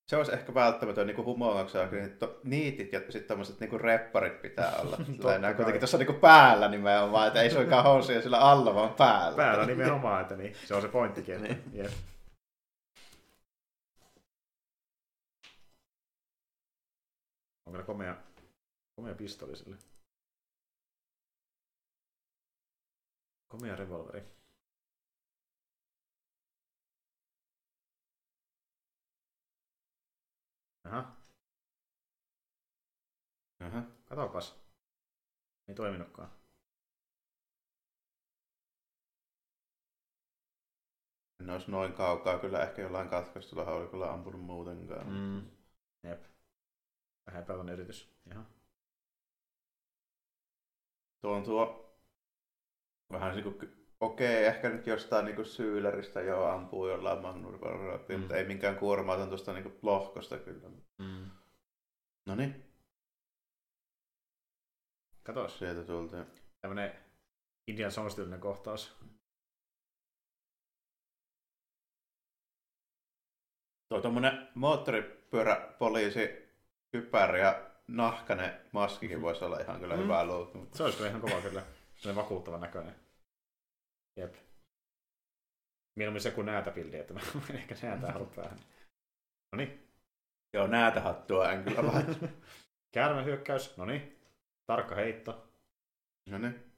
se 0.08 0.16
olisi 0.16 0.32
ehkä 0.32 0.54
välttämätön 0.54 1.06
niin 1.06 1.24
humoongauksia, 1.24 1.86
niin 1.90 2.18
to, 2.18 2.40
niitit 2.44 2.92
ja 2.92 3.00
sitten 3.00 3.24
tommoset 3.24 3.60
niin 3.60 3.80
repparit 3.80 4.42
pitää 4.42 4.76
olla. 4.82 4.96
Sillä 4.96 5.38
nämä 5.38 5.54
kuitenkin 5.54 5.80
tuossa 5.80 5.98
niin 5.98 6.14
päällä 6.14 6.68
nimenomaan, 6.68 7.26
että 7.26 7.42
ei 7.42 7.50
suinkaan 7.50 7.84
housuja 7.84 8.22
sillä 8.22 8.38
alla, 8.38 8.74
vaan 8.74 8.94
päällä. 8.94 9.36
Päällä 9.36 9.66
nimenomaan, 9.66 10.22
että 10.22 10.36
niin, 10.36 10.54
se 10.64 10.74
on 10.74 10.82
se 10.82 10.88
pointtikin. 10.88 11.42
Niin. 11.42 11.62
jep. 11.72 11.92
On 17.66 17.72
kyllä 17.72 17.84
komea, 17.84 18.16
komea 18.96 19.14
pistoli 19.14 19.56
sille. 19.56 19.76
Komea 23.48 23.76
revolveri. 23.76 24.36
Aha, 30.86 31.16
Aha. 33.60 33.82
katopas. 34.04 34.66
Ei 35.68 35.74
toiminutkaan. 35.74 36.30
En 41.40 41.50
olisi 41.50 41.70
noin 41.70 41.92
kaukaa 41.92 42.38
kyllä 42.38 42.62
ehkä 42.62 42.82
jollain 42.82 43.08
katkaistulla 43.08 43.64
oli 43.64 43.88
kyllä 43.88 44.12
ampunut 44.12 44.40
muutenkaan. 44.40 45.06
Mm. 45.06 45.50
Jep. 46.02 46.24
Vähän 47.26 47.42
epätoinen 47.42 47.74
yritys. 47.74 48.16
Jaha. 48.26 48.44
Tuo 51.20 51.32
on 51.36 51.42
tuo 51.44 51.96
vähän 53.12 53.34
niin 53.36 53.42
kuin, 53.42 53.85
okei, 54.00 54.44
ehkä 54.46 54.68
nyt 54.68 54.86
jostain 54.86 55.24
niin 55.24 55.36
kuin 55.36 55.46
syyläristä 55.46 56.20
jo 56.20 56.44
ampuu 56.44 56.88
jollain 56.88 57.22
magnurilla, 57.22 57.98
Mm. 58.08 58.20
mutta 58.20 58.36
ei 58.36 58.44
minkään 58.44 58.76
kuormaaton 58.76 59.28
tuosta 59.28 59.52
niin 59.52 59.62
kuin 59.62 59.78
lohkosta 59.82 60.38
kyllä. 60.38 60.68
Mm. 60.98 61.30
No 62.26 62.34
niin, 62.34 62.64
Katos. 65.22 65.58
sieltä 65.58 65.84
tultiin. 65.84 66.26
Tämmönen 66.60 66.92
Indian 67.68 67.92
Jones-tyylinen 67.96 68.40
kohtaus. 68.40 68.96
Tuo 73.88 74.00
tommonen 74.00 74.48
moottoripyöräpoliisi 74.54 76.28
kypärä 76.92 77.38
ja 77.38 77.70
nahkanen 77.88 78.60
maskikin 78.72 79.22
voisi 79.22 79.44
olla 79.44 79.58
ihan 79.60 79.80
kyllä 79.80 79.96
Mm. 79.96 80.02
hyvä 80.02 80.24
luukku. 80.26 80.66
Se 80.74 80.82
olisi 80.82 80.96
kyllä 80.96 81.08
ihan 81.10 81.20
kova 81.20 81.40
kyllä. 81.40 81.62
Se 81.96 82.08
on 82.10 82.16
vakuuttava 82.16 82.58
näköinen. 82.58 83.05
Jep. 84.16 84.34
Mieluummin 85.96 86.20
se 86.22 86.30
kuin 86.30 86.46
näätä 86.46 86.70
pildi, 86.70 86.96
että 86.98 87.14
mä 87.14 87.20
en 87.50 87.56
ehkä 87.60 87.74
näätä 87.82 88.12
halua 88.12 88.32
päähän. 88.36 88.58
No 89.52 89.56
niin. 89.56 89.88
Joo, 90.52 90.66
näätä 90.66 91.00
hattua 91.00 91.52
en 91.52 91.64
kyllä 91.64 91.86
laita. 91.92 92.28
Käärme 92.94 93.24
hyökkäys. 93.24 93.76
No 93.76 93.84
niin. 93.84 94.18
Tarkka 94.66 94.94
heitto. 94.94 95.52
no 96.30 96.38
niin. 96.38 96.72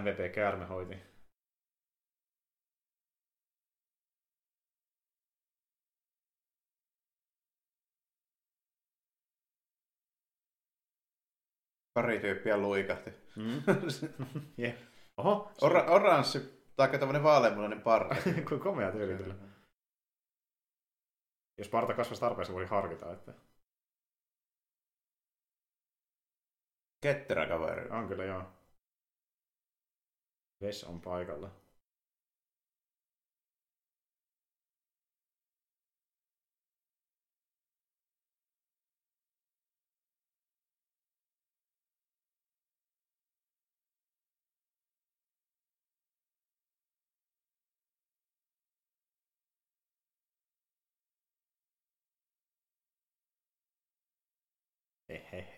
MVP 0.00 0.34
käärme 0.34 0.64
hoiti. 0.66 0.96
Pari 11.94 12.20
tyyppiä 12.20 12.56
luikahti. 12.56 13.17
Mm. 13.38 13.62
Jep. 14.64 14.78
Oho. 15.16 15.52
Ora- 15.62 15.90
oranssi, 15.90 16.38
tai 16.76 16.98
tämmönen 16.98 17.22
vaaleanmunainen 17.22 17.80
parta. 17.82 18.14
Kuin 18.48 18.60
komea 18.60 18.92
tyyli 18.92 19.16
kyllä. 19.16 19.34
Jos 21.58 21.68
parta 21.68 21.94
kasvaisi 21.94 22.20
tarpeeksi, 22.20 22.52
voi 22.52 22.66
harkita, 22.66 23.12
että 23.12 23.34
Ketterä 27.00 27.46
kaveri. 27.46 27.90
on 27.90 28.08
kyllä 28.08 28.24
joo. 28.24 28.42
Ves 30.60 30.84
on 30.84 31.00
paikalla. 31.00 31.50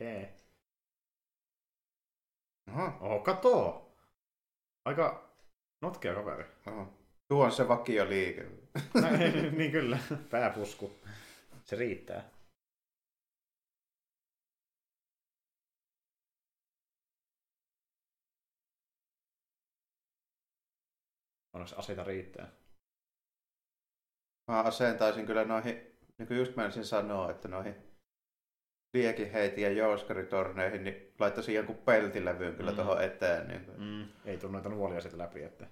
Hehehe. 0.01 0.35
Oho, 2.69 2.87
Oho, 3.01 3.21
kato! 3.21 3.87
Aika 4.85 5.31
notkea 5.83 6.15
kaveri. 6.15 6.45
oho. 6.67 6.93
Tuo 7.29 7.45
on 7.45 7.53
se 7.53 7.69
vakio 7.69 8.09
liike. 8.09 8.43
niin 9.59 9.73
kyllä, 9.73 9.99
pääpusku. 10.31 10.93
Se 11.65 11.77
riittää. 11.77 12.31
Onneksi 21.53 21.75
aseita 21.79 22.05
riittää. 22.05 22.49
Mä 24.49 24.61
asentaisin 24.63 25.27
kyllä 25.27 25.45
noihin, 25.45 25.75
niin 26.19 26.29
kuin 26.29 26.39
just 26.39 26.57
menisin 26.57 26.85
sanoa, 26.85 27.31
että 27.31 27.49
noihin 27.49 27.90
liekinheitin 28.95 29.65
ja 29.65 29.71
jouskaritorneihin, 29.71 30.85
niin 30.85 31.13
laittaisin 31.19 31.55
jonkun 31.55 31.77
peltilevyyn 31.77 32.55
kyllä 32.55 32.71
Mm. 32.71 32.77
tuohon 32.77 33.03
eteen. 33.03 33.49
Niin. 33.49 33.61
Mm. 33.79 34.05
Ei 34.25 34.37
tule 34.39 34.53
noita 34.53 34.69
nuolia 34.69 35.01
sieltä 35.01 35.19
läpi, 35.19 35.43
että... 35.43 35.67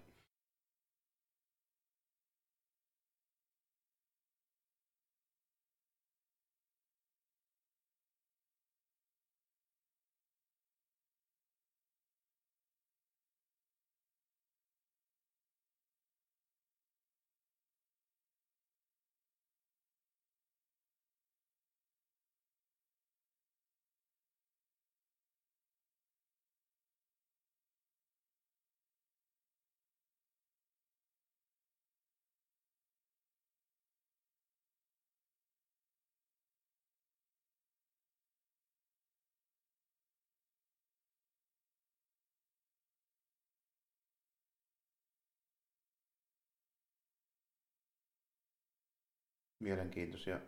Mielenkiintoisia 49.59 50.41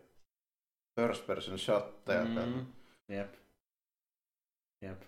first 1.01 1.27
person 1.27 1.59
shotteja. 1.59 2.25
Mm. 2.25 2.67
Jep. 3.09 3.35
Jep. 4.83 5.03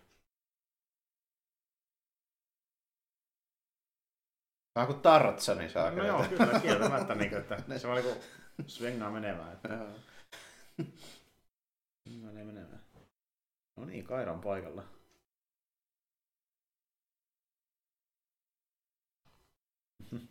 Vähän 4.74 4.86
kuin 4.86 5.00
Tartsani 5.00 5.68
saa 5.68 5.90
No 5.90 6.06
joo, 6.06 6.24
kyllä, 6.28 6.60
kieltämättä, 6.60 7.14
niin, 7.14 7.36
että 7.36 7.56
se 7.78 7.88
vaan 7.88 8.02
niinku 8.02 8.22
svengaa 8.66 9.10
menemään. 9.10 9.52
Että 9.52 9.68
menee 12.22 12.44
menemään. 12.44 12.82
No 13.76 13.84
niin, 13.84 14.04
Kaira 14.04 14.32
on 14.32 14.40
paikalla. 14.40 14.84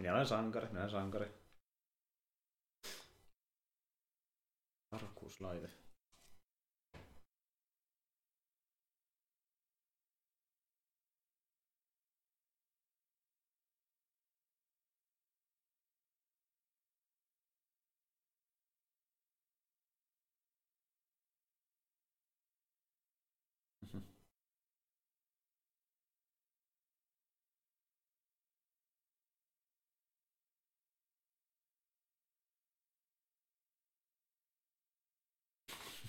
Minä 0.00 0.14
olen 0.14 0.26
sankari, 0.26 0.66
minä 0.66 0.80
olen 0.80 0.90
sankari. 0.90 1.45
Kosh. 5.26 5.85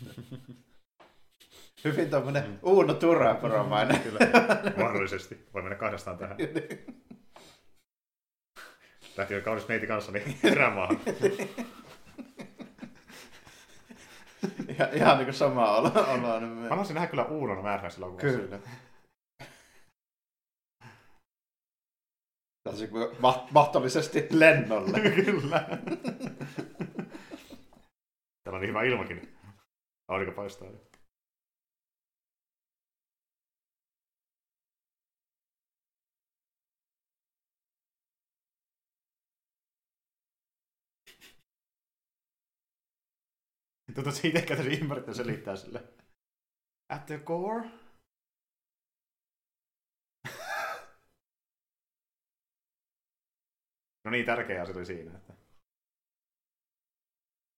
Hyvin 1.83 2.09
tommonen 2.09 2.59
Uuno 2.63 2.93
Turaporomainen. 2.93 3.99
Kyllä, 3.99 4.19
mahdollisesti. 4.77 5.47
Voi 5.53 5.61
mennä 5.61 5.75
kahdestaan 5.75 6.17
tähän. 6.17 6.37
Lähti 9.17 9.33
jo 9.33 9.41
kaunis 9.41 9.67
meiti 9.67 9.87
kanssa, 9.87 10.11
niin 10.11 10.37
erämaahan. 10.51 10.99
ihan, 14.69 14.89
ihan 14.93 15.17
niin 15.17 15.25
kuin 15.25 15.33
sama 15.33 15.71
olo. 15.77 15.91
olo 15.95 16.39
Mä 16.39 16.69
haluaisin 16.69 16.93
nähdä 16.93 17.07
kyllä 17.07 17.25
Uunon 17.25 17.63
määräisellä 17.63 18.05
elokuvassa. 18.05 18.39
Kyllä. 18.39 18.59
Tällaisen 22.63 22.89
kuin 22.89 23.07
ma- 23.19 23.47
mahdollisesti 23.51 24.27
lennolle. 24.31 24.99
kyllä. 24.99 25.59
Täällä 28.43 28.57
on 28.57 28.61
niin 28.61 28.69
hyvä 28.69 28.83
ilmakin. 28.83 29.36
Aurinko 30.07 30.35
paistaa. 30.35 30.67
Tuntuu, 43.97 44.09
että 44.09 44.21
siitä 44.21 44.39
ehkä 44.39 44.55
täysin 44.55 44.81
ymmärrettä 44.81 45.13
selittää 45.13 45.55
sille. 45.55 45.83
At 46.89 47.05
the 47.05 47.17
core? 47.17 47.69
no 54.05 54.11
niin, 54.11 54.25
tärkeä 54.25 54.61
asia 54.61 54.75
oli 54.75 54.85
siinä. 54.85 55.17
Että... 55.17 55.36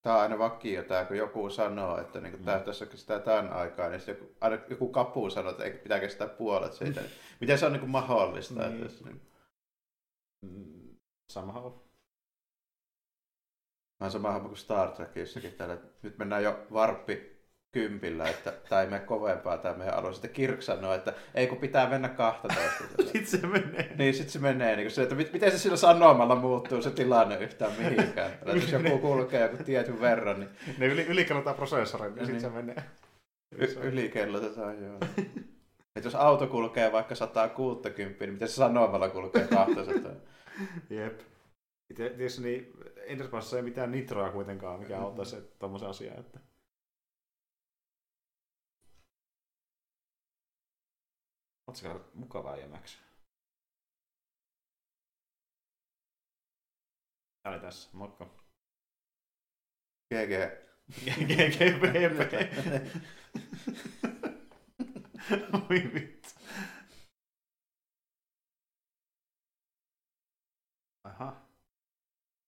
Tämä 0.10 0.18
on 0.18 0.24
aina 0.24 0.39
vakio, 0.39 0.84
tämä, 0.84 1.05
kun 1.05 1.18
joku 1.18 1.49
sanoo, 1.49 1.97
että 2.01 2.22
niin 2.22 2.43
tämä 2.43 2.60
tässä 2.60 2.86
kestää 2.86 3.20
tämän 3.20 3.53
aikaa, 3.53 3.89
niin 3.89 4.01
joku, 4.07 4.36
aina 4.41 4.57
joku 4.70 4.88
kapu 4.91 5.30
sanoo, 5.30 5.51
että 5.51 5.84
pitää 5.84 5.99
kestää 5.99 6.28
puolet 6.28 6.74
siitä. 6.74 7.01
Miten 7.41 7.57
se 7.57 7.66
on 7.66 7.72
niin 7.72 7.80
kuin 7.80 7.89
mahdollista? 7.89 8.70
Niin. 8.70 8.86
Että, 8.86 9.03
niin... 9.05 9.22
Mm, 10.45 10.95
Somehow. 11.32 11.74
Mä 13.99 14.10
sama 14.10 14.32
homma 14.32 14.47
kuin 14.47 14.57
Star 14.57 14.91
Trekissakin 14.91 15.53
täällä. 15.53 15.78
Nyt 16.01 16.18
mennään 16.18 16.43
jo 16.43 16.68
varppi 16.74 17.39
kympillä, 17.72 18.30
että 18.30 18.53
tämä 18.70 18.82
ei 18.82 18.88
mene 18.88 19.05
kovempaa 19.05 19.57
tämä 19.57 19.78
meidän 19.78 19.95
alue. 19.95 20.13
Sitten 20.13 20.32
Kirk 20.32 20.61
sanoo, 20.61 20.93
että 20.93 21.13
ei 21.36 21.47
kun 21.47 21.57
pitää 21.57 21.89
mennä 21.89 22.09
12. 22.09 22.84
Sitten 23.03 23.26
se 23.28 23.47
menee. 23.47 23.95
niin 23.97 24.13
sitten 24.13 24.32
se 24.32 24.39
menee 24.39 24.76
niin 24.76 24.91
se, 24.91 25.01
että 25.03 25.15
mit- 25.15 25.34
miten 25.34 25.51
se 25.51 25.57
sillä 25.57 25.78
sanomalla 25.78 26.36
muuttuu 26.36 26.82
se 26.82 26.91
tilanne 26.91 27.38
yhtään 27.38 27.72
mihinkään. 27.78 28.32
Että 28.32 28.51
jos 28.51 28.72
joku 28.72 28.97
kulkee 28.97 29.41
joku 29.41 29.63
tietyn 29.63 30.01
verran, 30.01 30.39
niin 30.39 30.49
Ne 30.78 30.86
yli, 30.88 31.05
ylikellotaan 31.05 31.55
prosessorin, 31.55 32.15
niin 32.15 32.26
sitten 32.26 32.41
Niin. 32.41 32.51
se 32.53 32.74
menee. 32.74 32.84
y- 33.57 33.80
ylikellotetaan 33.88 34.84
joo. 34.84 34.97
Et 35.95 36.03
jos 36.03 36.15
auto 36.15 36.47
kulkee 36.47 36.91
vaikka 36.91 37.15
160, 37.15 38.26
niin 38.26 38.34
miten 38.34 38.47
se 38.47 38.53
sanomalla 38.53 39.09
kulkee 39.09 39.47
200? 39.47 40.11
Jep. 40.89 41.20
Tietysti 41.95 42.41
niin 42.41 42.74
Enterprise 43.05 43.55
ei 43.55 43.61
mitään 43.61 43.91
nitroa 43.91 44.30
kuitenkaan, 44.32 44.80
mikä 44.80 44.99
auttaisi 44.99 45.36
tuommoisen 45.59 45.89
asian. 45.89 46.20
Että... 46.20 46.39
Oletko 51.70 52.11
mukavaa 52.13 52.57
jämäksi? 52.57 52.97
Tää 57.43 57.51
oli 57.53 57.59
tässä, 57.61 57.89
moikka. 57.93 58.26
GG. 60.09 60.34
GGPP. 61.05 61.84
Oi 65.70 65.93
vittu. 65.93 66.30
Aha. 71.03 71.47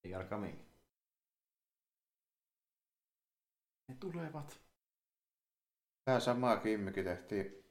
They 0.02 0.14
are 0.14 0.28
coming. 0.28 0.58
Ne 3.88 3.94
tulevat. 4.00 4.60
Tämä 6.04 6.20
sama 6.20 6.56
kimmiki 6.56 7.02
tehtiin 7.02 7.61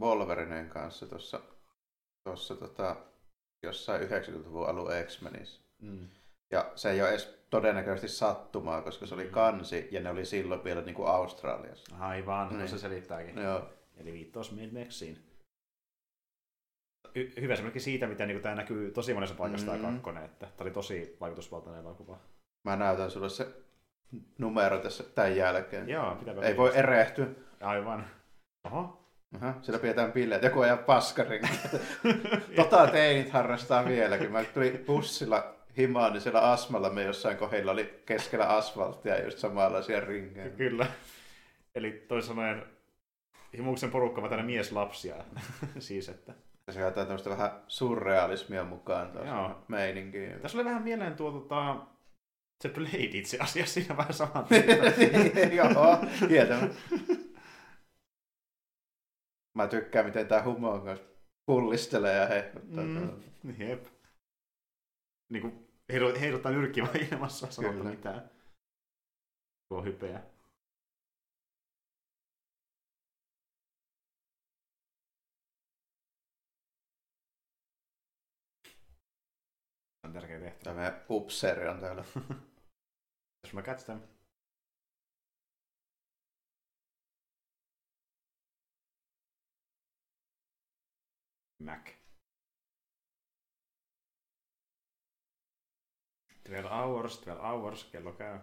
Wolverineen 0.00 0.68
kanssa 0.68 1.06
tuossa 1.06 1.40
tossa, 2.24 2.54
tota, 2.54 2.96
jossain 3.62 4.02
90-luvun 4.02 4.68
alun 4.68 4.90
X-Menissä. 5.06 5.60
Mm. 5.82 6.08
Ja 6.50 6.72
se 6.74 6.90
ei 6.90 7.00
ole 7.00 7.10
edes 7.10 7.46
todennäköisesti 7.50 8.08
sattumaa, 8.08 8.82
koska 8.82 9.06
se 9.06 9.14
oli 9.14 9.28
kansi 9.28 9.88
ja 9.90 10.00
ne 10.00 10.10
oli 10.10 10.24
silloin 10.24 10.64
vielä 10.64 10.82
niin 10.82 10.94
kuin 10.94 11.08
Australiassa. 11.08 11.96
Aivan, 11.98 12.58
Niin. 12.58 12.68
se 12.68 12.78
selittääkin. 12.78 13.38
Joo. 13.38 13.68
Eli 13.96 14.12
viittaus 14.12 14.52
Mad 14.52 14.82
Maxiin. 14.82 15.18
Y- 17.14 17.32
hyvä 17.40 17.52
esimerkki 17.52 17.80
siitä, 17.80 18.06
miten 18.06 18.28
niin 18.28 18.42
tämä 18.42 18.54
näkyy 18.54 18.90
tosi 18.90 19.14
monessa 19.14 19.34
paikassa 19.34 19.66
mm-hmm. 19.66 19.82
tämä 19.82 19.92
kakkonen, 19.92 20.24
että 20.24 20.46
tämä 20.46 20.64
oli 20.64 20.70
tosi 20.70 21.16
vaikutusvaltainen 21.20 21.80
elokuva. 21.80 22.18
Mä 22.64 22.76
näytän 22.76 23.10
sulle 23.10 23.28
se 23.28 23.48
numero 24.38 24.78
tässä 24.78 25.04
tämän 25.04 25.36
jälkeen. 25.36 25.88
Joo, 25.88 26.14
pitääpä 26.14 26.40
Ei 26.40 26.56
voi 26.56 26.72
erehtyä. 26.74 27.26
Aivan. 27.60 28.06
Oho. 28.64 29.05
Aha, 29.40 29.54
siellä 29.62 29.78
pidetään 29.78 30.12
bileet. 30.12 30.42
Joku 30.42 30.60
ajaa 30.60 30.76
paskarin. 30.76 31.48
tota 32.56 32.86
teinit 32.86 33.30
harrastaa 33.30 33.84
vieläkin. 33.84 34.32
Mä 34.32 34.44
tulin 34.44 34.84
bussilla 34.86 35.54
himaan, 35.76 36.12
niin 36.12 36.20
siellä 36.20 36.40
Asmalla 36.40 36.90
me 36.90 37.02
jossain 37.02 37.36
kohdilla 37.36 37.72
oli 37.72 38.02
keskellä 38.06 38.46
asfalttia 38.46 39.24
just 39.24 39.38
samanlaisia 39.38 40.00
ringejä. 40.00 40.48
Kyllä. 40.48 40.86
Eli 41.74 42.04
toisin 42.08 42.28
sanoen 42.28 42.62
himuksen 43.56 43.90
porukka 43.90 44.20
on 44.20 44.28
tänne 44.28 44.44
mieslapsia. 44.44 45.14
siis, 45.78 46.08
että. 46.08 46.32
Se 46.70 46.80
jotain 46.80 47.06
tämmöistä 47.06 47.30
vähän 47.30 47.50
surrealismia 47.68 48.64
mukaan 48.64 49.10
Joo. 49.14 49.24
tuossa 49.24 49.56
meininkiin. 49.68 50.40
Tässä 50.40 50.58
oli 50.58 50.64
vähän 50.64 50.82
mieleen 50.82 51.14
tuo 51.14 51.30
tota, 51.30 51.76
se 52.62 52.68
Blade 52.68 52.98
itse 53.00 53.38
asiassa 53.40 53.74
siinä 53.74 53.96
vähän 53.96 54.12
saman 54.12 54.46
Joo, 55.58 55.98
tietämä. 56.28 56.68
Mä 59.56 59.66
tykkään, 59.66 60.06
miten 60.06 60.28
tää 60.28 60.44
Humon 60.44 60.84
kanssa 60.84 61.06
pullistelee 61.46 62.16
ja 62.16 62.26
hehkuttaa. 62.26 62.84
Mm, 62.84 63.60
jep. 63.60 63.86
Niin 65.32 65.42
kuin 65.42 65.68
heiluttaa 66.20 66.52
nyrkki 66.52 66.82
vaan 66.82 66.96
ilmassa 67.12 67.62
Kyllä. 67.62 67.90
mitään. 67.90 68.30
Tuo 69.68 69.82
hypeä. 69.82 70.22
on 80.04 80.12
tärkeä 80.12 80.40
tehtävä. 80.40 80.74
Tämä 80.74 81.00
upseeri 81.10 81.68
on 81.68 81.80
täällä. 81.80 82.04
Jos 83.44 83.52
mä 83.52 83.62
catch 83.62 83.90
Mac. 91.58 91.88
12 96.44 96.68
hours, 96.68 97.16
12 97.18 97.48
hours, 97.48 97.84
kello 97.84 98.12
käy. 98.12 98.38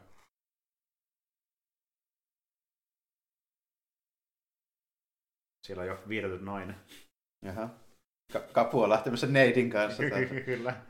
Siellä 5.67 5.81
on 5.81 5.87
jo 5.87 6.03
vietetyt 6.09 6.41
nainen. 6.41 6.75
Jaha. 7.45 7.69
Ka- 8.33 8.39
Kapu 8.53 8.81
on 8.81 8.89
lähtemässä 8.89 9.27
neidin 9.27 9.69
kanssa. 9.69 10.03
Kyllä. 10.45 10.81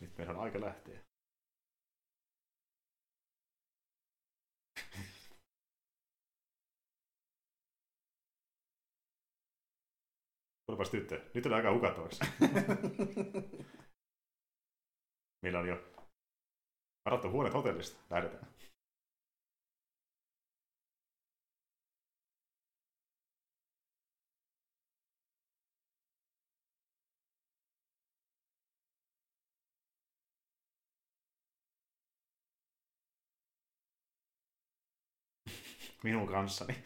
Nyt 0.00 0.18
meillä 0.18 0.32
on 0.32 0.40
aika 0.40 0.60
lähteä. 0.60 1.03
Tulepas 10.66 10.90
tyttö. 10.90 11.20
Nyt 11.34 11.46
on 11.46 11.54
aika 11.54 11.74
hukattavaksi. 11.74 12.24
Meillä 15.42 15.58
on 15.58 15.68
jo 15.68 15.84
varattu 17.04 17.30
huoneet 17.30 17.54
hotellista. 17.54 18.00
Lähdetään. 18.10 18.54
Minun 36.04 36.26
kanssani. 36.26 36.84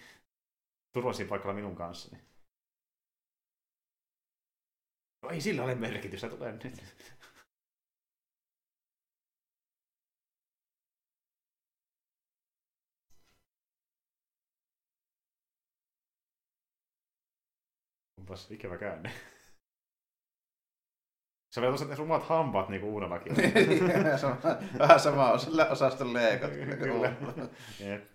Turvallisin 0.92 1.28
paikalla 1.28 1.54
minun 1.54 1.76
kanssani. 1.76 2.22
No 5.28 5.34
ei 5.34 5.40
sillä 5.40 5.64
ole 5.64 5.74
merkitystä, 5.74 6.28
tulee 6.28 6.52
nyt. 6.52 6.64
Onpas 18.18 18.50
ikävä 18.50 18.78
käänne. 18.78 19.10
Sä 21.54 21.60
vielä 21.60 21.76
tuossa 21.76 21.94
rumat 21.96 22.22
hampaat 22.28 22.68
niin 22.68 22.80
kuin 22.80 22.92
uudellakin. 22.92 23.36
Vähän 24.78 25.00
sama 25.00 25.32
on 25.32 25.40
sillä 25.40 25.68
osaston 25.68 26.12
leikot. 26.12 26.50
Kyllä. 26.78 27.16
Jep. 27.80 28.08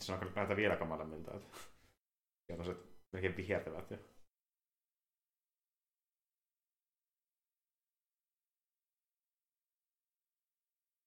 Se 0.00 0.12
on 0.12 0.18
kyllä 0.18 0.32
näitä 0.34 0.56
vielä 0.56 0.76
kamalammilta. 0.76 1.36
Että... 1.36 1.58
Ja 2.48 2.56
tosiaan 2.56 2.78
melkein 3.12 3.36
vihertävät 3.36 3.90
jo. 3.90 4.11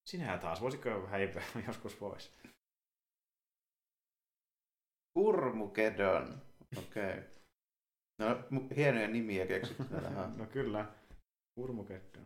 Sinä 0.06 0.38
taas, 0.38 0.62
voisitko 0.62 0.90
jo 0.90 1.08
häipyä 1.08 1.44
joskus 1.68 1.96
pois? 1.96 2.32
Urmukedon. 5.16 6.42
Okei. 6.78 7.18
Okay. 7.18 7.24
No, 8.20 8.26
hienoja 8.76 9.08
nimiä 9.08 9.48
keksitty 9.48 9.84
tähän. 9.84 10.38
No 10.38 10.46
kyllä. 10.46 10.86
Urmuketto. 11.58 12.20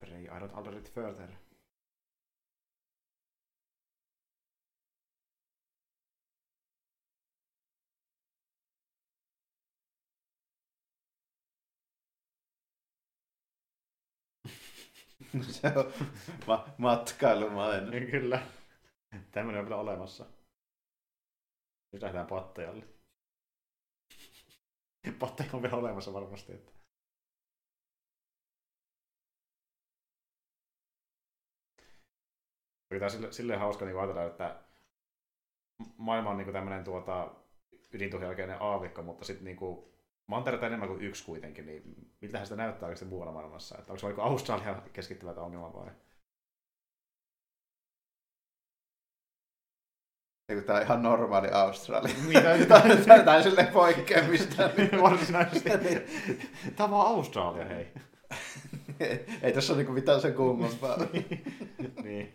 Pray, 0.00 0.24
I 0.24 0.28
don't 0.28 0.54
already 0.54 0.80
further. 0.80 1.45
Se 15.60 15.72
on 15.76 15.92
ma- 16.46 16.68
matkailumainen. 16.78 18.10
Kyllä. 18.10 18.46
Tämmöinen 19.30 19.60
on 19.60 19.68
vielä 19.68 19.80
olemassa. 19.80 20.26
Nyt 21.92 22.02
lähdetään 22.02 22.26
Pattajalle. 22.26 22.84
Pattaja 25.18 25.50
on 25.52 25.62
vielä 25.62 25.76
olemassa 25.76 26.12
varmasti. 26.12 26.52
Että... 26.52 26.72
Oli 32.90 33.00
tää 33.00 33.08
sille, 33.08 33.32
silleen 33.32 33.60
hauska 33.60 33.84
niin 33.84 33.98
ajatella, 33.98 34.24
että 34.24 34.64
maailma 35.96 36.30
on 36.30 36.36
niin 36.36 36.52
tämmöinen 36.52 36.84
tuota, 36.84 37.34
ydintuhon 37.92 38.26
jälkeinen 38.26 38.62
aavikko, 38.62 39.02
mutta 39.02 39.24
sitten 39.24 39.44
niin 39.44 39.56
mantereita 40.26 40.66
enemmän 40.66 40.88
kuin 40.88 41.02
yksi 41.02 41.24
kuitenkin, 41.24 41.66
niin 41.66 42.10
miltähän 42.20 42.46
sitä 42.46 42.56
näyttää 42.56 42.86
oikeasti 42.86 43.04
muualla 43.04 43.32
maailmassa? 43.32 43.78
Että 43.78 43.92
onko 43.92 44.00
se 44.00 44.06
vaikka 44.06 44.22
Australia 44.22 44.82
keskittyvät 44.92 45.38
ongelma 45.38 45.72
vai? 45.72 45.90
Eikö 50.48 50.62
tää 50.62 50.76
on 50.76 50.82
ihan 50.82 51.02
normaali 51.02 51.48
Australia? 51.48 52.14
Mitä? 52.26 52.66
Tää 52.68 53.22
tää 53.24 53.36
on 53.36 53.42
silleen 53.42 53.66
poikkeamista. 53.66 54.62
Varsinaisesti. 55.02 55.70
Tämä 56.76 56.96
on 56.96 57.06
Australia, 57.06 57.64
hei. 57.64 57.86
Ei 59.42 59.52
tässä 59.52 59.72
ole 59.72 59.78
niinku 59.78 59.92
mitään 59.92 60.20
sen 60.20 60.34
kummempaa. 60.34 60.96
niin. 62.02 62.34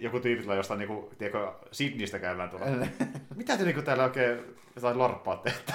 Joku 0.00 0.20
tyyppi 0.20 0.42
tulee 0.42 0.56
jostain, 0.56 0.78
niinku, 0.78 1.10
tiedätkö, 1.18 1.52
Sydneystä 1.72 2.18
käymään 2.18 2.50
tuolla. 2.50 2.86
Mitä 3.34 3.56
te 3.56 3.64
niinku 3.64 3.82
täällä 3.82 4.04
oikein 4.04 4.38
jotain 4.76 4.98
larppaa 4.98 5.36
teette? 5.36 5.74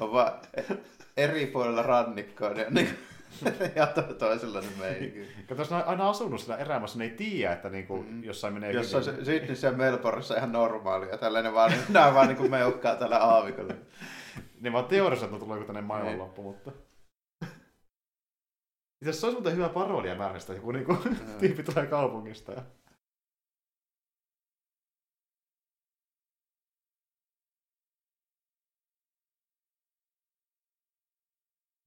On 0.00 0.12
vaan 0.12 0.32
eri 1.16 1.46
puolella 1.46 1.82
rannikkoa, 1.82 2.48
niin 2.50 2.66
on 2.66 2.74
niinku 2.74 2.94
ja 3.76 3.86
to- 3.86 4.02
toisenlainen 4.02 4.72
meininki. 4.78 5.26
Kato, 5.48 5.62
ne 5.70 5.76
on 5.76 5.82
aina 5.88 6.08
asunut 6.08 6.40
siinä 6.40 6.56
erämaassa, 6.56 6.98
ne 6.98 7.04
ei 7.04 7.10
tiedä, 7.10 7.52
että 7.52 7.68
niinku, 7.68 7.96
Mm. 8.08 8.24
jossain 8.24 8.54
menee 8.54 8.72
Jos 8.72 8.94
on 8.94 9.06
hyvin. 9.06 9.24
Sydneyssä 9.24 9.66
ja 9.66 9.72
Melbourneissa 9.72 10.36
ihan 10.36 10.52
normaalia, 10.52 11.18
tällainen 11.18 11.54
vaan, 11.54 11.72
nää 11.88 12.14
vaan 12.14 12.28
niinku 12.28 12.48
meukkaa 12.48 12.96
tällä 12.96 13.18
aavikolla. 13.18 13.74
Ne 14.60 14.72
vaan 14.72 14.84
teoriassa, 14.84 15.26
että 15.26 15.36
ne 15.36 15.40
tulee 15.44 15.56
joku 15.56 15.66
tänne 15.66 15.80
maailmanloppu, 15.80 16.42
mutta... 16.42 16.72
Itse 19.02 19.12
se 19.12 19.26
olisi 19.26 19.36
muuten 19.38 19.56
hyvä 19.56 19.68
parodia 19.68 20.14
määrästä, 20.14 20.52
joku 20.52 20.72
niinku, 20.72 20.96
tyyppi 21.40 21.62
tulee 21.62 21.86
kaupungista. 21.86 22.52
Ja... 22.52 22.62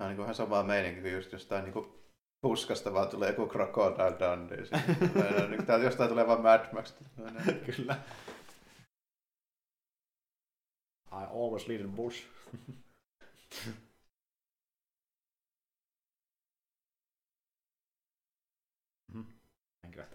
on 0.06 0.10
niinku 0.10 0.24
ihan 0.24 0.36
sama 0.36 0.64
meininki 0.64 1.02
kuin 1.02 1.14
just 1.14 1.32
jostain 1.32 1.64
niinku 1.64 2.06
puskasta 2.42 2.94
vaan 2.94 3.10
tulee 3.10 3.30
joku 3.30 3.48
Crocodile 3.48 4.20
Dundee. 4.20 4.58
Niinku 5.50 5.66
Täältä 5.66 5.86
jostain 5.86 6.10
tulee 6.10 6.28
vaan 6.28 6.42
Mad 6.42 6.74
Max. 6.74 6.94
Kyllä. 7.76 8.04
I 11.12 11.26
always 11.30 11.68
lead 11.68 11.80
in 11.82 11.92
bush. 11.92 12.24
Mhm. 19.14 19.22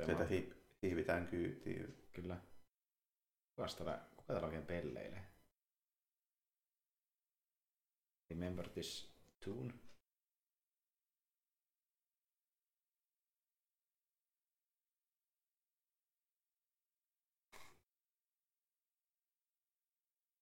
Sieltä 0.07 0.25
hi- 0.25 0.55
hiivitään 0.83 1.27
kyytiin. 1.29 2.09
Kyllä. 2.13 2.41
Kukas 3.57 3.75
täällä, 3.77 4.01
kuka 4.17 4.33
täällä 4.33 4.47
oikein 4.47 4.67
pelleilee? 4.67 5.25
Remember 8.31 8.69
this 8.69 9.10
tune? 9.45 9.73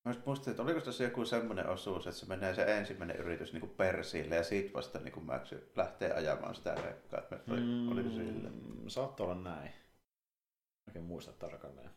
Mä 0.04 0.12
just 0.12 0.26
muistin, 0.26 0.50
että 0.50 0.62
oliko 0.62 0.80
tässä 0.80 1.04
joku 1.04 1.24
semmoinen 1.24 1.68
osuus, 1.68 2.06
että 2.06 2.20
se 2.20 2.26
menee 2.26 2.54
se 2.54 2.62
ensimmäinen 2.62 3.16
yritys 3.16 3.52
niin 3.52 3.70
persiille 3.70 4.34
ja 4.36 4.42
sit 4.42 4.74
vasta 4.74 4.98
niin 4.98 5.24
Max 5.24 5.52
lähtee 5.76 6.12
ajamaan 6.12 6.54
sitä 6.54 6.74
rekkaa. 6.74 7.20
Että 7.20 7.40
me- 7.46 7.60
mm. 7.60 7.92
Oliko 7.92 8.10
sille? 8.10 8.48
Mm, 8.48 8.88
Saattoi 8.88 9.24
olla 9.24 9.34
näin. 9.42 9.72
Oikein 10.88 11.04
muista 11.04 11.32
tarkalleen. 11.32 11.90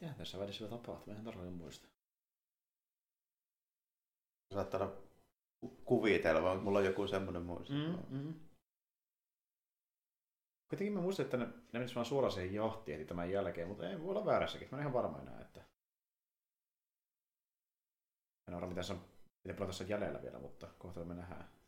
Mitä 0.00 0.14
tässä 0.14 0.38
välissä 0.38 0.64
vielä 0.64 0.76
tapahtuu? 0.78 1.12
Mä 1.12 1.18
en 1.18 1.24
tarkalleen 1.24 1.54
muista. 1.54 1.88
Saattaa 4.54 4.80
olla 4.80 4.96
ku- 5.60 5.82
kuvitelma, 5.84 6.48
mutta 6.48 6.64
mulla 6.64 6.78
on 6.78 6.84
joku 6.84 7.06
semmoinen 7.06 7.42
muisto. 7.42 7.74
mm. 8.10 8.34
Kuitenkin 10.68 10.92
mä 10.92 11.00
muistan, 11.00 11.24
että 11.24 11.36
ne, 11.36 11.46
ne 11.46 11.52
menisivät 11.72 11.94
vaan 11.96 12.06
suoraan 12.06 12.32
siihen 12.32 12.54
jahtiin 12.54 12.98
heti 12.98 13.08
tämän 13.08 13.30
jälkeen, 13.30 13.68
mutta 13.68 13.88
ei 13.88 14.00
voi 14.00 14.10
olla 14.10 14.24
väärässäkin. 14.24 14.68
Mä 14.70 14.76
en 14.76 14.80
ihan 14.80 14.92
varma 14.92 15.18
enää, 15.18 15.40
että... 15.40 15.64
En 18.48 18.54
ole 18.54 18.66
mitä, 18.66 18.82
se 18.82 18.92
on, 18.92 19.00
miten 19.44 19.56
paljon 19.56 19.68
tässä 19.68 19.84
on 19.84 19.90
jäljellä 19.90 20.22
vielä, 20.22 20.38
mutta 20.38 20.66
kohta 20.78 21.04
me 21.04 21.14
nähdään. 21.14 21.58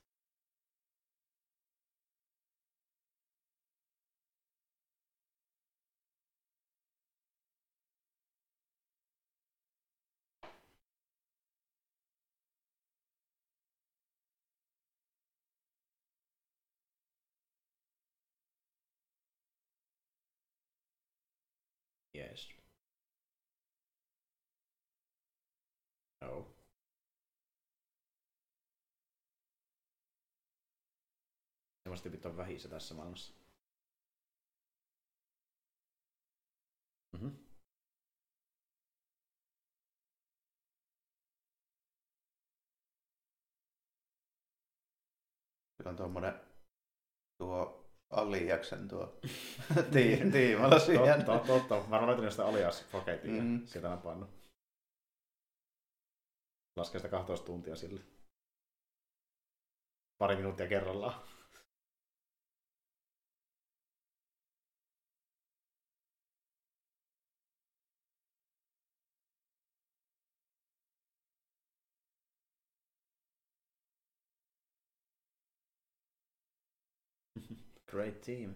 Yes. 22.14 22.48
No. 26.22 26.46
Semmoista 32.00 32.10
tyypit 32.18 32.26
on 32.26 32.36
vähissä 32.36 32.68
tässä 32.68 32.94
maailmassa. 32.94 33.32
Mhm. 37.12 37.28
Kyllä 45.76 45.90
on 45.90 45.96
tuommoinen 45.96 46.40
tuo 47.38 47.86
Aliaksen 48.10 48.88
tuo 48.88 49.20
tii- 49.92 50.32
tiimalla 50.32 50.78
siihen. 50.78 51.24
Totta, 51.24 51.46
totta. 51.46 51.88
Mä 51.88 51.96
oon 51.98 52.06
löytänyt 52.06 52.30
sitä 52.30 52.46
alias 52.46 52.84
paketin 52.92 53.36
ja 53.36 53.42
Mm. 53.42 53.66
sieltä 53.66 53.88
mä 53.88 53.96
pannut. 53.96 54.30
Laskee 56.76 56.98
sitä 56.98 57.08
12 57.10 57.46
tuntia 57.46 57.76
sille. 57.76 58.00
Pari 60.18 60.36
minuuttia 60.36 60.68
kerrallaan. 60.68 61.22
Great 77.90 78.20
team. 78.20 78.54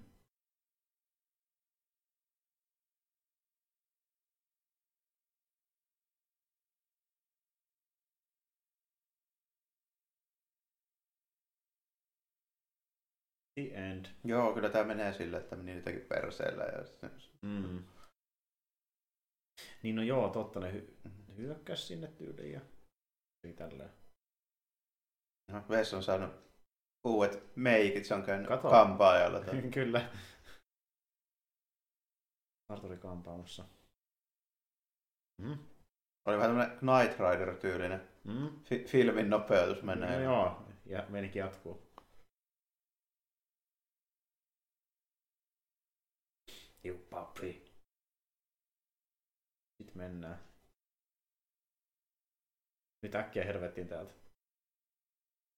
The 13.57 13.75
end. 13.75 14.07
Joo, 14.25 14.55
kyllä 14.55 14.71
tämä 14.71 14.85
menee 14.85 15.13
sille, 15.13 15.37
että 15.37 15.57
meni 15.57 15.75
niitäkin 15.75 16.07
perseellä. 16.09 16.65
Ja 16.65 16.85
sitten... 16.85 17.11
Mm. 17.43 17.85
Niin 19.83 19.97
no 19.97 20.03
joo, 20.03 20.29
totta, 20.29 20.61
ne 20.61 20.73
hy- 20.73 21.11
hyökkäs 21.37 21.89
sinne 21.89 22.09
tyyliin 22.09 22.53
ja 22.53 22.61
tälleen. 23.57 23.91
No, 25.53 25.65
Vess 25.69 25.95
on 25.95 26.03
saanut 26.03 26.54
uudet 27.05 27.57
meikit, 27.57 28.05
se 28.05 28.15
on 28.15 28.23
käynyt 28.23 28.49
Kato. 28.49 28.71
kampaajalla. 28.71 29.41
tai- 29.41 29.63
Kyllä. 29.75 30.11
Arturi 32.69 32.97
kampaamassa. 32.99 33.65
Mm. 35.43 35.59
Oli 36.27 36.37
vähän 36.39 36.51
tämmönen 36.51 36.79
Knight 36.79 37.21
Rider-tyylinen 37.21 38.09
Mm. 38.25 38.65
fi- 38.65 38.85
filmin 38.85 39.31
nopeutus 39.31 39.83
menee. 39.83 40.17
No 40.19 40.25
joo, 40.25 40.69
ja 40.87 41.07
menikin 41.09 41.41
jatkuu. 41.41 41.95
You 46.85 46.99
puppy. 47.11 47.53
Sitten 49.79 49.97
mennään. 49.99 50.39
Nyt 53.03 53.15
äkkiä 53.15 53.45
hervettiin 53.45 53.89
täältä. 53.89 54.13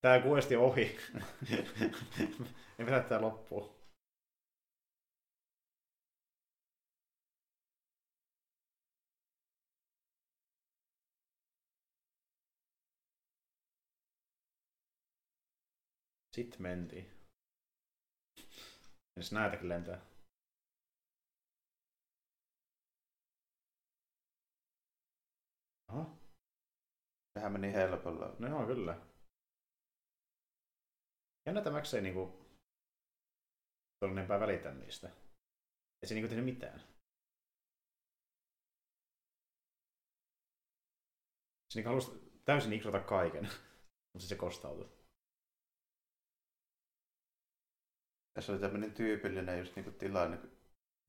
Tää 0.07 0.21
kuesti 0.23 0.57
ohi. 0.57 0.97
Me 2.79 2.85
pitää 2.85 3.03
tää 3.03 3.21
loppuun. 3.21 3.77
Sitten 16.35 16.63
mentiin. 16.63 17.11
Jos 19.17 19.33
näitäkin 19.33 19.69
lentää. 19.69 20.01
Aha, 25.89 26.17
Sehän 27.35 27.53
meni 27.53 27.73
helpolla. 27.73 28.37
no 28.39 28.49
joo, 28.49 28.67
kyllä. 28.67 29.16
Jännä, 31.47 31.61
että 31.61 31.71
Max 31.71 31.95
ei 31.95 32.03
niinku 32.03 32.47
tuolla 33.99 34.13
enempää 34.19 34.41
välitä 34.41 34.75
niistä. 34.75 35.09
Ei 36.03 36.09
se 36.09 36.15
niinku 36.15 36.29
tehnyt 36.29 36.45
mitään. 36.45 36.81
Se 41.71 41.75
niinku 41.79 41.89
halusi 41.89 42.11
täysin 42.45 42.73
ikrota 42.73 43.01
kaiken, 43.01 43.45
mutta 44.13 44.29
se 44.29 44.37
kostautui. 44.37 44.89
Tässä 48.35 48.53
oli 48.53 48.61
tämmöinen 48.61 48.93
tyypillinen 48.95 49.59
just 49.59 49.77
niinku 49.77 49.91
tilanne, 49.91 50.37
kun 50.37 50.51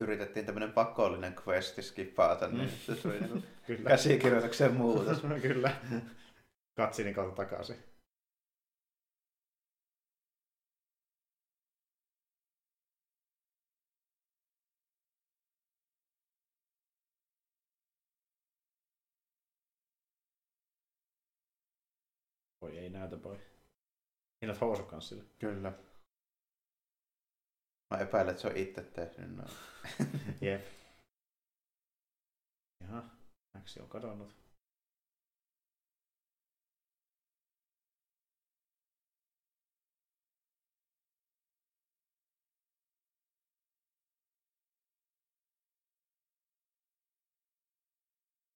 yritettiin 0.00 0.46
tämmöinen 0.46 0.72
pakollinen 0.72 1.34
questi 1.48 1.82
skipata, 1.82 2.48
niin 2.48 2.70
Mm. 2.70 2.94
se 2.96 3.08
oli 3.08 3.20
niinku 3.20 3.42
Kyllä. 3.66 3.90
käsikirjoituksen 3.90 4.74
muutos. 4.74 5.18
Kyllä. 5.42 5.76
Katsinin 6.76 7.14
kautta 7.14 7.36
takaisin. 7.44 7.87
Näytä 22.98 23.22
voi. 23.22 23.38
Hinnat 24.42 24.60
housut 24.60 24.88
kans 24.88 25.08
sille. 25.08 25.24
Kyllä. 25.38 25.72
Mä 27.90 27.98
epäilen, 28.00 28.30
että 28.30 28.42
se 28.42 28.48
on 28.48 28.56
itse 28.56 28.82
tehnyt 28.82 29.36
noin. 29.36 29.50
Jep. 30.40 30.66
Jaha, 32.80 33.04
Maxi 33.54 33.80
on 33.80 33.88
kadonnut. 33.88 34.34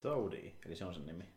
Toadie, 0.00 0.56
eli 0.66 0.76
se 0.76 0.84
on 0.84 0.94
sen 0.94 1.06
nimi. 1.06 1.31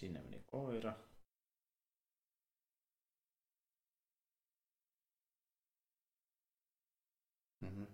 Sinne 0.00 0.20
meni 0.22 0.38
koira. 0.46 0.94
Mm-hmm. 7.64 7.84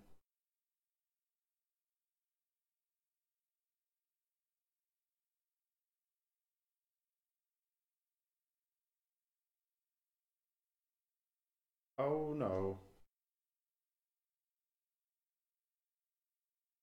Oh 11.97 12.33
no. 12.33 12.79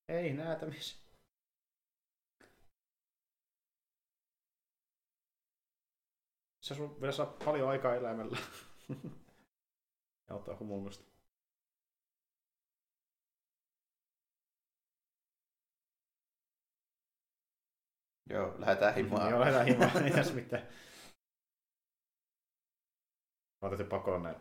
Ei 0.08 0.32
näätämis. 0.32 1.03
Se 6.64 6.74
sun 6.74 7.00
vielä 7.00 7.12
saa 7.12 7.26
paljon 7.44 7.68
aikaa 7.68 7.94
elämällä. 7.94 8.38
ja 10.28 10.34
ottaa 10.34 10.56
humungusta. 10.60 11.04
Joo, 18.30 18.54
lähdetään 18.58 18.94
himaan. 18.94 19.30
Joo, 19.30 19.40
lähdetään 19.40 19.66
himaan. 19.66 20.04
Ei 20.04 20.10
tässä 20.10 20.34
mitään. 20.34 20.62
Mä 23.62 23.68
otettiin 23.68 23.88
pakolla 23.88 24.18
näin 24.18 24.36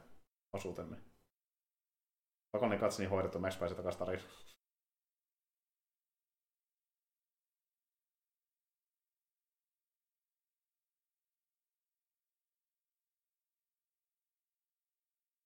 osuutemme. 0.54 0.98
Pakollinen 2.52 2.80
katse 2.80 3.02
niin 3.02 3.10
hoidettu, 3.10 3.40
Max 3.40 3.60
pääsee 3.60 3.78
takaisin 3.78 4.00
tarinaan. 4.00 4.53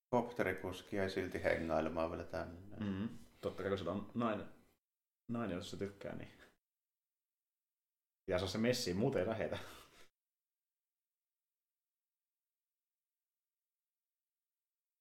Kopterikuski 0.09 0.95
jäi 0.95 1.09
silti 1.09 1.43
hengailemaan 1.43 2.11
vielä 2.11 2.23
tänne. 2.23 2.77
Mm-hmm. 2.77 3.09
Totta 3.41 3.63
kai 3.63 3.69
kun 3.69 3.77
sillä 3.77 3.91
on 3.91 4.11
nainen, 4.13 4.47
nainen 5.27 5.55
jos 5.55 5.71
se 5.71 5.77
tykkää, 5.77 6.15
niin 6.15 6.37
ja 8.27 8.37
se 8.39 8.45
on 8.45 8.49
se 8.49 8.57
messi, 8.57 8.93
muuten 8.93 9.21
ei 9.21 9.27
lähetä. 9.27 9.57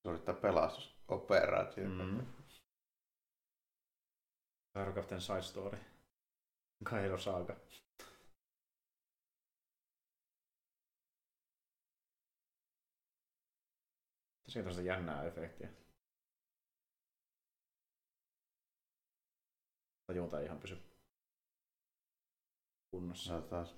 Suorittaa 0.03 0.35
pelastusoperaatio. 0.35 1.89
Mm. 1.89 2.27
Pyro 4.73 4.93
Captain 4.93 5.21
Side 5.21 5.43
Story. 5.43 5.79
Kairo 6.85 7.19
Saga. 7.19 7.57
Tässä 14.57 14.71
on 14.71 14.75
tästä 14.75 14.89
jännää 14.89 15.25
efektiä. 15.25 15.69
Tajunta 20.07 20.41
ei 20.41 20.45
ihan 20.45 20.59
pysy 20.59 20.79
kunnossa. 22.91 23.35
No, 23.35 23.41
taas. 23.41 23.77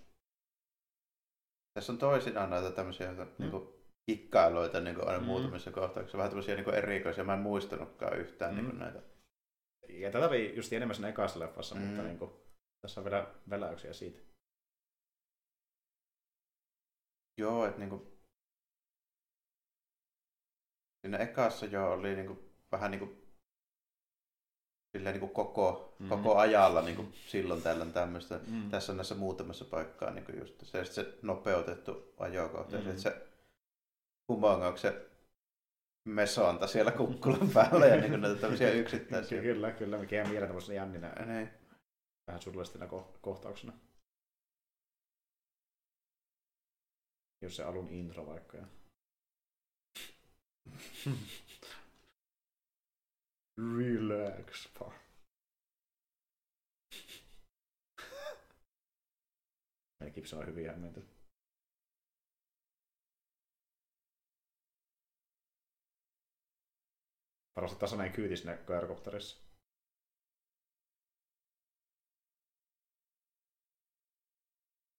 Tässä 1.74 1.92
on 1.92 1.98
toisinaan 1.98 2.50
näitä 2.50 2.70
tämmöisiä 2.70 3.12
mm. 3.12 3.26
niinku, 3.38 3.84
kikkailuita 4.06 4.80
niin 4.80 5.08
aina 5.08 5.20
mm. 5.20 5.26
muutamissa 5.26 5.70
kohtauksissa. 5.70 6.18
Vähän 6.18 6.30
tämmöisiä 6.30 6.54
niin 6.54 6.74
erikoisia. 6.74 7.24
Mä 7.24 7.34
en 7.34 7.40
muistanutkaan 7.40 8.18
yhtään 8.18 8.54
Mm. 8.54 8.60
mm. 8.60 8.68
niin 8.68 8.78
näitä. 8.78 9.02
Ja 9.88 10.10
tätä 10.10 10.28
oli 10.28 10.56
just 10.56 10.72
enemmän 10.72 10.94
siinä 10.94 11.08
ekassa 11.08 11.40
leffassa, 11.40 11.74
mm. 11.74 11.80
mutta 11.80 12.02
niin 12.02 12.18
kuin, 12.18 12.30
tässä 12.80 13.00
on 13.00 13.04
vielä 13.04 13.34
väläyksiä 13.50 13.92
siitä. 13.92 14.20
Joo, 17.38 17.66
että 17.66 17.78
niinku... 17.78 18.17
Siinä 21.00 21.18
ekassa 21.18 21.66
jo 21.66 21.90
oli 21.92 22.16
niinku, 22.16 22.38
vähän 22.72 22.90
niinku 22.90 23.16
silleen 24.96 25.12
niin 25.12 25.20
kuin 25.20 25.32
koko, 25.32 25.84
Mm. 25.98 26.08
koko 26.08 26.36
ajalla 26.38 26.82
niin 26.82 26.96
kuin 26.96 27.12
silloin 27.26 27.62
tällöin 27.62 27.92
tämmöistä. 27.92 28.40
Mm. 28.46 28.70
Tässä 28.70 28.92
on 28.92 28.96
näissä 28.96 29.14
muutamassa 29.14 29.64
paikkaa 29.64 30.10
niin 30.10 30.24
kuin 30.24 30.38
just 30.38 30.54
se, 30.66 30.84
se 30.84 31.18
nopeutettu 31.22 32.14
ajokohta. 32.18 32.76
Mm. 32.76 32.84
Mm. 32.84 32.96
Se, 32.96 32.98
se 32.98 33.26
humongauksen 34.28 34.92
mesonta 36.04 36.66
siellä 36.66 36.90
kukkulan 36.92 37.50
päällä 37.54 37.86
ja 37.86 37.96
niin 37.96 38.10
kuin 38.10 38.20
näitä 38.20 38.40
tämmöisiä 38.40 38.70
yksittäisiä. 38.70 39.42
Kyllä, 39.42 39.70
kyllä. 39.72 39.98
Mikä 39.98 40.16
jää 40.16 40.24
mieleen 40.28 40.48
tämmöisenä 40.48 40.74
jänninä, 40.76 41.12
Niin. 41.26 41.50
vähän 42.26 42.42
surullistina 42.42 42.86
ko- 42.86 43.18
kohtauksena. 43.20 43.72
Jos 47.42 47.56
se 47.56 47.62
alun 47.64 47.88
intro 47.88 48.26
vaikka. 48.26 48.56
Ja... 48.56 48.66
Relax, 53.78 54.68
pa. 54.78 54.92
Meidän 60.00 60.14
kipsi 60.14 60.36
on 60.36 60.46
hyvin 60.46 60.66
hämmenty. 60.70 61.08
Varmasti 67.56 67.80
tasainen 67.80 68.12
kyyti 68.12 68.36
sinne 68.36 68.56
koirokopterissa. 68.56 69.48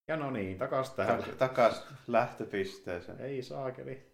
Ja 0.08 0.16
no 0.18 0.32
niin, 0.32 0.58
takas. 0.58 0.90
Tak- 0.90 1.36
takas 1.38 1.88
lähtöpisteeseen. 2.08 3.22
Ei 3.22 3.44
saakeli. 3.44 4.09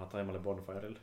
Ala 0.00 0.08
taimalle 0.08 0.38
bonfirelle. 0.40 1.00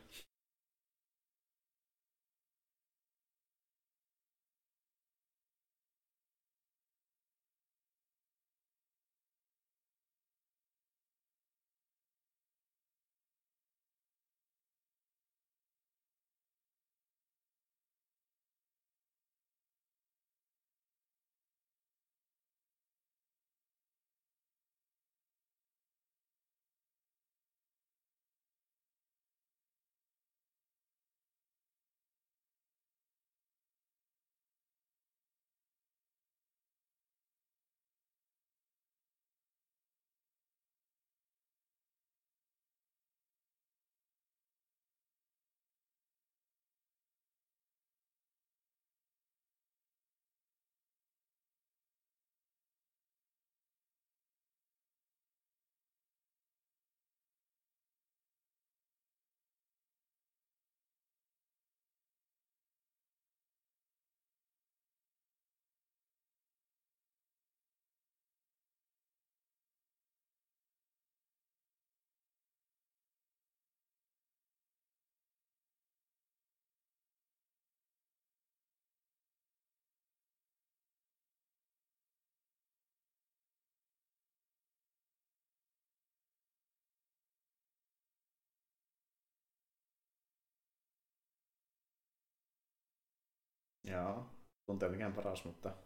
Joo, 93.90 94.26
tuntee 94.66 94.88
mikään 94.88 95.12
paras, 95.12 95.44
mutta 95.44 95.76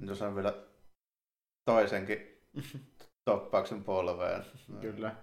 Jos 0.00 0.22
on 0.22 0.34
vielä 0.34 0.66
toisenkin 1.64 2.18
toppauksen 3.30 3.84
polveen. 3.84 4.44
kyllä. 4.80 5.16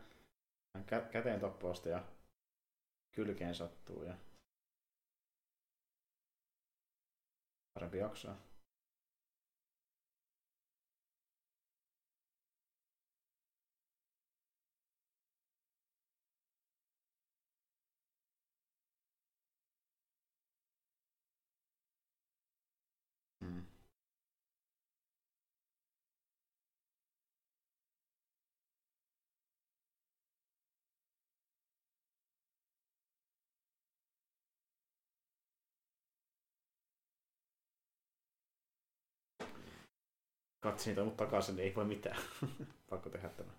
Kä- 0.78 1.10
käteen 1.12 1.40
toppausta 1.40 1.90
ja 1.90 2.04
kylkeen 3.16 3.56
sattuu 3.56 4.04
ja 4.04 4.16
parempi 7.74 7.98
jaksaa. 7.98 8.55
Katsi 40.66 40.90
niitä 40.90 41.16
takaisin, 41.18 41.56
niin 41.56 41.68
ei 41.68 41.76
voi 41.76 41.86
mitään. 41.86 42.18
Pakko 42.90 43.10
tehdä 43.10 43.30
tämä. 43.30 43.52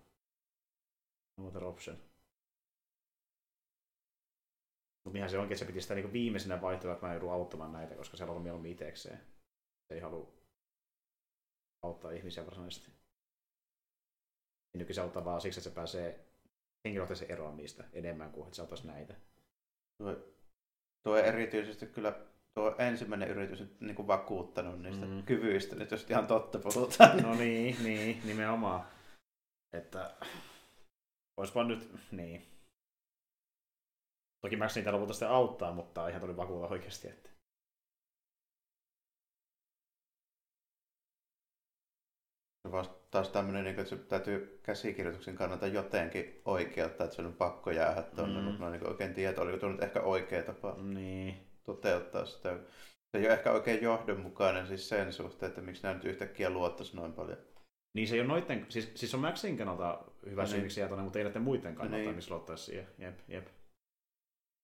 No 1.37 1.47
other 1.47 1.63
option. 1.63 1.97
Mutta 5.03 5.13
niinhän 5.13 5.29
se 5.29 5.37
onkin, 5.37 5.53
että 5.53 5.59
se 5.59 5.65
piti 5.65 5.81
sitä 5.81 5.95
niinku 5.95 6.13
viimeisenä 6.13 6.61
vaihtoehtoa, 6.61 6.93
että 6.93 7.05
mä 7.05 7.13
joudun 7.13 7.31
auttamaan 7.31 7.71
näitä, 7.71 7.95
koska 7.95 8.17
siellä 8.17 8.33
on 8.33 8.41
mieluummin 8.41 8.71
itekseen. 8.71 9.17
Se 9.87 9.95
ei 9.95 9.99
halua 9.99 10.33
auttaa 11.83 12.11
ihmisiä 12.11 12.45
varsinaisesti. 12.45 12.91
Ja 14.73 14.77
nykyään 14.77 14.95
se 14.95 15.01
auttaa 15.01 15.25
vaan 15.25 15.41
siksi, 15.41 15.59
että 15.59 15.69
se 15.69 15.75
pääsee 15.75 16.25
henkilökohtaisesti 16.85 17.33
eroon 17.33 17.57
niistä 17.57 17.83
enemmän 17.93 18.31
kuin 18.31 18.45
että 18.45 18.55
se 18.55 18.61
auttaisi 18.61 18.87
näitä. 18.87 19.15
Tuo, 19.97 20.15
tuo 21.03 21.17
erityisesti 21.17 21.85
kyllä 21.85 22.25
tuo 22.57 22.75
ensimmäinen 22.79 23.29
yritys 23.29 23.59
nyt 23.59 23.81
niin 23.81 23.95
kuin 23.95 24.07
vakuuttanut 24.07 24.81
niistä 24.81 25.05
Mm. 25.05 25.23
kyvyistä, 25.23 25.75
nyt 25.75 25.91
jos 25.91 26.09
ihan 26.09 26.27
totta 26.27 26.59
puhutaan. 26.59 27.17
No 27.23 27.35
niin, 27.35 27.83
niin, 27.83 28.21
nimenomaan. 28.25 28.85
Että 29.73 30.15
olisi 31.39 31.55
vaan 31.55 31.67
nyt, 31.67 31.91
niin. 32.11 32.47
Toki 34.41 34.55
Max 34.55 34.75
niitä 34.75 34.91
lopulta 34.91 35.13
sitten 35.13 35.29
auttaa, 35.29 35.73
mutta 35.73 36.07
ihan 36.07 36.21
tuli 36.21 36.37
vakuuta 36.37 36.67
oikeasti, 36.67 37.07
että 37.09 37.29
Vasta 42.71 42.95
taas 43.11 43.29
tämmöinen, 43.29 43.63
niin 43.63 43.79
että 43.79 43.89
se 43.89 43.97
täytyy 43.97 44.59
käsikirjoituksen 44.63 45.35
kannalta 45.35 45.67
jotenkin 45.67 46.41
oikeuttaa, 46.45 47.03
että 47.05 47.15
se 47.15 47.21
on 47.21 47.33
pakko 47.33 47.71
jäädä 47.71 48.01
tuonne, 48.03 48.35
Mm. 48.35 48.39
mm. 48.41 48.45
mutta 48.45 48.59
mä 48.59 48.65
en 48.65 48.71
niin 48.79 48.89
oikein 48.89 49.13
tiedä, 49.13 49.41
oliko 49.41 49.57
tuo 49.57 49.69
nyt 49.69 49.83
ehkä 49.83 50.01
oikea 50.01 50.43
tapa 50.43 50.75
niin. 50.83 51.46
Toteuttaa 51.71 52.25
sitä. 52.25 52.57
Se 53.11 53.17
ei 53.17 53.25
ole 53.25 53.33
ehkä 53.33 53.51
oikein 53.51 53.83
johdonmukainen 53.83 54.67
siis 54.67 54.89
sen 54.89 55.13
suhteen, 55.13 55.49
että 55.49 55.61
miksi 55.61 55.83
nämä 55.83 55.95
nyt 55.95 56.05
yhtäkkiä 56.05 56.49
luottaisi 56.49 56.95
noin 56.95 57.13
paljon. 57.13 57.37
Niin 57.95 58.07
se 58.07 58.15
ei 58.15 58.21
ole 58.21 58.27
noitten, 58.27 58.65
siis, 58.69 58.91
siis 58.95 59.13
on 59.15 59.21
Maxin 59.21 59.57
kannalta 59.57 60.03
hyvä 60.25 60.41
No 60.41 60.47
syy, 60.47 60.57
niin. 60.57 60.63
miksi 60.63 60.81
tuonne, 60.81 61.03
mutta 61.03 61.19
ei 61.19 61.25
näiden 61.25 61.41
muiden 61.41 61.75
kannalta, 61.75 61.97
niin. 61.97 62.15
missä 62.15 62.33
luottaisi 62.33 62.63
siihen. 62.63 62.87
Jep, 62.97 63.19
jep. 63.27 63.47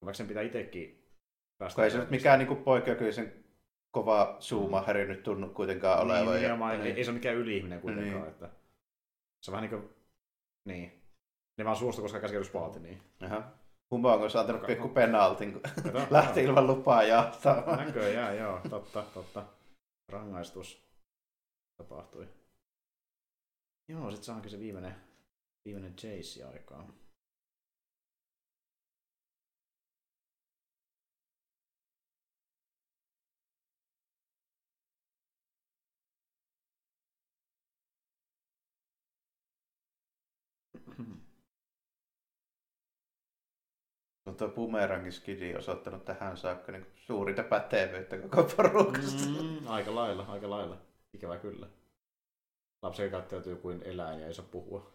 Maxin 0.06 0.28
pitää 0.28 0.44
itsekin 0.44 1.10
päästä. 1.58 1.84
Ei 1.84 1.92
se 1.92 1.98
nyt 1.98 2.10
mikään 2.10 2.40
niin 2.40 2.48
kuin 2.48 2.64
poikkeuksellisen 2.64 3.44
kova 3.92 4.38
zoomaheri 4.40 5.08
nyt 5.08 5.24
tunnu 5.24 5.50
kuitenkaan 5.50 6.02
olevan. 6.02 6.22
Niin, 6.26 6.34
ja- 6.34 6.40
nimenomaan, 6.42 6.82
ei, 6.82 6.92
ei 6.92 7.04
se 7.04 7.12
ole 7.12 7.18
mikään 7.18 7.36
yli-ihminen 7.36 7.82
kuitenkaan. 7.82 8.22
Niin. 8.22 8.32
Että 8.32 8.50
se 9.44 9.52
on 9.52 9.54
vähän 9.56 9.70
niin 9.70 9.82
kuin, 9.82 9.94
niin. 10.68 11.02
Ne 11.58 11.66
vaan 11.66 11.76
suostu, 11.78 12.02
koska 12.02 12.20
käsikirjoitus 12.20 12.54
vaati, 12.54 12.80
niin. 12.80 13.02
Jaha. 13.20 13.52
Humongo 13.92 14.26
on 14.26 14.40
antanut 14.40 14.66
pikku 14.68 14.90
penaltin, 14.90 15.54
kun 15.54 15.62
Kato, 15.84 16.08
lähti 16.10 16.44
ilman 16.44 16.68
lupaa 16.68 17.04
jahtaa. 17.04 17.76
Näköjään, 17.76 18.38
joo, 18.38 18.60
totta, 18.70 19.04
totta. 19.14 19.46
Rangaistus 20.12 20.84
tapahtui. 21.78 22.28
Joo, 23.90 24.12
sit 24.12 24.24
saankin 24.24 24.52
se 24.52 24.60
viimeinen, 24.60 24.96
viimeinen 25.66 25.96
chase 25.96 26.44
aikaan. 26.44 26.94
On 44.34 44.38
tuo 44.38 44.48
Bumerangin 44.48 45.12
skidi 45.12 45.56
osoittanut 45.56 46.06
tähän 46.06 46.38
saakka 46.38 46.72
niin 46.72 46.86
suurinta 46.96 47.44
pätevyyttä 47.44 48.18
koko 48.18 48.44
porukasta. 48.44 49.26
Mm, 49.42 49.68
aika 49.68 49.96
lailla, 49.96 50.26
aika 50.30 50.50
lailla. 50.50 50.78
Ikävä 51.14 51.38
kyllä. 51.38 51.68
Lapsi 52.82 53.10
käyttäytyy 53.10 53.56
kuin 53.56 53.84
eläin 53.84 54.20
ja 54.20 54.28
ei 54.28 54.34
saa 54.34 54.46
puhua. 54.52 54.94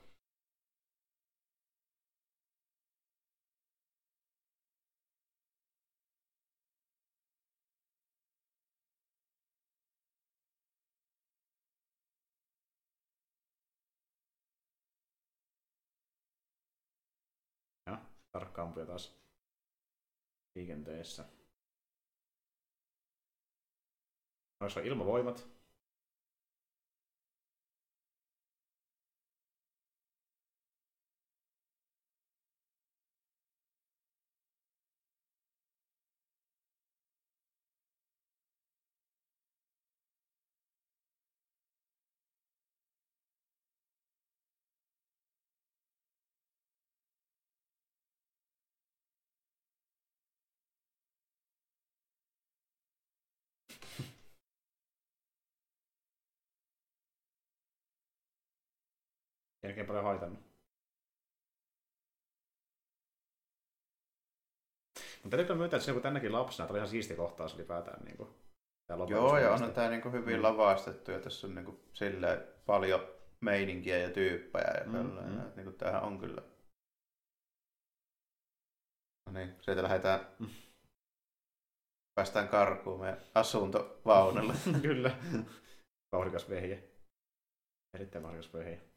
Ja, 17.87 17.99
tarkkaampuja 18.33 18.87
taas 18.87 19.28
liikenteessä. 20.55 21.25
Noissa 24.61 24.81
on 24.81 24.87
ilmavoimat. 24.87 25.58
Jälkeen 59.69 59.87
paljon 59.87 60.05
haitannut. 60.05 60.41
Mutta 65.23 65.37
täytyy 65.37 65.57
myöntää, 65.57 65.77
että 65.77 65.87
se 65.87 65.93
kun 65.93 66.03
tännekin 66.03 66.33
lapsena, 66.33 66.67
tämä 66.67 66.71
oli 66.71 66.79
ihan 66.79 66.89
siisti 66.89 67.15
kohtaus 67.15 67.55
ylipäätään. 67.55 68.05
Niin 68.05 68.17
kuin, 68.17 68.29
Joo, 69.09 69.39
ja 69.39 69.53
on 69.53 69.73
tämä 69.73 69.91
niin 69.91 70.13
hyvin 70.13 70.37
mm. 70.37 70.43
lavastettu, 70.43 71.11
ja 71.11 71.21
tässä 71.21 71.47
on 71.47 71.55
niin 71.55 71.65
kuin, 71.65 71.81
silleen 71.93 72.41
paljon 72.67 73.01
meininkiä 73.41 73.99
ja 73.99 74.11
tyyppejä 74.11 74.75
ja. 74.81 74.85
Mm, 74.87 74.99
mm. 74.99 75.53
Niin 75.57 75.65
kuin, 75.65 75.77
tämähän 75.77 76.03
on 76.03 76.19
kyllä... 76.19 76.43
No 79.27 79.33
niin, 79.33 79.55
sieltä 79.61 79.83
lähdetään... 79.83 80.21
Mm. 80.39 80.49
Päästään 82.15 82.49
karkuun 82.49 83.01
meidän 83.01 83.21
asuntovaunulle. 83.35 84.55
kyllä. 84.83 85.11
Vauhdikas 86.13 86.51
vehje. 86.51 86.91
Erittäin 87.95 88.25
vauhdikas 88.25 88.53
vehje. 88.53 88.88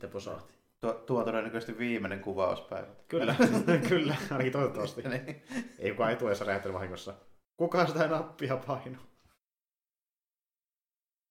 Sitten 0.00 0.10
posahti. 0.10 0.54
Tuo, 0.80 0.92
tuo 0.92 1.24
todennäköisesti 1.24 1.78
viimeinen 1.78 2.20
kuvauspäivä. 2.20 2.86
Kyllä, 3.08 3.36
kyllä, 3.88 4.16
ainakin 4.30 4.52
toivottavasti. 4.52 5.02
niin. 5.02 5.42
Ei 5.78 5.90
kukaan 5.90 6.12
etuessa 6.12 6.44
räjähtely 6.44 6.74
vahingossa. 6.74 7.14
Kuka 7.56 7.86
sitä 7.86 8.08
nappia 8.08 8.56
paino? 8.56 8.98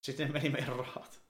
Sitten 0.03 0.33
meni 0.33 0.49
meidän 0.49 0.75
rahat. 0.75 1.21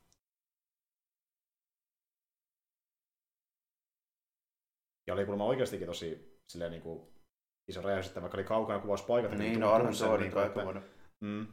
Ja 5.07 5.14
oli 5.14 5.26
kuulemma 5.26 5.45
oikeastikin 5.45 5.88
tosi 5.88 6.40
silleen 6.48 6.72
niin 6.72 6.84
kuin, 6.84 7.10
iso 7.68 7.82
räjähdys, 7.82 8.07
että 8.07 8.22
vaikka 8.22 8.38
oli 8.38 8.44
kaukana 8.44 8.80
kuvauspaikat. 8.80 9.32
Niin, 9.32 9.60
no 9.60 9.74
onhan 9.74 9.95
se 9.95 10.06
on 10.06 10.20
niin, 10.20 10.38
että, 10.38 10.82
mm, 11.20 11.48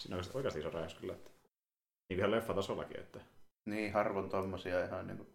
Siinä 0.00 0.16
on 0.16 0.24
oikeasti 0.34 0.60
iso 0.60 0.70
räjähdys 0.70 0.94
kyllä. 0.94 1.12
Että, 1.12 1.30
niin 2.10 2.18
ihan 2.18 2.30
leffatasollakin. 2.30 3.00
Että... 3.00 3.20
Niin, 3.64 3.92
harvoin 3.92 4.28
tommosia 4.28 4.84
ihan 4.84 5.06
niin 5.06 5.16
kuin... 5.16 5.28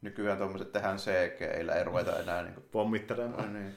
Nykyään 0.00 0.38
tuommoiset 0.38 0.72
tehdään 0.72 0.98
CG-illä, 0.98 1.74
ei 1.74 1.84
ruveta 1.84 2.20
enää 2.20 2.42
niin 2.42 2.54
kuin... 2.54 2.68
pommittelemaan. 2.70 3.52
No, 3.52 3.58
niin. 3.58 3.76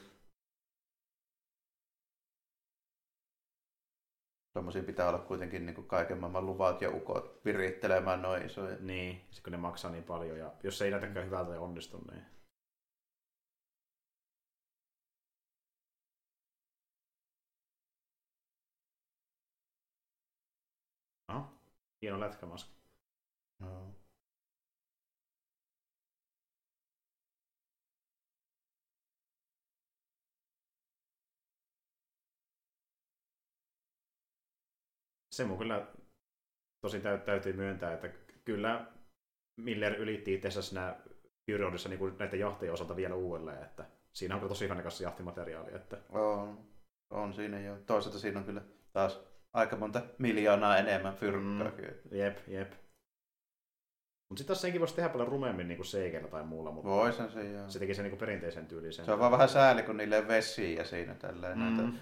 Tuommoisia 4.54 4.84
pitää 4.84 5.10
olla 5.10 5.20
kuitenkin 5.20 5.66
niin 5.66 5.76
kuin 5.76 5.88
kaiken 5.88 6.18
maailman 6.18 6.46
luvat 6.46 6.82
ja 6.82 6.90
ukot 6.90 7.46
virittelemään 7.46 8.22
noin 8.22 8.46
isoja. 8.46 8.78
Niin, 8.80 9.22
kun 9.44 9.52
ne 9.52 9.58
maksaa 9.58 9.92
niin 9.92 10.04
paljon 10.04 10.38
ja 10.38 10.54
jos 10.64 10.78
se 10.78 10.86
ei 10.86 10.92
näytäkään 10.92 11.26
hyvältä 11.26 11.52
ja 11.54 11.62
onnistu, 11.62 11.98
niin 12.12 12.26
Hieno 22.04 22.20
lätkämaski. 22.20 22.72
No. 23.60 23.96
Se 35.32 35.46
mun 35.46 35.58
kyllä 35.58 35.88
tosi 36.82 37.02
täytyy 37.26 37.54
myöntää, 37.54 37.94
että 37.94 38.08
kyllä 38.46 38.92
Miller 39.58 39.96
ylitti 39.96 40.34
itse 40.34 40.48
asiassa 40.48 40.70
siinä 40.70 41.02
Fyrodissa 41.46 41.90
niin 41.90 42.18
näiden 42.20 42.40
jahtien 42.40 42.74
osalta 42.74 42.96
vielä 42.96 43.16
uudelleen, 43.16 43.64
että 43.64 43.90
siinä 44.14 44.36
on 44.36 44.42
kyllä 44.42 44.50
tosi 44.50 44.66
hyvänekäs 44.66 45.02
jahtimateriaali. 45.02 45.76
Että... 45.76 46.02
On, 46.10 46.68
on 47.10 47.34
siinä 47.34 47.60
jo. 47.60 47.80
Toisaalta 47.86 48.20
siinä 48.20 48.40
on 48.40 48.46
kyllä 48.46 48.62
taas 48.94 49.33
aika 49.54 49.76
monta 49.76 50.02
miljoonaa 50.18 50.78
enemmän 50.78 51.16
fyrkkaa. 51.16 51.72
Mm, 51.72 52.18
jep, 52.18 52.38
jep. 52.48 52.72
Mutta 54.30 54.40
sitten 54.40 54.56
taas 54.56 54.62
senkin 54.62 54.82
voisi 54.82 54.96
tehdä 54.96 55.10
paljon 55.10 55.28
rumemmin 55.28 55.68
niin 55.68 55.86
seikeillä 55.86 56.28
tai 56.28 56.44
muulla. 56.44 56.72
Mutta 56.72 56.90
Voisin 56.90 57.32
se, 57.32 57.52
joo. 57.52 57.70
Se 57.70 57.80
teki 57.80 57.96
sen 57.96 58.06
niin 58.06 58.18
perinteisen 58.18 58.66
tyylisen. 58.66 59.06
Se 59.06 59.12
on 59.12 59.20
vaan 59.20 59.32
vähän 59.32 59.50
sääli, 59.50 59.84
kun 59.84 59.98
niille 59.98 60.28
vesiä 60.28 60.84
siinä 60.84 61.16
tälleen. 61.16 61.60
Mm. 61.60 61.94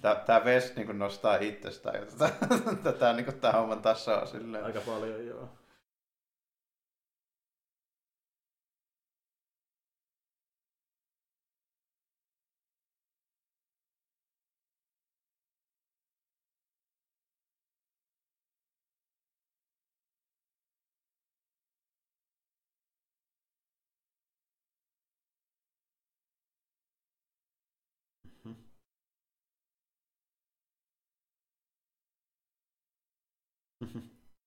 Tämä 0.26 0.44
vesi 0.44 0.72
niin 0.76 0.98
nostaa 0.98 1.36
itsestään 1.36 1.94
ja 1.94 2.06
tätä, 2.06 2.46
tätä 2.82 3.12
niin 3.12 3.40
tämä 3.40 3.52
homman 3.52 3.82
tasoa 3.82 4.26
silleen. 4.26 4.64
Aika 4.64 4.80
paljon, 4.80 5.26
joo. 5.26 5.48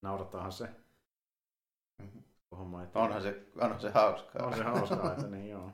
Naurattaahan 0.02 0.52
se. 0.52 0.68
Mm-hmm. 2.02 2.24
Homma, 2.52 2.84
että... 2.84 3.00
onhan, 3.00 3.22
se, 3.22 3.46
onhan 3.56 3.82
se 3.82 3.90
hauskaa. 3.90 4.46
On 4.48 4.58
se 4.58 4.64
hauskaa, 4.64 5.12
että 5.14 5.28
niin 5.28 5.50
joo. 5.50 5.72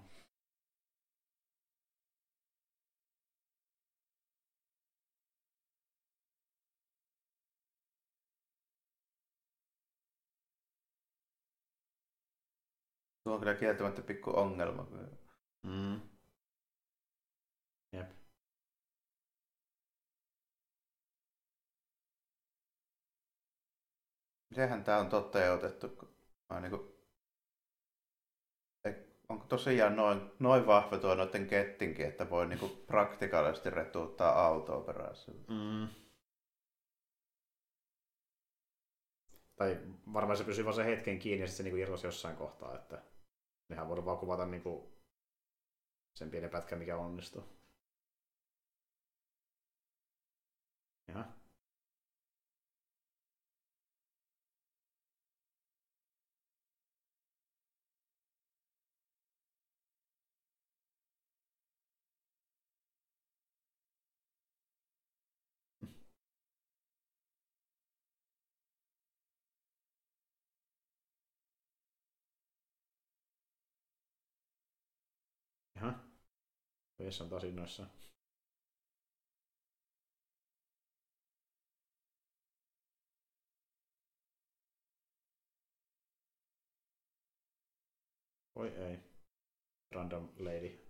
Tuo 13.23 13.33
on 13.33 13.39
kyllä 13.39 13.55
kieltämättä 13.55 14.01
pikku 14.01 14.31
ongelma. 14.35 14.87
Mm. 15.63 16.14
Mitenhän 24.55 24.83
tämä 24.83 24.97
on 24.97 25.09
toteutettu? 25.09 25.87
Mä 26.49 26.59
niin 26.59 26.69
kuin... 26.69 26.95
onko 29.29 29.45
tosiaan 29.45 29.95
noin, 29.95 30.31
noin 30.39 30.67
vahva 30.67 30.97
tuo 30.97 31.15
noiden 31.15 31.47
kettinkin, 31.47 32.05
että 32.05 32.29
voi 32.29 32.47
niinku 32.47 32.67
praktikaalisesti 32.67 33.69
retuuttaa 33.69 34.45
autoa 34.45 34.81
perässä? 34.81 35.31
Mm. 35.31 35.87
Tai 39.55 39.79
varmaan 40.13 40.37
se 40.37 40.43
pysyy 40.43 40.65
vaan 40.65 40.75
sen 40.75 40.85
hetken 40.85 41.19
kiinni 41.19 41.41
ja 41.41 41.47
sitten 41.47 41.57
se 41.57 41.63
niinku 41.63 41.77
irtosi 41.77 42.07
jossain 42.07 42.35
kohtaa, 42.35 42.75
että 42.75 43.03
nehän 43.69 43.87
voidaan 43.87 44.05
vaan 44.05 44.17
kuvata 44.17 44.45
niinku 44.45 45.01
sen 46.13 46.31
pienen 46.31 46.49
pätkän, 46.49 46.79
mikä 46.79 46.97
onnistuu. 46.97 47.43
Jaha. 51.07 51.44
Vessa 77.05 77.23
on 77.23 77.29
taas 77.29 77.43
innoissaan. 77.43 77.89
Oi 88.55 88.67
ei. 88.67 88.99
Random 89.91 90.29
lady. 90.39 90.84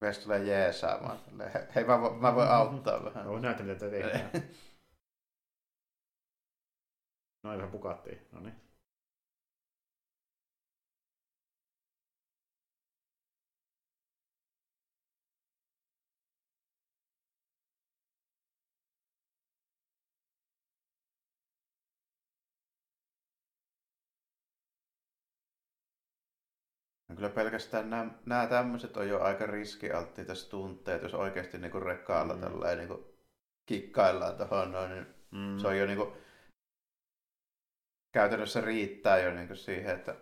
Mies 0.00 0.18
tulee 0.18 0.40
jeesaamaan. 0.40 1.18
Hei, 1.74 1.84
mä, 1.84 1.96
vo- 1.96 2.14
mä 2.20 2.34
voin 2.34 2.48
auttaa 2.48 3.04
vähän. 3.04 3.24
No, 3.26 3.38
näytä 3.38 3.62
mitä 3.62 3.76
te 3.78 3.90
tehdään. 3.90 4.30
No 7.42 7.50
vähän 7.50 7.70
pukattiin. 7.70 8.18
No 8.32 8.40
niin. 8.40 8.69
Kyllä 27.20 27.32
pelkästään 27.32 27.90
nämä, 27.90 28.06
nämä 28.26 28.46
tämmöiset 28.46 28.96
on 28.96 29.08
jo 29.08 29.20
aika 29.22 29.46
riskialttiita 29.46 30.32
tunteet, 30.50 31.02
jos 31.02 31.14
oikeasti 31.14 31.58
niinku 31.58 31.80
rekkaalla 31.80 32.34
Mm. 32.34 32.40
tälleen 32.40 32.78
niinku 32.78 33.14
kikkaillaan 33.66 34.36
tuohon 34.36 34.72
noin, 34.72 34.90
niin 34.90 35.06
Mm. 35.30 35.58
se 35.58 35.66
on 35.66 35.78
jo 35.78 35.86
niinku, 35.86 36.16
käytännössä 38.12 38.60
riittää 38.60 39.18
jo 39.18 39.34
niinku 39.34 39.54
siihen, 39.54 39.96
että 39.96 40.16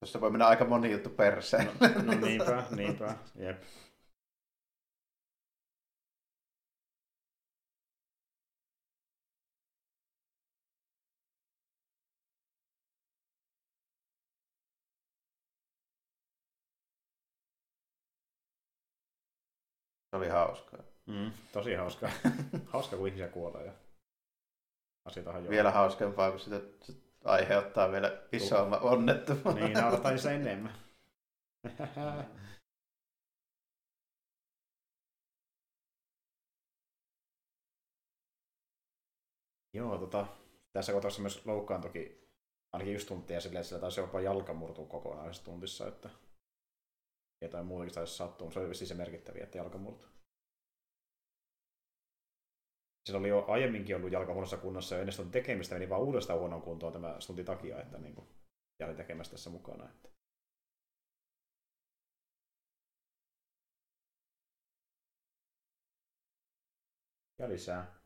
tuossa 0.00 0.20
voi 0.20 0.30
mennä 0.30 0.46
aika 0.46 0.64
moni 0.64 0.92
juttu 0.92 1.10
perseen. 1.10 1.66
No, 1.80 2.02
no 2.12 2.20
niinpä, 2.26 2.62
niinpä. 2.76 3.14
Jep. 3.34 3.62
Se 20.16 20.18
oli 20.18 20.28
hauskaa. 20.28 20.80
Mm. 21.06 21.32
Tosi 21.52 21.74
hauska. 21.74 22.10
hauska, 22.72 22.96
kun 22.96 23.06
ihmisiä 23.06 23.28
kuolee 23.28 23.64
ja 23.64 23.72
asiat 25.04 25.26
on 25.26 25.48
Vielä 25.48 25.70
hauskempaa, 25.70 26.30
kun 26.30 26.40
sitä 26.40 26.60
aiheuttaa 27.24 27.92
vielä 27.92 28.22
isomman 28.32 28.80
onnettomuuden. 28.82 29.64
Niin, 29.64 29.72
naurataan 29.72 30.18
se 30.18 30.34
enemmän. 30.34 30.74
Joo, 39.74 39.98
tota, 39.98 40.26
tässä 40.72 40.92
kohtaa 40.92 41.10
myös 41.18 41.46
loukkaantukin 41.46 42.28
ainakin 42.72 42.94
just 42.94 43.08
tuntia 43.08 43.40
silleen, 43.40 43.60
että 43.60 43.68
sillä 43.68 43.80
taisi 43.80 44.00
jopa 44.00 44.20
jalka 44.20 44.54
murtua 44.54 44.86
kokonaisessa 44.86 45.44
tuntissa, 45.44 45.88
että 45.88 46.10
jotain 47.40 47.66
muutakin 47.66 47.94
taisi 47.94 48.16
sattua, 48.16 48.50
se 48.50 48.58
oli 48.58 48.68
vissiin 48.68 48.88
se 48.88 48.94
merkittäviä, 48.94 49.44
että 49.44 49.58
jalka 49.58 49.78
murtui. 49.78 50.08
Sillä 53.06 53.18
oli 53.18 53.28
jo 53.28 53.44
aiemminkin 53.48 53.96
ollut 53.96 54.12
jalka 54.12 54.32
huonossa 54.32 54.56
kunnossa 54.56 54.94
ja 54.94 55.00
ennen 55.00 55.12
stuntin 55.12 55.32
tekemistä 55.32 55.74
meni 55.74 55.88
vaan 55.88 56.02
uudestaan 56.02 56.38
huonoon 56.38 56.62
kuntoon 56.62 56.92
tämä 56.92 57.20
stuntin 57.20 57.44
takia, 57.44 57.80
että 57.80 57.98
niin 57.98 58.14
kuin, 58.14 58.28
jäi 58.80 58.94
tekemässä 58.94 59.30
tässä 59.30 59.50
mukana. 59.50 59.88
Että. 59.88 60.08
Ja 67.38 67.48
lisää. 67.48 68.05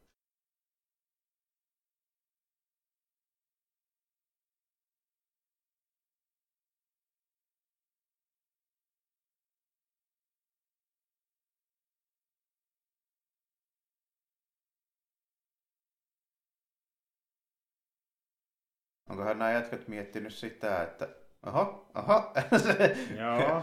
Onkohan 19.10 19.38
nämä 19.38 19.52
jätkät 19.52 19.88
miettinyt 19.88 20.34
sitä, 20.34 20.82
että 20.82 21.08
oho, 21.46 21.90
oho, 21.94 22.32
Joo. 23.20 23.62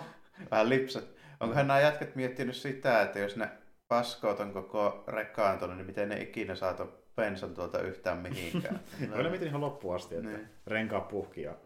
vähän 0.51 0.69
lipsat. 0.69 1.03
Onkohan 1.39 1.67
nämä 1.67 1.79
jätkät 1.79 2.15
miettinyt 2.15 2.55
sitä, 2.55 3.01
että 3.01 3.19
jos 3.19 3.35
ne 3.35 3.49
paskoo 3.87 4.33
ton 4.33 4.53
koko 4.53 5.03
rekkaan 5.07 5.57
tuonne, 5.59 5.75
niin 5.75 5.85
miten 5.85 6.09
ne 6.09 6.21
ikinä 6.21 6.55
saa 6.55 6.73
ton 6.73 6.97
bensan 7.15 7.53
tuolta 7.53 7.81
yhtään 7.81 8.17
mihinkään. 8.17 8.79
Kyllä 9.15 9.29
mietin 9.29 9.47
ihan 9.47 9.61
loppuun 9.61 9.95
asti, 9.95 10.15
että 10.15 10.27
Niin. 10.29 10.49
renkaat 10.67 11.07
puhki 11.07 11.41
ja 11.41 11.57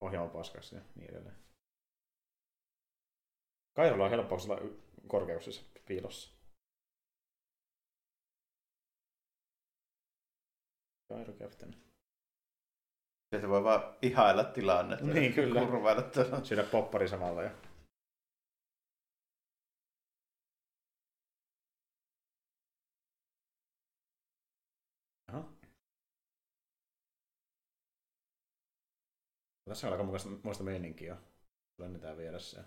ohjaama 0.00 0.28
paskas 0.28 0.72
ja 0.72 0.80
niin 0.94 1.10
edelleen. 1.10 1.36
Kairolla 3.76 4.04
on 4.04 4.10
helppo 4.10 4.34
olla 4.34 4.60
korkeuksissa 5.06 5.62
piilossa. 5.86 6.38
Kairo 11.08 11.32
Captain. 11.32 11.87
Sieltä 13.30 13.48
voi 13.48 13.64
vaan 13.64 13.96
ihailla 14.02 14.44
tilannetta. 14.44 15.06
Niin, 15.06 15.32
kyllä. 15.32 15.60
Kurvailla 15.60 16.02
tuolla. 16.02 16.44
Syödä 16.44 16.62
poppari 16.62 17.08
samalla 17.08 17.42
ja 17.42 17.50
Aha. 25.28 25.44
Tässä 29.68 29.86
on 29.86 29.92
aika 29.92 30.04
muista, 30.04 30.28
muista 30.42 30.64
meininkiä. 30.64 31.16
Lennetään 31.78 32.16
vieressä. 32.16 32.64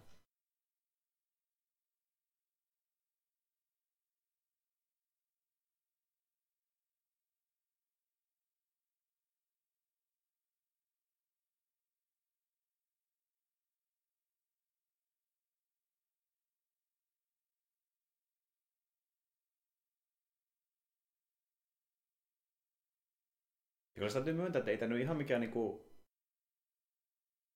Kyllä 24.01 24.09
sitä 24.09 24.19
täytyy 24.19 24.33
myöntää, 24.33 24.59
että 24.59 24.71
ei 24.71 24.77
tämä 24.77 24.93
nyt 24.93 25.01
ihan 25.01 25.17
mikään 25.17 25.41
niinku 25.41 25.91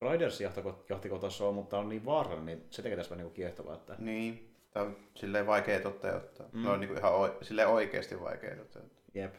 Riders-jahtikotaso 0.02 1.50
on, 1.50 1.56
mutta 1.56 1.78
on 1.80 1.90
niin 1.90 2.06
vaarallinen, 2.06 2.46
niin 2.46 2.68
se 2.72 2.82
tekee 2.82 2.98
tästä 2.98 3.10
vähän 3.10 3.24
niinku 3.24 3.36
kiehtovaa. 3.36 3.76
Että... 3.76 3.96
Niin, 4.00 4.56
tämä 4.72 4.86
on 4.86 4.98
silleen 5.16 5.48
vaikea 5.48 5.82
toteuttaa. 5.82 6.50
Mm. 6.54 6.64
No 6.64 6.74
on 6.74 6.80
niin 6.80 6.98
ihan 6.98 7.14
o- 7.14 7.44
silleen 7.44 7.68
oikeasti 7.68 8.20
vaikea 8.20 8.56
toteuttaa. 8.56 9.04
Jep. 9.14 9.36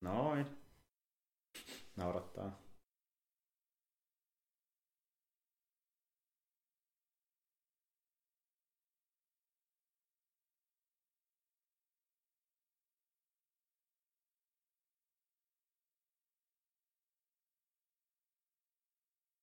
Noin. 0.00 0.46
Naurattaa. 1.96 2.65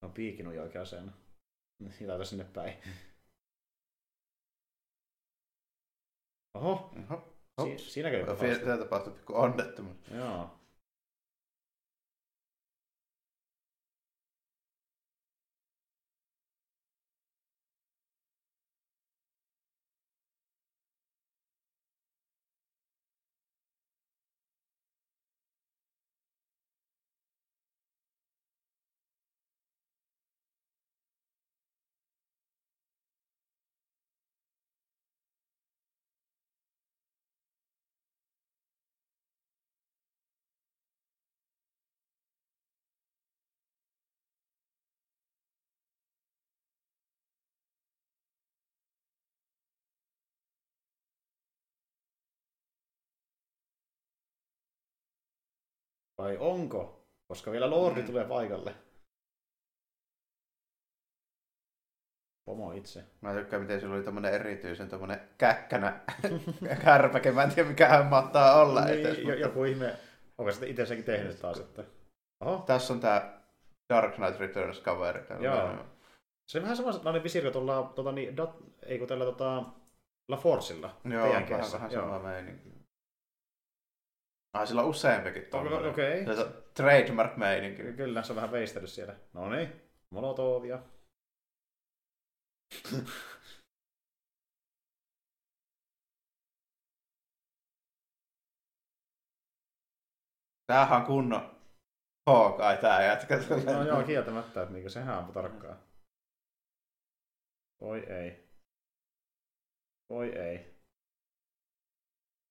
No 0.03 0.09
piikin 0.09 0.47
on 0.47 0.59
oikea 0.59 0.81
aseena. 0.81 1.11
Laita 2.07 2.25
sinne 2.25 2.43
päin. 2.43 2.73
Oho, 6.53 6.91
Oho. 7.09 7.67
si- 7.77 7.77
siinäkö 7.91 8.17
joku? 8.17 8.31
Tämä 8.65 8.77
tapahtui 8.77 9.13
pikku 9.13 9.33
onnettomuus. 9.35 9.97
Joo. 10.11 10.59
Vai 56.23 56.37
onko? 56.39 57.05
Koska 57.27 57.51
vielä 57.51 57.69
Lordi 57.69 58.01
Mm. 58.01 58.07
tulee 58.07 58.25
paikalle. 58.25 58.75
Pomo 62.45 62.71
itse. 62.71 63.03
Mä 63.21 63.33
tykkään, 63.33 63.61
miten 63.61 63.79
sillä 63.79 63.95
oli 63.95 64.03
tommonen 64.03 64.33
erityisen 64.33 64.89
tommonen 64.89 65.21
käkkänä 65.37 65.99
kärpäke. 66.83 67.31
Mä 67.31 67.43
en 67.43 67.51
tiedä, 67.53 67.69
mikä 67.69 67.87
hän 67.87 68.05
mahtaa 68.05 68.61
olla. 68.61 68.85
Niin, 68.85 69.27
jo- 69.27 69.33
joku 69.35 69.63
ihme. 69.63 69.95
Onko 70.37 70.51
sitä 70.51 70.65
itse 70.65 70.85
senkin 70.85 71.05
tehnyt 71.05 71.39
taas 71.39 71.57
sitten? 71.57 71.85
Oho. 72.45 72.63
Tässä 72.67 72.93
on 72.93 72.99
tää 72.99 73.41
Dark 73.93 74.15
Knight 74.15 74.39
Returns 74.39 74.79
kaveri. 74.79 75.21
Joo. 75.39 75.85
Se 76.47 76.57
on 76.57 76.61
vähän 76.63 76.77
samanlainen 76.77 77.23
visiiri 77.23 77.51
tuolla, 77.51 77.91
tota, 77.95 78.11
niin, 78.11 78.37
dat, 78.37 78.55
ei 78.85 78.99
kun 78.99 79.07
tällä 79.07 79.25
tota, 79.25 79.63
La 80.27 80.37
Forcella. 80.37 80.97
Joo, 81.05 81.29
vähän, 81.29 81.49
vähän 81.49 81.91
sama 81.91 82.19
meininki. 82.19 82.82
Ai, 84.53 84.67
sillä 84.67 84.81
on 84.81 84.89
useampikin 84.89 85.45
tommonen. 85.45 85.89
Okei. 85.89 86.25
Se 86.25 86.31
on 86.31 86.63
trademark 86.73 87.37
meininki. 87.37 87.83
Kyllä, 87.83 88.23
se 88.23 88.31
on 88.31 88.35
vähän 88.35 88.51
veistellyt 88.51 88.89
siellä. 88.89 89.15
No 89.33 89.49
niin, 89.49 89.81
Molotovia. 90.09 90.79
Tämähän 100.67 100.99
on 100.99 101.05
kunnon 101.05 101.55
Hawkeye 102.27 102.77
tää 102.77 103.05
jätkä. 103.05 103.37
No 103.65 103.83
joo, 103.87 104.03
kieltämättä, 104.03 104.61
että 104.61 104.73
niinku 104.73 104.89
sehän 104.89 105.17
ampui 105.17 105.33
tarkkaan. 105.33 105.77
Oi 107.81 107.99
ei. 107.99 108.49
Oi 110.09 110.29
ei. 110.29 110.73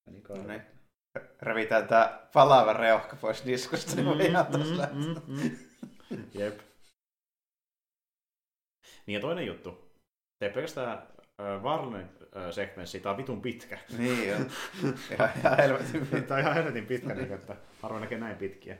Meni 0.07 0.23
No 0.29 0.47
niin. 0.47 0.82
Revitään 1.43 1.89
tää 1.89 2.29
palava 2.33 2.73
reuhka 2.73 3.17
pois 3.17 3.47
diskusta. 3.47 3.97
Mm, 3.97 4.19
niin 4.19 4.33
mm, 4.93 5.21
mm, 5.27 5.51
mm. 6.11 6.25
Jep. 6.35 6.61
Niin 9.07 9.15
ja 9.15 9.21
toinen 9.21 9.47
juttu. 9.47 9.93
Tee 10.39 10.51
pelkästään 10.51 10.99
äh, 11.41 11.63
Varlen 11.63 12.11
äh, 12.37 12.51
segmenssi, 12.51 13.01
tää 13.01 13.13
on 13.13 13.19
vitun 13.19 13.43
pitkä. 13.43 13.79
Niin 13.99 14.37
on. 14.37 14.51
Ihan, 15.13 15.31
ihan 15.39 15.57
helvetin 15.57 16.25
Tää 16.27 16.37
on 16.37 16.41
ihan 16.41 16.55
helvetin 16.55 16.87
pitkä, 16.87 17.15
niin, 17.15 17.33
että 17.33 17.57
harvoin 17.83 18.01
näkee 18.01 18.19
näin 18.19 18.37
pitkiä. 18.37 18.79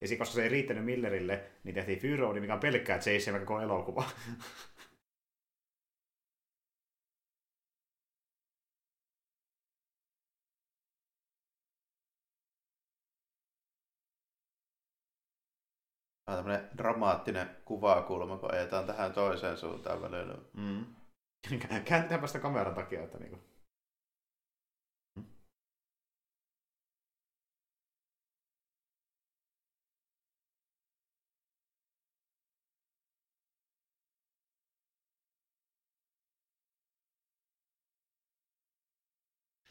Ja 0.00 0.08
sit, 0.08 0.18
koska 0.18 0.34
se 0.34 0.42
ei 0.42 0.48
riittänyt 0.48 0.84
Millerille, 0.84 1.42
niin 1.64 1.74
tehtiin 1.74 1.98
Fury 1.98 2.40
mikä 2.40 2.54
on 2.54 2.60
pelkkää 2.60 2.96
Jason 2.96 3.40
koko 3.40 3.60
elokuva. 3.60 4.04
Tämä 16.30 16.38
on 16.38 16.44
tämmönen 16.44 16.78
dramaattinen 16.78 17.56
kuvakulma, 17.64 18.38
kun 18.38 18.54
ajetaan 18.54 18.86
tähän 18.86 19.12
toiseen 19.12 19.56
suuntaan 19.56 20.02
välillä. 20.02 20.38
Mm. 20.52 20.84
Kääntetäänpä 21.84 22.26
sitä 22.26 22.38
kameran 22.38 22.74
takia, 22.74 23.02
että 23.02 23.18
niinku. 23.18 23.38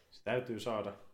Se 0.09 0.23
täytyy 0.23 0.59
saada. 0.59 1.08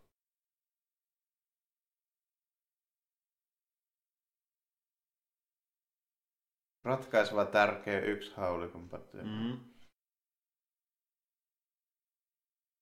Ratkaiseva 6.86 7.46
tärkeä 7.46 8.00
yksi 8.00 8.36
haulikon 8.36 8.90
pattu. 8.90 9.18
Mm. 9.18 9.60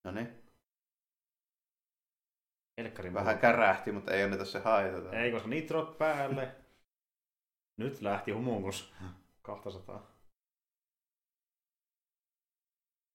No 0.03 0.11
niin. 0.11 0.43
Elkkarin 2.77 3.13
Vähän 3.13 3.39
kärähti, 3.39 3.91
mutta 3.91 4.13
ei 4.13 4.23
anneta 4.23 4.45
se 4.45 4.59
haitata. 4.59 5.11
Ei, 5.19 5.31
koska 5.31 5.47
nitrot 5.47 5.97
päälle. 5.97 6.55
Nyt 7.77 8.01
lähti 8.01 8.31
humungus 8.31 8.93
200. 9.41 9.95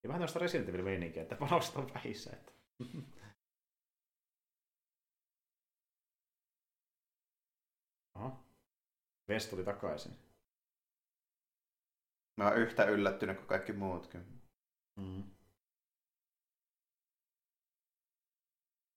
Ja 0.03 0.09
vähän 0.09 0.19
tämmöistä 0.21 0.39
Resident 0.39 0.69
Evil 0.69 0.83
meininkiä, 0.83 1.23
että 1.23 1.37
panokset 1.37 1.77
on 1.77 1.95
vähissä. 1.95 2.31
Että... 2.37 2.53
Aha. 8.15 8.45
Ves 9.29 9.47
tuli 9.47 9.65
takaisin. 9.65 10.28
Mä 12.39 12.45
oon 12.49 12.57
yhtä 12.59 12.85
yllättynyt 12.85 13.37
kuin 13.37 13.47
kaikki 13.47 13.73
muutkin. 13.73 14.43
Mm. 14.97 15.25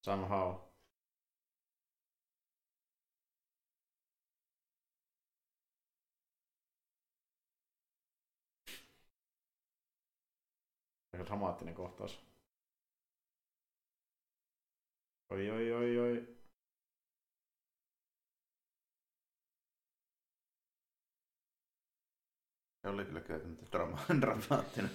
Somehow. 0.05 0.55
Aika 11.13 11.25
dramaattinen 11.25 11.75
kohtaus. 11.75 12.19
Oi, 15.29 15.49
oi, 15.49 15.73
oi, 15.73 15.99
oi. 15.99 16.40
Se 22.81 22.89
oli 22.89 23.05
kyllä 23.05 23.21
kyllä 23.21 23.39
drama- 23.71 24.15
dramaattinen. 24.21 24.91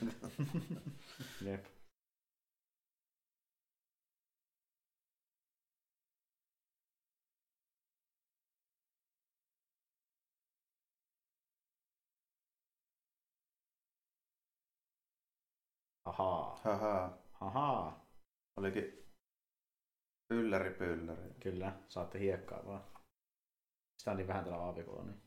Jep. 1.44 1.64
Ahaa. 16.04 16.60
Haha. 16.64 17.18
Ahaa. 17.40 18.06
Olikin 18.56 19.06
ylläri 20.30 20.70
pylläri. 20.70 21.34
Kyllä, 21.40 21.72
saatte 21.88 22.18
hiekkaa 22.18 22.66
vaan. 22.66 22.84
Sitä 23.98 24.10
on 24.10 24.16
niin 24.16 24.28
vähän 24.28 24.44
tällä 24.44 24.58
aavikolla. 24.58 25.04
Niin. 25.04 25.25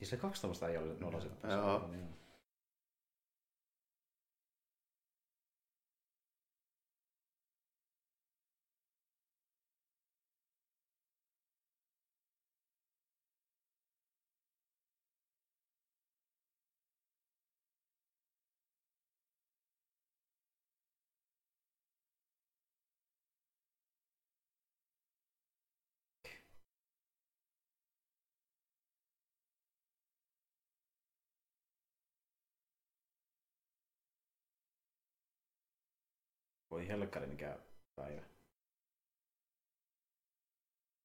Ja 0.00 0.06
se 0.06 0.16
kaksi 0.16 0.42
tämmöistä 0.42 0.68
ei 0.68 0.76
ole 0.76 0.94
nolla 1.00 1.20
sitten. 1.20 1.50
Joo. 1.50 1.90
Voi 36.82 36.88
helkkari 36.88 37.26
mikä 37.26 37.58
päivä. 37.96 38.22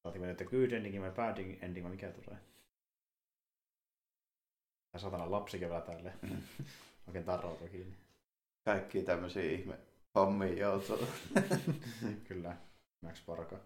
Saatiin 0.04 0.22
me 0.22 0.28
nyt 0.28 0.44
good 0.50 0.72
ending 0.72 1.02
vai 1.02 1.12
bad 1.12 1.38
ending 1.62 1.86
vai 1.86 1.92
mikä 1.92 2.12
tulee. 2.12 2.40
Tää 4.92 5.02
satana 5.02 5.32
lapsikin 5.32 5.70
vielä 5.70 5.82
tälle. 5.82 6.14
Oikein 7.08 7.26
tarrautuu 7.26 7.68
kiinni. 7.68 7.98
Kaikki 8.66 9.04
tämmöisiä 9.04 9.44
ihme 9.44 9.80
hommia 10.16 10.54
joutuu. 10.54 11.08
Kyllä. 12.28 12.58
Max 13.02 13.26
Parka. 13.26 13.60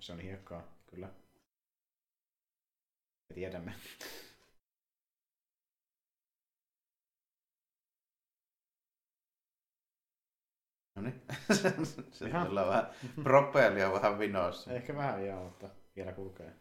Se 0.00 0.12
on 0.12 0.20
hiekkaa, 0.20 0.62
kyllä. 0.86 1.06
Me 3.28 3.34
tiedämme. 3.34 3.74
No 10.96 11.02
niin. 11.02 11.14
on 12.60 12.68
vähän 12.68 12.86
propellia 13.22 13.92
vähän 13.92 14.18
vinossa. 14.18 14.72
Ehkä 14.72 14.94
vähän 14.96 15.26
joo, 15.26 15.44
mutta 15.44 15.68
vielä 15.96 16.12
kulkee. 16.12 16.54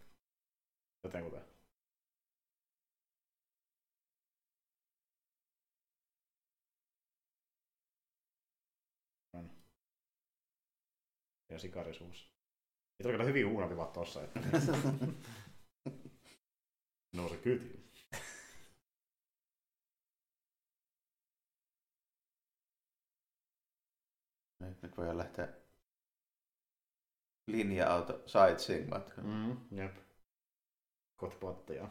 Joten 1.03 1.23
kuten. 1.23 1.41
On. 9.33 9.49
Ja 11.49 11.59
sikarisuus. 11.59 12.28
Ei 12.99 13.03
tule 13.03 13.13
kyllä 13.13 13.23
hyvin 13.23 13.49
huunavivat 13.49 13.93
tossa. 13.93 14.23
Että... 14.23 14.39
no 17.15 17.29
se 17.29 17.37
kyti. 17.37 17.89
Nyt, 24.59 24.81
nyt 24.81 24.97
voidaan 24.97 25.17
lähteä 25.17 25.47
linja-auto 27.47 28.23
sightseeing 28.27 28.89
matkaan. 28.89 29.27
Mm, 29.27 29.77
jep. 29.77 29.97
Kotpotteja. 31.15 31.89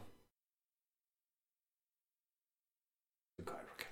Skyrocket. 3.41 3.89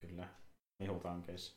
Kyllä. 0.00 0.28
Mehutankeissa. 0.84 1.54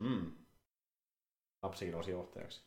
Mm. 0.00 0.32
Lapsikin 1.62 1.92
nousi 1.92 2.10
johtajaksi. 2.10 2.60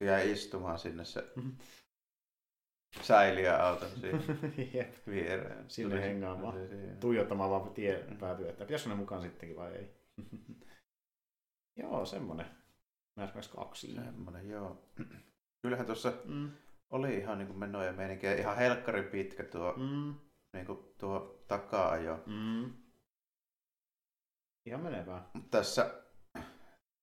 Jäi 0.00 0.32
istumaan 0.32 0.78
sinne 0.78 1.04
se 1.04 1.20
Mhm. 1.36 1.50
säiliöauto 3.02 3.88
siinä 3.88 4.18
Jep. 4.74 5.06
viereen. 5.06 5.70
Sinne 5.70 6.02
hengaamaan. 6.02 6.68
siihen. 6.68 6.96
Tuijottamaan 7.00 7.50
vaan 7.50 7.74
tie 7.74 8.04
päätyy, 8.20 8.48
että 8.48 8.64
pitäisikö 8.64 8.90
ne 8.90 8.96
mukaan 8.96 9.22
sittenkin 9.22 9.56
vai 9.56 9.72
ei. 9.72 9.88
Joo, 11.76 12.06
semmonen. 12.06 12.46
Mass 13.16 13.34
Max 13.34 13.48
2. 13.48 13.94
Semmoinen, 13.94 14.48
joo. 14.48 14.82
Kyllähän 15.62 15.86
tuossa 15.86 16.12
Mm. 16.24 16.50
oli 16.90 17.14
ihan 17.16 17.38
niin 17.38 17.58
menoja 17.58 17.92
meininkiä. 17.92 18.34
Ihan 18.34 18.56
helkkarin 18.56 19.04
pitkä 19.04 19.44
tuo, 19.44 19.72
Mm. 19.76 20.14
niin 20.52 20.66
kuin 20.66 20.78
tuo 20.98 21.44
taka-ajo. 21.48 22.22
Mm. 22.26 22.72
Ihan 24.66 24.80
menevää. 24.82 25.30
Tässä, 25.50 26.02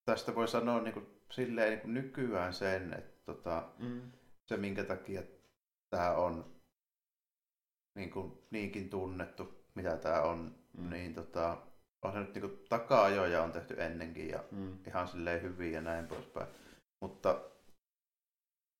tästä 0.05 0.35
voi 0.35 0.47
sanoa 0.47 0.81
niin 0.81 0.93
kuin, 0.93 1.07
silleen 1.31 1.69
niin 1.71 1.81
kuin 1.81 1.93
nykyään 1.93 2.53
sen, 2.53 2.93
että 2.93 3.25
tota, 3.25 3.69
Mm. 3.79 4.11
se 4.45 4.57
minkä 4.57 4.83
takia 4.83 5.21
tämä 5.89 6.11
on 6.15 6.55
niin 7.95 8.11
kuin, 8.11 8.33
niinkin 8.51 8.89
tunnettu, 8.89 9.65
mitä 9.75 9.97
tämä 9.97 10.21
on, 10.21 10.55
mm. 10.77 10.89
niin 10.89 11.13
tota, 11.13 11.67
on 12.03 12.13
se 12.13 12.19
nyt 12.19 12.33
niin 12.35 12.41
kuin, 12.41 12.59
taka-ajoja 12.69 13.43
on 13.43 13.51
tehty 13.51 13.81
ennenkin 13.83 14.29
ja 14.29 14.43
Mm. 14.51 14.77
ihan 14.87 15.07
silleen 15.07 15.41
hyvin 15.41 15.71
ja 15.73 15.81
näin 15.81 16.07
poispäin. 16.07 16.47
Mutta 17.01 17.41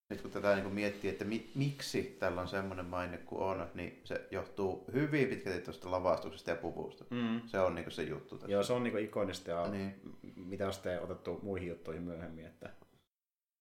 nyt 0.10 0.22
kun 0.22 0.32
tätä 0.32 0.54
niin 0.54 0.64
kuin 0.64 0.76
miettii, 0.76 1.10
että 1.10 1.26
mi- 1.26 1.52
miksi 1.56 2.04
tällä 2.20 2.42
on 2.42 2.48
semmoinen 2.48 2.86
maine 2.86 3.18
kuin 3.18 3.42
on, 3.42 3.68
niin 3.74 4.02
se 4.04 4.28
johtuu 4.32 4.86
hyvin 4.94 5.28
pitkälti 5.28 5.62
tuosta 5.62 5.92
lavastuksesta 5.92 6.50
ja 6.50 6.56
puvusta. 6.56 7.06
Mm. 7.10 7.42
Se 7.46 7.60
on 7.60 7.76
niin 7.76 7.86
kuin 7.86 7.92
se 7.94 8.04
juttu 8.04 8.36
tässä. 8.38 8.52
Joo, 8.52 8.64
se 8.64 8.74
on 8.74 8.84
niinku 8.84 8.98
ikonista 9.00 9.52
ja 9.52 9.68
Niin. 9.68 10.02
mitä 10.36 10.68
on 10.68 10.74
sitten 10.74 11.02
otettu 11.02 11.40
muihin 11.44 11.70
juttuihin 11.70 12.04
myöhemmin, 12.04 12.46
että 12.46 12.70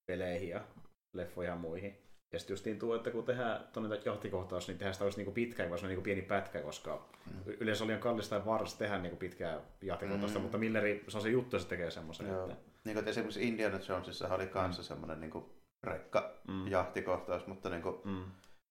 peleihin 0.06 0.48
ja 0.48 0.64
leffoihin 1.12 1.51
ja 1.51 1.56
muihin. 1.56 1.98
Ja 2.33 2.39
sitten 2.39 2.53
justiin 2.55 2.79
tuo, 2.79 2.97
että 2.97 3.11
kun 3.11 3.25
tehdään 3.25 3.69
tuonne 3.73 4.01
jahtikohtaus, 4.05 4.69
niin 4.69 4.79
tehdään 4.79 4.95
sitä 4.95 5.05
olisi 5.05 5.19
niinku 5.19 5.33
pitkään, 5.33 5.69
vaan 5.71 5.79
se 5.79 5.85
on 5.85 5.89
niinku 5.89 6.03
pieni 6.03 6.23
pätkä, 6.23 6.61
koska 6.63 7.09
Mm. 7.31 7.53
yleensä 7.61 7.87
liian 7.87 8.01
kallista 8.01 8.35
ja 8.35 8.47
vaarallista 8.47 8.79
tehdä 8.79 8.99
niinku 8.99 9.17
pitkää 9.17 9.61
jahtikohtausta, 9.83 10.39
Mm. 10.39 10.43
mutta 10.43 10.59
Milleri, 10.59 11.05
se 11.09 11.17
on 11.17 11.23
se 11.23 11.29
juttu, 11.29 11.57
että 11.57 11.63
se 11.63 11.69
tekee 11.69 11.91
semmoisen. 11.91 12.27
Että, 12.27 12.57
Niin 12.85 12.95
kuin 12.97 13.09
esimerkiksi 13.09 13.49
Indiana 13.49 13.79
Jonesissa 13.89 14.35
oli 14.35 14.47
kanssa 14.47 14.83
semmoinen 14.83 15.21
niin 15.21 15.31
kuin 15.31 15.45
rekka 15.85 16.35
mm, 16.49 16.67
jahtikohtaus, 16.69 17.47
mutta 17.47 17.69
niin 17.71 17.83
kuin, 17.83 17.97
mm. 18.05 18.25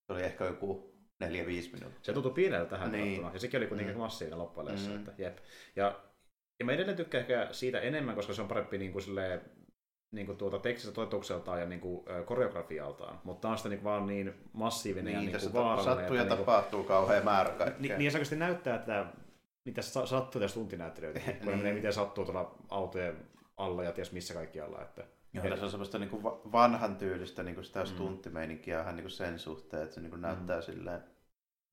se 0.08 0.14
oli 0.14 0.24
ehkä 0.24 0.46
joku 0.46 0.94
4-5 1.24 1.26
minuuttia. 1.74 1.90
Se 2.02 2.14
tuntui 2.14 2.32
pieneltä 2.32 2.70
tähän 2.70 2.92
Niin. 2.92 3.04
niin. 3.22 3.34
Ja 3.34 3.40
sekin 3.40 3.58
oli 3.58 3.68
kuitenkin 3.68 3.96
Mm. 3.96 4.00
massiivinen 4.02 4.40
loppujen 4.40 4.80
mm. 4.80 4.90
Mm. 4.90 4.96
että 4.96 5.12
jep. 5.18 5.38
Ja, 5.76 6.00
ja 6.60 6.66
mä 6.66 6.72
edelleen 6.72 6.98
tykkään 6.98 7.22
ehkä 7.22 7.48
siitä 7.52 7.80
enemmän, 7.80 8.16
koska 8.16 8.34
se 8.34 8.42
on 8.42 8.48
parempi 8.48 8.78
niin 8.78 8.92
kuin 8.92 9.02
silleen, 9.02 9.42
niin 10.12 10.26
kuin 10.26 10.38
tuota 10.38 10.60
tekstistä 10.60 10.96
toteutukseltaan 10.96 11.60
ja 11.60 11.66
niin 11.66 11.80
kuin, 11.82 12.06
koreografialtaan, 12.26 13.20
mutta 13.24 13.42
tämä 13.42 13.52
on 13.52 13.58
sitten 13.58 13.72
niin 13.72 13.84
vaan 13.84 14.08
niin 14.08 14.34
massiivinen 14.54 15.06
Niin, 15.14 15.32
ja 15.32 15.40
niin 15.40 15.52
kuin 15.52 15.54
vaarallinen. 15.54 15.96
sattuu 15.98 16.16
ja 16.16 16.22
että 16.22 16.36
niin 16.36 16.46
kuin, 16.46 16.56
tapahtuu 16.56 16.84
kauhean 16.84 17.24
määrä 17.26 17.50
kaikkea. 17.50 17.80
niin, 17.82 17.98
niin 17.98 18.12
se 18.12 18.18
oikeasti 18.18 18.36
näyttää, 18.36 18.76
että 18.76 19.06
mitä 19.66 19.82
sa- 19.82 20.06
sattuu 20.06 20.42
tässä 20.42 20.54
tuntinäyttelijöitä, 20.60 21.20
kun 21.32 21.34
Niin. 21.48 21.58
menee 21.58 21.74
miten 21.74 21.94
sattuu 21.94 22.26
tuolla 22.26 22.56
autojen 22.70 23.18
alla 23.58 23.84
ja 23.84 23.92
ties 23.92 24.12
missä 24.12 24.34
kaikkialla. 24.34 24.82
Että, 24.82 25.04
Joo, 25.34 25.46
tässä 25.50 25.66
on 25.66 25.72
semmoista 25.72 26.00
niinku 26.00 26.24
va- 26.24 26.42
vanhan 26.52 26.96
tyylistä 26.96 27.44
niinku 27.44 27.64
sitä 27.64 27.80
Mm. 27.80 27.86
stunttimeininkiä 27.86 28.82
ihan 28.82 28.96
niinku 28.96 29.10
sen 29.10 29.40
suhteen, 29.40 29.84
että 29.84 29.96
se 29.96 30.02
niinku 30.02 30.18
näyttää 30.18 30.62
silleen 30.62 31.04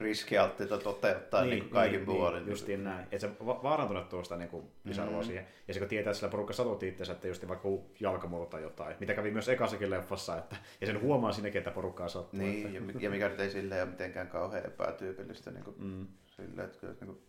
riskialttiita 0.01 0.79
toteuttaa 0.79 1.41
niin, 1.43 1.51
niinku 1.51 1.69
kaikin 1.71 1.97
niin, 1.97 2.07
puolin. 2.07 2.43
Niin, 2.43 2.51
justiin 2.51 2.85
näin. 2.85 3.03
Että 3.03 3.19
se 3.19 3.31
va- 3.47 3.63
vaarantunut 3.63 4.09
tuosta 4.09 4.37
niin 4.37 4.49
kuin 4.51 4.71
lisäarvoa 4.85 5.21
Mm. 5.21 5.27
siihen. 5.27 5.47
Ja 5.69 5.75
se 5.75 5.81
kun 5.81 5.89
tietää, 5.89 6.11
että 6.11 6.19
sillä 6.19 6.31
porukka 6.31 6.53
satutti 6.53 6.89
itsensä, 6.89 7.13
että 7.13 7.29
just 7.29 7.49
vaikka 7.49 7.69
jalkamurro 8.01 8.47
tai 8.47 8.63
jotain. 8.63 8.97
Mitä 9.01 9.15
kävi 9.15 9.31
myös 9.31 9.49
ekassakin 9.49 9.91
leffassa. 9.91 10.39
Että, 10.39 10.57
ja 10.81 10.87
sen 10.87 11.01
huomaa 11.01 11.33
sinnekin, 11.33 11.59
että 11.59 11.71
porukkaa 11.71 12.09
sattuu. 12.09 12.41
Niin, 12.41 12.67
että, 12.67 12.79
ja, 12.99 13.01
ja 13.01 13.11
mikä 13.11 13.29
nyt 13.29 13.41
ei 13.41 13.51
silleen 13.51 13.83
ole 13.83 13.91
mitenkään 13.91 14.29
kauhean 14.29 14.67
epätyypillistä 14.67 15.51
niinku, 15.51 15.75
mm, 15.79 16.07
silleen, 16.27 16.67
että 16.67 16.79
kyllä 16.81 16.95
niinku, 17.01 17.23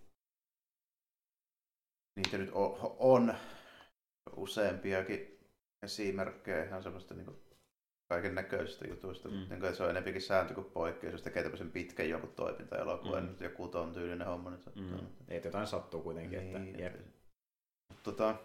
niitä 2.15 2.37
nyt 2.37 2.49
on, 2.53 2.77
on 2.99 3.33
useampiakin 4.35 5.39
esimerkkejä 5.83 6.63
ihan 6.63 6.83
semmoista 6.83 7.13
niinku 7.13 7.39
kaiken 8.09 8.35
näköisistä 8.35 8.87
jutuista. 8.87 9.29
Mm. 9.29 9.35
Mm. 9.35 9.59
Niin 9.61 9.75
se 9.75 9.83
on 9.83 9.89
enempikin 9.89 10.21
sääntö 10.21 10.53
kuin 10.53 10.71
poikkeus, 10.71 11.11
jos 11.11 11.21
tekee 11.21 11.43
tämmöisen 11.43 11.71
pitkän 11.71 12.09
jonkun 12.09 12.33
toimintaelokuvan, 12.35 13.23
Mm. 13.23 13.29
mm. 13.29 13.43
joku 13.43 13.67
ton 13.67 13.93
tyylinen 13.93 14.27
homma. 14.27 14.49
Niin, 14.49 14.61
mm, 14.75 14.83
mm. 14.83 15.07
ei 15.27 15.41
jotain 15.45 15.67
sattuu 15.67 16.01
kuitenkin. 16.01 16.39
Niin, 16.39 16.67
että, 16.67 16.81
jep. 16.81 16.95
Tota, 18.03 18.35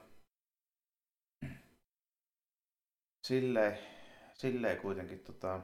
silleen, 3.26 3.78
silleen 4.34 4.78
kuitenkin, 4.80 5.18
tota, 5.18 5.60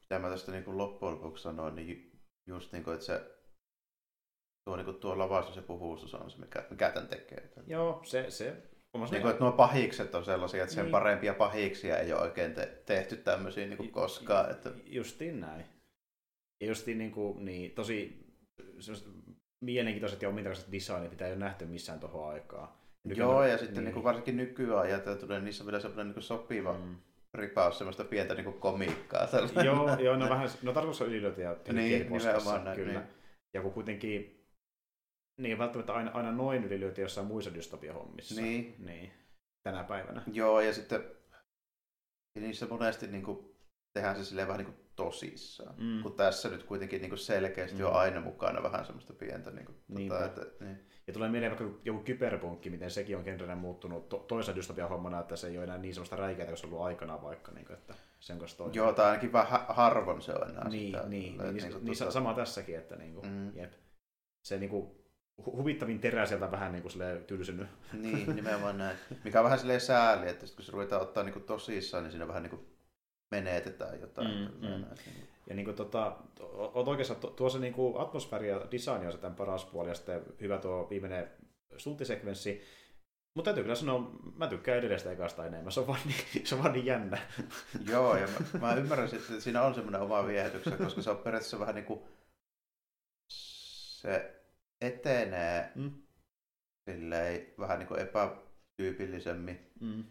mitä 0.00 0.18
mä 0.18 0.30
tästä 0.30 0.52
niin 0.52 0.78
loppujen 0.78 1.14
lopuksi 1.14 1.42
sanoin, 1.42 1.74
niin 1.74 1.88
ju- 1.88 2.10
just 2.46 2.72
niin 2.72 2.84
kuin, 2.84 2.94
että 2.94 3.06
se 3.06 3.38
tuo, 4.64 4.76
niin 4.76 4.84
kuin, 4.84 5.00
tuo 5.00 5.18
lavaus 5.18 5.56
ja 5.56 5.62
puhuustus 5.62 6.14
on 6.14 6.30
se, 6.30 6.38
mikä, 6.38 6.66
mikä 6.70 6.90
tämän 6.90 7.08
tekee. 7.08 7.52
Joo, 7.66 8.00
se, 8.04 8.30
se 8.30 8.62
omassa 8.98 9.14
Niin 9.14 9.22
kuin, 9.22 9.30
että 9.30 9.44
nuo 9.44 9.52
pahikset 9.52 10.14
on 10.14 10.24
sellaisia, 10.24 10.62
että 10.62 10.74
sen 10.74 10.84
Niin. 10.84 10.92
parempia 10.92 11.34
pahiksia 11.34 11.98
ei 11.98 12.12
ole 12.12 12.22
oikein 12.22 12.54
te- 12.54 12.82
tehty 12.86 13.16
tämmöisiä 13.16 13.66
niin 13.66 13.76
kuin 13.76 13.90
koskaan. 13.90 14.50
Että, 14.50 14.70
Justiin 14.86 15.40
näin. 15.40 15.64
Ja 16.60 16.66
justiin 16.66 16.98
niin 16.98 17.10
kuin, 17.10 17.44
niin, 17.44 17.70
tosi 17.70 18.26
mielenkiintoiset 19.60 20.22
ja 20.22 20.28
omintakaiset 20.28 20.72
designit, 20.72 21.10
mitä 21.10 21.26
ei 21.26 21.32
ole 21.32 21.38
nähty 21.38 21.64
missään 21.64 22.00
tuohon 22.00 22.32
aikaan. 22.32 22.68
Nykyään, 23.04 23.30
Joo, 23.30 23.44
ja 23.44 23.58
sitten 23.58 23.84
niin. 23.84 23.94
Niin 23.94 24.04
varsinkin 24.04 24.36
nykyään 24.36 24.78
ajateltuna, 24.78 25.38
niissä 25.38 25.64
on 25.64 25.66
vielä 25.66 25.80
sellainen 25.80 26.14
niin 26.14 26.22
sopiva 26.22 26.72
mm. 26.72 26.96
ripaus, 27.34 27.78
semmoista 27.78 28.04
pientä 28.04 28.34
niin 28.34 28.52
komiikkaa. 28.52 29.26
Sellainen. 29.26 29.64
Joo, 29.64 29.96
joo, 29.98 30.16
no 30.16 30.28
vähän, 30.28 30.48
no 30.62 30.72
tarkoitus 30.72 31.02
on 31.02 31.08
ylilöitä 31.08 31.56
niin, 31.72 32.12
nimenomaan 32.12 32.64
näin, 32.64 32.76
kyllä. 32.76 32.92
Niin. 32.92 33.08
Ja 33.54 33.62
kun 33.62 33.72
kuitenkin, 33.72 34.37
niin 35.38 35.58
välttämättä 35.58 35.94
aina, 35.94 36.10
aina 36.10 36.32
noin 36.32 36.64
ylilöitä 36.64 37.00
jossain 37.00 37.26
muissa 37.26 37.54
dystopia-hommissa. 37.54 38.40
Niin. 38.40 38.74
niin. 38.78 39.12
Tänä 39.62 39.84
päivänä. 39.84 40.22
Joo, 40.32 40.60
ja 40.60 40.72
sitten 40.74 41.04
ja 42.34 42.42
niissä 42.42 42.66
monesti 42.66 43.06
niin 43.06 43.22
kuin, 43.22 43.56
tehdään 43.94 44.16
se 44.16 44.24
silleen 44.24 44.48
vähän 44.48 44.64
niin 44.64 44.74
kuin 44.74 44.88
tosissaan. 44.96 45.74
Mm. 45.78 46.02
Kun 46.02 46.12
tässä 46.12 46.48
nyt 46.48 46.62
kuitenkin 46.62 47.00
niin 47.00 47.10
kuin 47.10 47.18
selkeästi 47.18 47.78
mm. 47.78 47.86
on 47.86 47.92
aina 47.92 48.20
mukana 48.20 48.62
vähän 48.62 48.84
semmoista 48.84 49.12
pientä. 49.12 49.50
Niin 49.50 49.66
kuin, 49.66 50.08
tota, 50.08 50.24
että, 50.24 50.64
niin. 50.64 50.88
Ja 51.06 51.12
tulee 51.12 51.28
mieleen 51.28 51.58
vaikka 51.58 51.80
joku 51.84 52.00
kyberpunkki, 52.00 52.70
miten 52.70 52.90
sekin 52.90 53.16
on 53.16 53.24
genrenä 53.24 53.54
muuttunut 53.54 54.08
to- 54.08 54.18
toisen 54.18 54.56
dystopia 54.56 54.88
hommana, 54.88 55.20
että 55.20 55.36
se 55.36 55.46
ei 55.46 55.56
ole 55.56 55.64
enää 55.64 55.78
niin 55.78 55.94
semmoista 55.94 56.16
räikeää, 56.16 56.48
kuin 56.48 56.58
se 56.58 56.66
on 56.66 56.72
ollut 56.72 56.86
aikanaan 56.86 57.22
vaikka. 57.22 57.52
Niin 57.52 57.66
kuin, 57.66 57.76
että 57.78 57.94
sen 58.20 58.38
kanssa 58.38 58.58
toimii. 58.58 58.76
Joo, 58.76 58.92
tai 58.92 59.06
ainakin 59.06 59.32
vähän 59.32 59.60
harvoin 59.68 60.22
se 60.22 60.32
on 60.32 60.50
enää 60.50 60.68
niin, 60.68 60.86
sitä. 60.86 61.08
Niin, 61.08 61.38
niin, 61.38 61.54
niin, 61.54 61.54
niin, 61.54 61.84
niin 61.84 61.98
tota... 61.98 62.10
sama 62.10 62.34
tässäkin, 62.34 62.78
että 62.78 62.96
niin 62.96 63.14
kuin, 63.14 63.26
mm. 63.26 63.56
jep. 63.56 63.72
se 64.44 64.58
niin 64.58 64.70
kuin, 64.70 64.97
huvittavin 65.46 66.00
terä 66.00 66.26
sieltä 66.26 66.50
vähän 66.50 66.72
niin 66.72 66.82
kuin 66.82 66.92
tylsynyt. 67.26 67.68
Niin, 67.92 68.36
nimenomaan 68.36 68.78
näin. 68.78 68.96
Mikä 69.24 69.40
on 69.40 69.44
vähän 69.44 69.58
silleen 69.58 69.80
sääli, 69.80 70.28
että 70.28 70.46
kun 70.56 70.64
se 70.64 70.72
ruvetaan 70.72 71.02
ottaa 71.02 71.24
niin 71.24 71.32
kuin 71.32 71.44
tosissaan, 71.44 72.02
niin 72.02 72.10
siinä 72.10 72.28
vähän 72.28 72.42
niin 72.42 72.50
kuin 72.50 72.66
menetetään 73.30 74.00
jotain. 74.00 74.28
Mm, 74.28 74.68
mm. 74.68 74.84
Ja 75.46 75.54
niin 75.54 75.64
kuin, 75.64 75.76
tota, 75.76 76.16
oot 76.50 76.88
oikeassa, 76.88 77.14
tuo 77.14 77.50
se 77.50 77.58
niin 77.58 77.72
kuin 77.72 78.00
atmosfääri 78.00 78.48
ja 78.48 78.60
design 78.70 79.06
on 79.06 79.12
se 79.12 79.18
tämän 79.18 79.36
paras 79.36 79.64
puoli, 79.64 79.88
ja 79.88 79.94
sitten 79.94 80.22
hyvä 80.40 80.58
tuo 80.58 80.90
viimeinen 80.90 81.30
stuntisekvenssi. 81.76 82.62
Mutta 83.34 83.48
täytyy 83.48 83.64
kyllä 83.64 83.74
sanoa, 83.74 84.10
mä 84.36 84.46
tykkään 84.46 84.78
edelleen 84.78 85.00
sitä 85.00 85.12
ekasta 85.12 85.46
enemmän, 85.46 85.72
se 85.72 85.80
on 85.80 85.86
vaan 85.86 86.00
niin, 86.04 86.46
se 86.46 86.54
on 86.54 86.62
vaan 86.62 86.72
niin 86.72 86.86
jännä. 86.86 87.18
Joo, 87.88 88.16
ja 88.16 88.26
mä, 88.26 88.60
mä 88.60 88.74
ymmärrän, 88.74 89.08
että 89.12 89.40
siinä 89.40 89.62
on 89.62 89.74
semmoinen 89.74 90.00
oma 90.00 90.26
viehätyksensä, 90.26 90.84
koska 90.84 91.02
se 91.02 91.10
on 91.10 91.16
periaatteessa 91.16 91.58
vähän 91.58 91.74
niin 91.74 91.84
kuin 91.84 92.00
se 93.28 94.37
etenee 94.80 95.72
mm. 95.74 95.90
silleen, 96.90 97.46
vähän 97.58 97.78
niin 97.78 97.88
kuin 97.88 98.00
epätyypillisemmin. 98.00 99.58
Mm. 99.80 100.04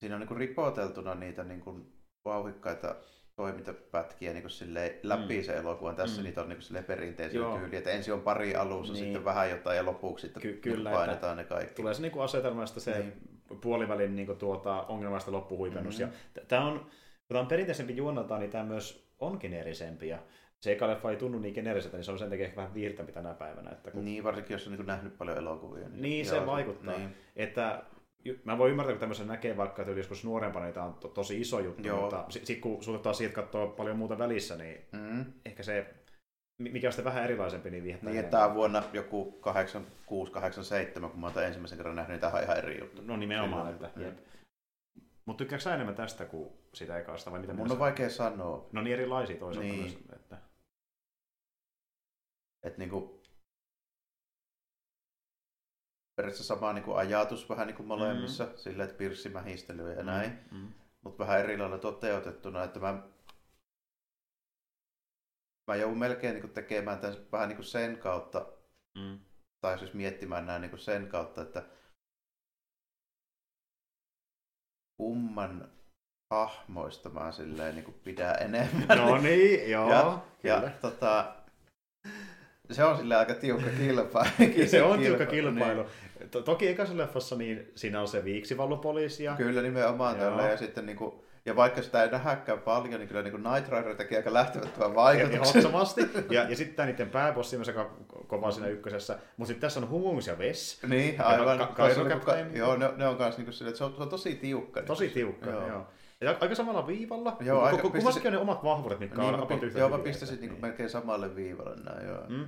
Siinä 0.00 0.14
on 0.14 0.20
niin 0.20 0.28
kuin 0.28 0.38
ripoteltuna 0.38 1.14
niitä 1.14 1.44
niin 1.44 1.60
kuin 1.60 1.92
vauhikkaita 2.24 2.96
toimintapätkiä 3.36 4.32
niin 4.32 4.42
kuin 4.42 4.74
läpi 5.02 5.38
mm. 5.38 5.44
se 5.44 5.56
elokuvan. 5.56 5.96
Tässä 5.96 6.20
mm. 6.20 6.24
niitä 6.24 6.42
on 6.42 6.48
niin 6.48 6.58
kuin 6.68 6.84
perinteisiä 6.84 7.40
tyyliä, 7.58 7.78
että 7.78 7.90
ensin 7.90 8.14
on 8.14 8.20
pari 8.20 8.54
alussa, 8.54 8.92
niin. 8.92 9.04
sitten 9.04 9.24
vähän 9.24 9.50
jotain 9.50 9.76
ja 9.76 9.86
lopuksi 9.86 10.26
sitten 10.26 10.42
Ky- 10.42 10.56
kyllä, 10.56 10.90
painetaan 10.90 11.36
ne 11.36 11.44
kaikki. 11.44 11.74
Tulee 11.74 11.94
se 11.94 12.02
niin 12.02 12.12
kuin 12.12 12.22
asetelmasta 12.22 12.80
se 12.80 12.98
niin. 12.98 13.60
puolivälin 13.60 14.16
niin 14.16 14.26
kuin 14.26 14.38
tuota, 14.38 14.82
ongelmasta 14.82 15.32
loppuhuipennus. 15.32 15.98
Mm-hmm. 15.98 16.14
Ja 16.36 16.42
tämä 16.48 16.66
on, 16.66 16.78
kun 16.78 16.88
tämä 17.28 17.40
on 17.40 17.46
perinteisempi 17.46 17.96
juonnaltaan, 17.96 18.40
niin 18.40 18.50
tämä 18.50 18.64
myös 18.64 19.13
on 19.26 19.36
geneerisempi. 19.40 20.08
Ja 20.08 20.18
se 20.60 20.72
eka 20.72 20.88
leffa 20.88 21.10
ei 21.10 21.16
tunnu 21.16 21.38
niin 21.38 21.54
geneeriseltä, 21.54 21.96
niin 21.96 22.04
se 22.04 22.12
on 22.12 22.18
sen 22.18 22.30
takia 22.30 22.44
ehkä 22.44 22.56
vähän 22.56 22.74
viihdyttämpi 22.74 23.12
tänä 23.12 23.34
päivänä. 23.34 23.70
Että 23.70 23.90
kun... 23.90 24.04
Niin, 24.04 24.24
varsinkin 24.24 24.54
jos 24.54 24.66
on 24.66 24.72
niin 24.72 24.86
nähnyt 24.86 25.18
paljon 25.18 25.38
elokuvia. 25.38 25.88
Niin, 25.88 26.02
niin 26.02 26.26
se 26.26 26.46
vaikuttaa. 26.46 26.98
Niin. 26.98 27.16
Että 27.36 27.82
mä 28.44 28.58
voin 28.58 28.70
ymmärtää, 28.70 28.94
kun 28.94 29.00
tämmöisen 29.00 29.26
näkee 29.26 29.56
vaikka, 29.56 29.82
että 29.82 29.94
joskus 29.94 30.24
nuorempana, 30.24 30.64
niin 30.64 30.74
tämä 30.74 30.86
on 30.86 30.94
to, 30.94 31.08
tosi 31.08 31.40
iso 31.40 31.60
juttu, 31.60 31.88
Joo. 31.88 32.00
mutta 32.00 32.24
sitten 32.28 32.60
kun 32.60 32.84
suhteuttaa 32.84 33.12
siitä 33.12 33.34
katsoa 33.34 33.66
paljon 33.66 33.96
muuta 33.96 34.18
välissä, 34.18 34.56
niin 34.56 34.84
mm. 34.92 35.24
ehkä 35.44 35.62
se, 35.62 35.86
mikä 36.58 36.88
on 36.88 36.92
sitten 36.92 37.04
vähän 37.04 37.24
erilaisempi, 37.24 37.70
niin 37.70 37.84
viehättää. 37.84 38.10
Niin, 38.10 38.20
että 38.20 38.30
tämä 38.30 38.46
on 38.46 38.54
vuonna 38.54 38.82
joku 38.92 39.40
86-87, 40.98 41.08
kun 41.10 41.20
mä 41.20 41.26
oon 41.26 41.44
ensimmäisen 41.44 41.78
kerran 41.78 41.96
nähnyt, 41.96 42.12
niin 42.14 42.20
tämä 42.20 42.32
on 42.32 42.42
ihan 42.42 42.58
eri 42.58 42.80
juttu. 42.80 43.02
No 43.04 43.16
nimenomaan, 43.16 43.70
että 43.70 43.90
mm. 43.96 44.02
jep. 44.02 44.18
Mutta 45.26 45.44
tykkääkö 45.44 45.74
enemmän 45.74 45.94
tästä 45.94 46.24
kuin 46.24 46.52
sitä 46.74 46.98
ekasta 46.98 47.30
vai 47.30 47.40
mitä 47.40 47.54
Mun 47.54 47.72
on 47.72 47.78
vaikea 47.78 48.10
sanoa. 48.10 48.68
No 48.72 48.82
niin 48.82 48.94
erilaisia 48.94 49.36
toisaalta 49.36 49.72
niin. 49.72 49.80
myös. 49.80 49.98
Että... 50.12 50.38
Et 52.62 52.78
niinku, 52.78 53.22
periaatteessa 56.16 56.54
sama 56.54 56.72
niin 56.72 56.84
kuin 56.84 56.96
ajatus 56.96 57.48
vähän 57.48 57.66
niin 57.66 57.76
kuin 57.76 57.86
molemmissa, 57.86 58.44
mm. 58.44 58.56
sillä 58.56 58.84
että 58.84 58.96
pirssimähistelyä 58.96 59.92
ja 59.92 60.02
mm. 60.02 60.06
näin, 60.06 60.38
mm. 60.50 60.72
mutta 61.04 61.18
vähän 61.18 61.40
eri 61.40 61.58
lailla 61.58 61.78
toteutettuna, 61.78 62.64
että 62.64 62.80
mä, 62.80 63.02
mä 65.66 65.76
joudun 65.76 65.98
melkein 65.98 66.34
niin 66.34 66.42
kuin 66.42 66.54
tekemään 66.54 66.98
tämän 66.98 67.16
vähän 67.32 67.48
niin 67.48 67.56
kuin 67.56 67.66
sen 67.66 67.98
kautta, 67.98 68.46
mm. 68.98 69.18
tai 69.60 69.78
siis 69.78 69.94
miettimään 69.94 70.46
näin 70.46 70.62
niin 70.62 70.70
kuin 70.70 70.80
sen 70.80 71.08
kautta, 71.08 71.42
että 71.42 71.62
kumman 74.96 75.68
hahmoista 76.34 77.08
mä 77.08 77.32
silleen 77.32 77.74
niin 77.74 77.84
kuin 77.84 77.94
pidän 78.04 78.36
enemmän. 78.40 78.98
No 78.98 79.18
niin, 79.18 79.70
joo. 79.70 79.90
Ja, 79.90 80.22
ja 80.42 80.70
tota, 80.80 81.34
se 82.70 82.84
on 82.84 82.96
sille 82.96 83.16
aika 83.16 83.34
tiukka 83.34 83.70
kilpailu. 83.78 84.30
se 84.66 84.82
on 84.82 84.98
tiukka 84.98 85.26
kilpailu. 85.26 85.82
Niin. 85.82 86.44
Toki 86.44 86.68
ekassa 86.68 86.96
leffassa 86.96 87.36
niin 87.36 87.72
siinä 87.74 88.00
on 88.00 88.08
se 88.08 88.24
viiksivallopoliisi. 88.24 89.24
Ja... 89.24 89.34
Kyllä 89.36 89.62
nimenomaan 89.62 90.16
tällä. 90.16 90.42
Ja, 90.42 90.56
sitten 90.56 90.86
niin 90.86 90.96
kuin, 90.96 91.14
ja 91.46 91.56
vaikka 91.56 91.82
sitä 91.82 92.02
ei 92.02 92.10
nähäkään 92.10 92.58
paljon, 92.58 93.00
niin 93.00 93.08
kyllä 93.08 93.22
niin 93.22 93.42
Night 93.42 93.72
Rider 93.72 93.94
teki 93.94 94.16
aika 94.16 94.32
lähtevättävän 94.32 94.94
vaikutuksen. 94.94 95.62
Ja, 95.62 96.42
ja, 96.42 96.50
ja 96.50 96.56
sitten 96.56 96.76
tämä 96.76 96.86
niiden 96.86 97.10
pääbossi 97.10 97.56
myös 97.56 97.68
aika 97.68 97.90
kova 98.26 98.50
siinä 98.50 98.68
ykkösessä. 98.68 99.18
Mutta 99.36 99.48
sitten 99.48 99.60
tässä 99.60 99.80
on 99.80 99.88
Humus 99.88 100.26
ja 100.26 100.38
Vess. 100.38 100.82
Niin, 100.82 101.20
aivan. 101.20 101.58
Ka- 101.58 101.66
ka- 101.66 102.20
ka- 102.24 102.36
joo, 102.52 102.76
ne, 102.76 102.90
ne 102.96 103.08
on 103.08 103.16
kanssa 103.16 103.38
niin 103.38 103.46
kuin 103.46 103.54
sille, 103.54 103.68
että 103.68 103.78
se 103.78 103.84
on, 103.84 103.94
se 103.96 104.02
on 104.02 104.08
tosi 104.08 104.34
tiukka. 104.34 104.80
Niin 104.80 104.86
tosi 104.86 105.08
tiukka, 105.08 105.50
joo. 105.50 105.68
joo. 105.68 105.86
Ja 106.20 106.36
aika 106.40 106.54
samalla 106.54 106.86
viivalla. 106.86 107.36
Joo, 107.40 107.62
aika, 107.62 107.82
kummassakin 107.82 108.06
pistäsi... 108.06 108.28
on 108.28 108.32
ne 108.32 108.38
omat 108.38 108.64
vahvuudet, 108.64 108.98
mitkä 108.98 109.20
niin, 109.20 109.34
on 109.34 109.40
about 109.40 109.62
yhtä 109.62 109.78
Joo, 109.78 109.88
mä 109.88 109.98
pistäisin 109.98 110.40
niin. 110.40 110.58
melkein 110.62 110.90
samalle 110.90 111.36
viivalle 111.36 111.76
näin, 111.84 112.08
joo. 112.08 112.22
Mm. 112.28 112.46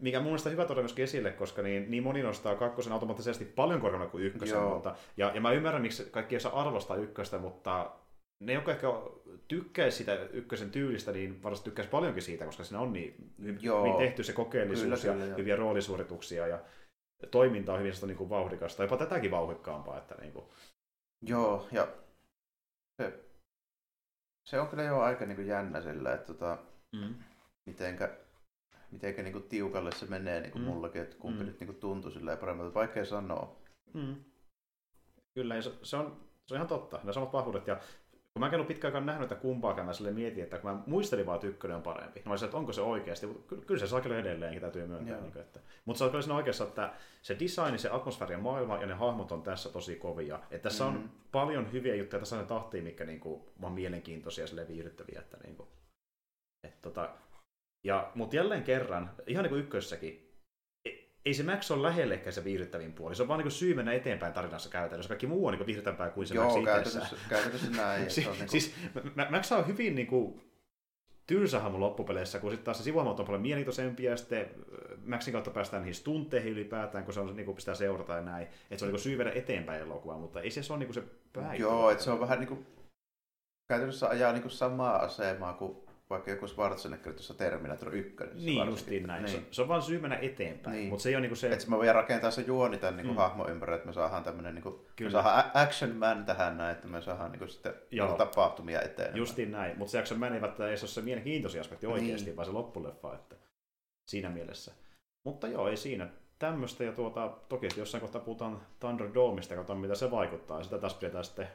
Mikä 0.00 0.18
mun 0.18 0.26
mielestä 0.26 0.50
hyvä 0.50 0.64
tuoda 0.64 0.80
myöskin 0.80 1.02
esille, 1.02 1.30
koska 1.32 1.62
niin, 1.62 1.90
niin 1.90 2.02
moni 2.02 2.22
nostaa 2.22 2.54
kakkosen 2.54 2.92
automaattisesti 2.92 3.44
paljon 3.44 3.80
korkeammalle 3.80 4.10
kuin 4.10 4.24
ykkösen. 4.24 4.58
Joo. 4.58 4.74
Mutta, 4.74 4.94
ja, 5.16 5.30
ja 5.34 5.40
mä 5.40 5.52
ymmärrän, 5.52 5.82
miksi 5.82 6.08
kaikki 6.10 6.36
ei 6.36 6.40
saa 6.40 6.60
arvostaa 6.60 6.96
ykköstä, 6.96 7.38
mutta 7.38 7.90
ne, 8.40 8.52
jotka 8.52 8.72
ehkä 8.72 8.86
tykkäisi 9.48 9.96
sitä 9.96 10.14
ykkösen 10.14 10.70
tyylistä, 10.70 11.12
niin 11.12 11.42
varmasti 11.42 11.64
tykkäisi 11.64 11.90
paljonkin 11.90 12.22
siitä, 12.22 12.44
koska 12.44 12.64
siinä 12.64 12.80
on 12.80 12.92
niin 12.92 13.32
Joo. 13.60 13.84
hyvin 13.84 13.98
tehty 13.98 14.22
se 14.22 14.32
kokeellisuus 14.32 15.00
kyllä, 15.00 15.14
ja 15.14 15.20
kyllä, 15.24 15.36
hyviä 15.36 15.56
roolisuorituksia 15.56 16.46
ja 16.46 16.60
toiminta 17.30 17.72
on 17.72 17.78
hyvin 17.78 17.92
niin 18.06 18.16
kuin 18.16 18.30
vauhdikasta, 18.30 18.82
jopa 18.82 18.96
tätäkin 18.96 19.30
vauhdikkaampaa. 19.30 19.98
Että 19.98 20.14
niin 20.14 20.32
kuin... 20.32 20.44
Joo, 21.22 21.68
ja 21.72 21.88
se 23.02 23.30
se 24.50 24.60
on 24.60 24.68
kyllä 24.68 24.82
jo 24.82 25.00
aika 25.00 25.26
niin 25.26 25.36
kuin 25.36 25.48
jännä 25.48 25.80
sillä, 25.80 26.14
että 26.14 26.26
tota, 26.26 26.58
mm. 26.92 27.14
mitenkä, 27.66 28.18
mitenkä 28.90 29.22
niin 29.22 29.32
kuin 29.32 29.48
tiukalle 29.48 29.92
se 29.92 30.06
menee 30.06 30.40
niin 30.40 30.52
kuin 30.52 30.62
mm. 30.62 30.68
mullakin, 30.68 31.02
että 31.02 31.16
kumpi 31.16 31.40
mm. 31.40 31.46
nyt 31.46 31.60
niin 31.60 31.66
kuin 31.66 31.80
tuntuu 31.80 32.10
sillä 32.10 32.36
paremmalta, 32.36 32.74
vaikea 32.74 33.04
sanoa. 33.04 33.56
Mm. 33.94 34.16
Kyllä, 35.34 35.56
ja 35.56 35.62
se, 35.62 35.72
se, 35.82 35.96
on, 35.96 36.20
se 36.46 36.54
on 36.54 36.56
ihan 36.56 36.68
totta, 36.68 37.00
ne 37.04 37.12
samat 37.12 37.32
vahvuudet, 37.32 37.66
ja 37.66 37.80
kun 38.34 38.40
mä 38.40 38.46
en 38.46 38.54
ollut 38.54 38.68
pitkään 38.68 38.88
aikaan 38.88 39.06
nähnyt 39.06 39.32
että 39.32 39.42
kumpaakaan, 39.42 39.86
mä 39.86 39.92
sille 39.92 40.10
mietin, 40.10 40.44
että 40.44 40.58
kun 40.58 40.70
mä 40.70 40.82
muistelin 40.86 41.26
vaan, 41.26 41.36
että 41.36 41.46
ykkönen 41.46 41.76
on 41.76 41.82
parempi. 41.82 42.22
Mä 42.24 42.32
olisin, 42.32 42.46
että 42.46 42.56
onko 42.56 42.72
se 42.72 42.80
oikeasti. 42.80 43.26
Kyllä, 43.46 43.64
kyllä 43.66 43.80
se 43.80 43.86
saa 43.86 44.00
kyllä 44.00 44.18
edelleenkin, 44.18 44.60
täytyy 44.60 44.86
myöntää. 44.86 45.20
Niin 45.20 45.32
kuin, 45.32 45.42
että, 45.42 45.60
mutta 45.84 45.98
se 45.98 46.04
on 46.04 46.10
kyllä 46.10 46.22
siinä 46.22 46.36
oikeassa, 46.36 46.64
että 46.64 46.92
se 47.22 47.36
design, 47.40 47.78
se 47.78 47.88
atmosfääri 47.92 48.34
ja 48.34 48.38
maailma 48.38 48.76
ja 48.76 48.86
ne 48.86 48.94
hahmot 48.94 49.32
on 49.32 49.42
tässä 49.42 49.68
tosi 49.68 49.96
kovia. 49.96 50.40
Että 50.50 50.68
tässä 50.68 50.84
mm-hmm. 50.84 51.02
on 51.02 51.10
paljon 51.32 51.72
hyviä 51.72 51.94
juttuja, 51.94 52.20
tässä 52.20 52.36
on 52.36 52.42
ne 52.42 52.48
tahtia, 52.48 52.82
mikä 52.82 53.04
niin 53.04 53.20
kuin, 53.20 53.42
on 53.62 53.72
mielenkiintoisia 53.72 54.44
ja 54.44 54.68
viihdyttäviä. 54.68 55.20
Että, 55.20 55.36
niin 55.42 55.56
kuin, 55.56 55.68
että, 56.66 56.78
tota, 56.82 57.10
ja, 57.84 58.12
mutta 58.14 58.36
jälleen 58.36 58.62
kerran, 58.62 59.10
ihan 59.26 59.42
niin 59.42 59.50
kuin 59.50 59.62
ykkössäkin, 59.62 60.29
ei 61.24 61.34
se 61.34 61.42
Max 61.42 61.70
ole 61.70 61.82
lähellekään 61.82 62.32
se 62.32 62.44
viihdyttävin 62.44 62.92
puoli. 62.92 63.14
Se 63.14 63.22
on 63.22 63.28
vaan 63.28 63.40
niin 63.40 63.50
syy 63.50 63.74
mennä 63.74 63.92
eteenpäin 63.92 64.32
tarinassa 64.32 64.70
käytännössä. 64.70 65.08
Kaikki 65.08 65.26
muu 65.26 65.46
on 65.46 65.54
niin 65.54 65.66
viihdyttävämpää 65.66 66.10
kuin 66.10 66.26
se 66.26 66.34
Joo, 66.34 66.56
Max 66.56 66.64
käytännössä, 66.64 67.16
käytännössä 67.28 67.70
näin. 67.70 68.10
si- 68.10 68.26
on 68.26 68.32
niin 68.32 68.38
kuin... 68.38 68.50
Siis 68.50 68.74
Max 69.30 69.52
on 69.52 69.66
hyvin 69.66 69.94
niin 69.94 70.06
kuin, 70.06 70.50
tylsä 71.26 71.60
hahmo 71.60 71.80
loppupeleissä, 71.80 72.38
kun 72.38 72.50
sitten 72.50 72.64
taas 72.64 72.78
se 72.78 72.84
sivuhahmot 72.84 73.20
on 73.20 73.26
paljon 73.26 73.42
mielenkiintoisempia, 73.42 74.10
ja 74.10 74.16
sitten 74.16 74.50
Maxin 75.04 75.32
kautta 75.32 75.50
päästään 75.50 75.82
niihin 75.82 75.94
stunteihin 75.94 76.52
ylipäätään, 76.52 77.04
kun 77.04 77.14
se 77.14 77.20
on 77.20 77.36
niin 77.36 77.44
kuin, 77.44 77.56
pitää 77.56 77.74
seurata 77.74 78.14
ja 78.14 78.20
näin. 78.20 78.46
Että 78.46 78.76
se 78.76 78.84
on 78.84 78.92
niin 78.92 79.00
syy 79.00 79.18
viedä 79.18 79.32
eteenpäin 79.34 79.82
elokuvaa, 79.82 80.18
mutta 80.18 80.40
ei 80.40 80.50
se, 80.50 80.62
se 80.62 80.72
ole 80.72 80.84
niin 80.84 80.94
se 80.94 81.02
päivä. 81.32 81.54
Joo, 81.54 81.90
että 81.90 82.04
se 82.04 82.10
on 82.10 82.20
vähän 82.20 82.38
niin 82.38 82.48
kuin, 82.48 82.66
käytännössä 83.68 84.08
ajaa 84.08 84.32
niin 84.32 84.42
kuin 84.42 84.52
samaa 84.52 84.96
asemaa 84.96 85.52
kuin 85.52 85.76
vaikka 86.10 86.30
joku 86.30 86.46
Schwarzenegger 86.46 87.12
tuossa 87.12 87.34
Terminator 87.34 87.94
1. 87.94 88.14
Niin, 88.34 88.66
justiin 88.66 89.06
näin. 89.06 89.24
Niin. 89.24 89.36
Se, 89.36 89.42
se, 89.50 89.62
on 89.62 89.68
vaan 89.68 89.82
syy 89.82 90.00
mennä 90.00 90.16
eteenpäin. 90.16 90.76
Niin. 90.76 90.88
Mutta 90.88 91.02
se 91.02 91.08
ei 91.08 91.14
ole 91.14 91.20
niinku 91.20 91.36
se... 91.36 91.52
Että 91.52 91.66
mä 91.68 91.76
voin 91.76 91.94
rakentaa 91.94 92.30
se 92.30 92.42
juoni 92.42 92.78
tämän 92.78 92.96
niinku 92.96 93.12
mm. 93.12 93.16
hahmon 93.16 93.50
ympärille, 93.50 93.76
että 93.76 93.86
me 93.86 93.92
saadaan 93.92 94.24
tämmöinen 94.24 94.54
niinku, 94.54 94.86
me 95.00 95.10
saadaan 95.10 95.50
action 95.54 95.96
man 95.96 96.24
tähän 96.24 96.56
näin, 96.58 96.76
että 96.76 96.88
me 96.88 97.02
saadaan 97.02 97.32
niinku 97.32 97.46
sitten 97.46 97.74
Joo. 97.90 98.16
tapahtumia 98.16 98.82
eteen. 98.82 99.16
Justiin 99.16 99.52
näin. 99.52 99.78
Mutta 99.78 99.92
se 99.92 99.98
action 99.98 100.20
man 100.20 100.34
ei 100.34 100.40
välttämättä 100.40 100.82
ole 100.82 100.88
se 100.88 101.00
mielenkiintoisin 101.00 101.60
aspekti 101.60 101.86
oikeasti, 101.86 102.26
niin. 102.26 102.36
vaan 102.36 102.46
se 102.46 102.52
loppuleffa. 102.52 103.14
Että 103.14 103.36
siinä 104.08 104.30
mielessä. 104.30 104.72
Mutta 105.24 105.48
joo, 105.48 105.68
ei 105.68 105.76
siinä. 105.76 106.08
Tämmöistä 106.38 106.84
ja 106.84 106.92
tuota, 106.92 107.28
toki 107.48 107.68
jossain 107.76 108.00
kohtaa 108.00 108.20
puhutaan 108.20 108.60
Thunderdomeista, 108.80 109.54
katsotaan 109.54 109.78
mitä 109.78 109.94
se 109.94 110.10
vaikuttaa. 110.10 110.58
Ja 110.58 110.64
sitä 110.64 110.78
taas 110.78 110.94
pidetään 110.94 111.24
sitten 111.24 111.48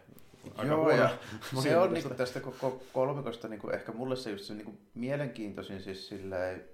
aika 0.56 0.72
Joo, 0.72 0.78
huono- 0.78 0.98
ja 0.98 1.18
se 1.62 1.78
on 1.78 1.94
niinku 1.94 2.10
tästä 2.10 2.40
koko 2.40 2.84
kolmikosta 2.94 3.48
niinku 3.48 3.70
ehkä 3.70 3.92
mulle 3.92 4.16
se 4.16 4.32
just 4.32 4.44
se 4.46 4.54
niinku 4.54 4.78
mielenkiintoisin 4.94 5.82
siis 5.82 6.08
silleen 6.08 6.70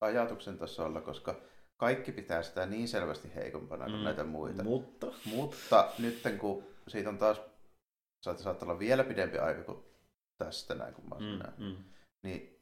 ajatuksen 0.00 0.58
tasolla, 0.58 1.00
koska 1.00 1.40
kaikki 1.76 2.12
pitää 2.12 2.42
sitä 2.42 2.66
niin 2.66 2.88
selvästi 2.88 3.34
heikompana 3.34 3.84
kuin 3.84 3.96
Mm, 3.98 4.04
näitä 4.04 4.24
muita. 4.24 4.62
Mutta 4.62 5.12
Mutta 5.24 5.88
nyt 5.98 6.22
kun 6.38 6.64
siitä 6.88 7.08
on 7.08 7.18
taas, 7.18 7.40
saattaa, 8.20 8.44
saattaa 8.44 8.68
olla 8.68 8.78
vielä 8.78 9.04
pidempi 9.04 9.38
aika 9.38 9.62
kuin 9.62 9.84
tästä 10.38 10.74
näin, 10.74 10.94
kun 10.94 11.08
mä 11.08 11.14
mm, 11.14 11.24
näin, 11.38 11.54
mm. 11.58 11.84
niin 12.22 12.60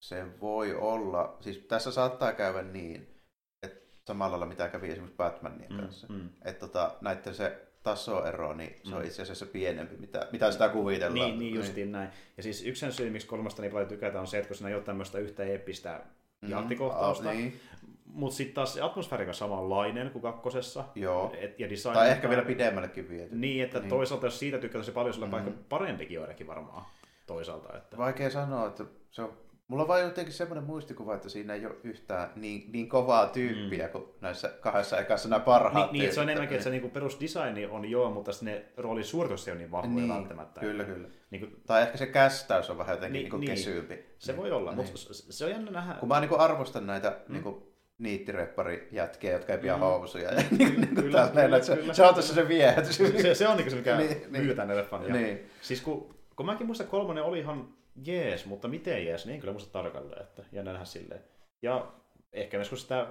se 0.00 0.40
voi 0.40 0.74
olla, 0.74 1.36
siis 1.40 1.58
tässä 1.58 1.90
saattaa 1.92 2.32
käydä 2.32 2.62
niin, 2.62 3.20
että 3.62 3.96
samalla 4.04 4.30
lailla 4.30 4.46
mitä 4.46 4.68
kävi 4.68 4.90
esimerkiksi 4.90 5.16
Batmanin 5.16 5.70
Mm, 5.72 5.76
kanssa, 5.76 6.06
mm. 6.06 6.28
että 6.44 6.60
tota, 6.66 6.96
näiden 7.00 7.34
se 7.34 7.65
tasoero, 7.90 8.54
niin 8.54 8.76
se 8.84 8.94
on 8.94 9.00
Mm. 9.00 9.06
itse 9.06 9.22
asiassa 9.22 9.46
pienempi, 9.46 9.96
mitä, 9.96 10.28
mitä 10.32 10.50
sitä 10.52 10.68
kuvitellaan. 10.68 11.28
Niin, 11.30 11.38
niin 11.38 11.54
justiin 11.54 11.92
näin. 11.92 12.08
Ja 12.36 12.42
siis 12.42 12.64
yksi 12.66 12.80
sen 12.80 12.92
syy, 12.92 13.10
miksi 13.10 13.26
kolmasta 13.26 13.62
niin 13.62 13.72
paljon 13.72 13.88
tykätään, 13.88 14.20
on 14.20 14.26
se, 14.26 14.36
että 14.38 14.48
kun 14.48 14.56
siinä 14.56 14.68
ei 14.68 14.74
ole 14.74 14.82
tämmöistä 14.82 15.18
yhtä 15.18 15.44
eeppistä 15.44 16.00
Mm, 16.42 16.50
jahtikohtausta, 16.50 17.28
a- 17.30 17.32
Niin, 17.32 17.60
mutta 18.04 18.36
sitten 18.36 18.54
taas 18.54 18.74
se 18.74 18.80
atmosfäärika 18.80 19.32
samanlainen 19.32 20.10
kuin 20.10 20.22
kakkosessa. 20.22 20.84
joo. 20.94 21.32
Et, 21.40 21.60
ja 21.60 21.70
design 21.70 21.94
Tai 21.94 22.10
ehkä 22.10 22.28
vielä 22.28 22.42
pidemmällekin 22.42 23.08
viety. 23.08 23.36
Niin, 23.36 23.64
että 23.64 23.78
Niin. 23.78 23.88
toisaalta 23.88 24.26
jos 24.26 24.38
siitä 24.38 24.58
tykkää 24.58 24.80
tosi 24.80 24.92
paljon, 24.92 25.14
sillä 25.14 25.24
on 25.24 25.30
Mm. 25.30 25.32
vaikka 25.32 25.50
parempikin 25.68 26.14
joidenkin 26.14 26.46
varmaan 26.46 26.82
toisaalta. 27.26 27.76
Että... 27.78 27.96
Vaikea 27.96 28.30
sanoa, 28.30 28.66
että 28.66 28.84
se 29.10 29.22
on... 29.22 29.32
Mulla 29.68 29.82
on 29.82 29.88
vain 29.88 30.04
jotenkin 30.04 30.34
semmoinen 30.34 30.64
muistikuva, 30.64 31.14
että 31.14 31.28
siinä 31.28 31.54
ei 31.54 31.66
ole 31.66 31.74
yhtään 31.84 32.30
niin, 32.36 32.72
niin 32.72 32.88
kovaa 32.88 33.26
tyyppiä 33.28 33.86
mm. 33.86 33.92
kuin 33.92 34.04
näissä 34.20 34.48
kahdessa 34.60 34.98
ekassa 34.98 35.28
nämä 35.28 35.40
parhaat 35.40 35.92
Niin, 35.92 36.02
niin, 36.02 36.14
se 36.14 36.20
on 36.20 36.28
enemmänkin, 36.28 36.54
että 36.54 36.64
se 36.64 36.70
niinku 36.70 36.88
perusdesigni 36.88 37.66
on 37.66 37.90
joo, 37.90 38.10
mutta 38.10 38.30
ne 38.42 38.64
roolin 38.76 39.04
suoritus 39.04 39.48
ei 39.48 39.52
ole 39.52 39.58
niin 39.58 39.70
vahvoja 39.70 39.94
Niin, 39.94 40.08
välttämättä. 40.08 40.60
Kyllä, 40.60 40.84
kyllä. 40.84 41.08
Niin 41.30 41.40
kuin, 41.40 41.60
Tai 41.66 41.82
ehkä 41.82 41.96
se 41.98 42.06
kästäys 42.06 42.70
on 42.70 42.78
vähän 42.78 42.94
jotenkin 42.96 43.22
Niin, 43.22 43.30
niin, 43.30 43.40
niin 43.40 43.46
niin. 43.48 43.56
kesyympi. 43.56 44.06
se 44.18 44.36
voi 44.36 44.52
olla, 44.52 44.70
Niin. 44.70 44.76
mutta 44.76 45.14
se 45.30 45.44
on 45.44 45.50
jännä 45.50 45.70
nähdä. 45.70 45.94
Kun 45.94 46.08
mä 46.08 46.20
niin 46.20 46.38
arvostan 46.40 46.86
näitä 46.86 47.16
Mm. 47.28 47.32
niin 47.32 47.62
niittirepparijätkiä, 47.98 49.32
jotka 49.32 49.52
ei 49.52 49.58
pidä 49.58 49.74
Mm. 49.74 49.80
housuja. 49.80 50.32
Ja 50.32 50.36
niin, 50.50 50.58
niin, 50.58 50.94
Kyllä, 50.94 50.94
kyllä, 50.94 51.28
kyllä, 51.28 51.42
kyllä, 51.44 51.62
se, 51.62 51.76
kyllä. 51.76 51.94
se, 51.94 52.02
on 52.06 52.14
tässä 52.14 52.34
se 52.34 52.48
viehätys. 52.48 52.96
se, 53.22 53.34
se 53.34 53.48
on 53.48 53.56
niinku 53.56 53.70
se, 53.70 53.76
mikä 53.76 53.96
Niin, 53.98 54.32
niin, 54.32 54.46
niin. 54.68 54.84
faneja. 54.90 55.12
niin. 55.14 55.50
Siis 55.62 55.80
kun, 55.80 56.14
kun 56.36 56.46
mäkin 56.46 56.66
muistan, 56.66 56.86
kolmonen 56.86 57.24
oli 57.24 57.38
ihan 57.38 57.68
jees, 58.04 58.46
mutta 58.46 58.68
miten 58.68 59.06
jees, 59.06 59.26
niin 59.26 59.34
en 59.34 59.40
kyllä 59.40 59.52
muista 59.52 59.72
tarkalleen, 59.72 60.22
että 60.22 60.42
jännä 60.52 60.72
nähdä 60.72 60.84
silleen. 60.84 61.24
Ja 61.62 61.92
ehkä 62.32 62.56
myös 62.56 62.68
kun 62.68 62.78
sitä 62.78 63.06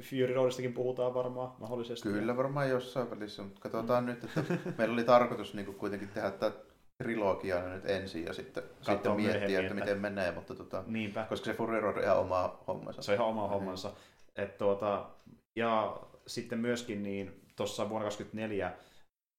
Fury 0.00 0.34
Roadistakin 0.34 0.72
puhutaan 0.72 1.14
varmaan 1.14 1.52
mahdollisesti. 1.58 2.08
Kyllä 2.08 2.36
varmaan 2.36 2.70
jossain 2.70 3.10
välissä, 3.10 3.42
mutta 3.42 3.60
katsotaan 3.60 4.04
Mm. 4.04 4.10
nyt, 4.10 4.24
että 4.24 4.42
meillä 4.78 4.92
oli 4.92 5.04
tarkoitus 5.04 5.54
niin 5.54 5.74
kuitenkin 5.74 6.08
tehdä 6.08 6.30
tätä 6.30 6.56
trilogiaa 7.02 7.68
nyt 7.68 7.86
ensin 7.90 8.24
ja 8.24 8.32
sitten, 8.32 8.62
sitten 8.82 9.12
miettiä, 9.12 9.60
että, 9.60 9.74
miten 9.74 9.98
menee, 10.00 10.32
mutta 10.32 10.54
tota, 10.54 10.84
Niinpä. 10.86 11.26
koska 11.28 11.44
se 11.44 11.52
Fury 11.54 11.80
Road 11.80 11.96
on 11.96 12.02
ihan 12.02 12.18
oma 12.18 12.58
hommansa. 12.66 13.02
Se 13.02 13.12
on 13.12 13.16
ihan 13.16 13.28
oma 13.28 13.48
hommansa. 13.48 13.92
Et 14.36 14.58
tuota, 14.58 15.06
ja 15.56 16.00
sitten 16.26 16.58
myöskin 16.58 17.02
niin 17.02 17.40
tuossa 17.56 17.88
vuonna 17.88 18.04
2024 18.04 18.72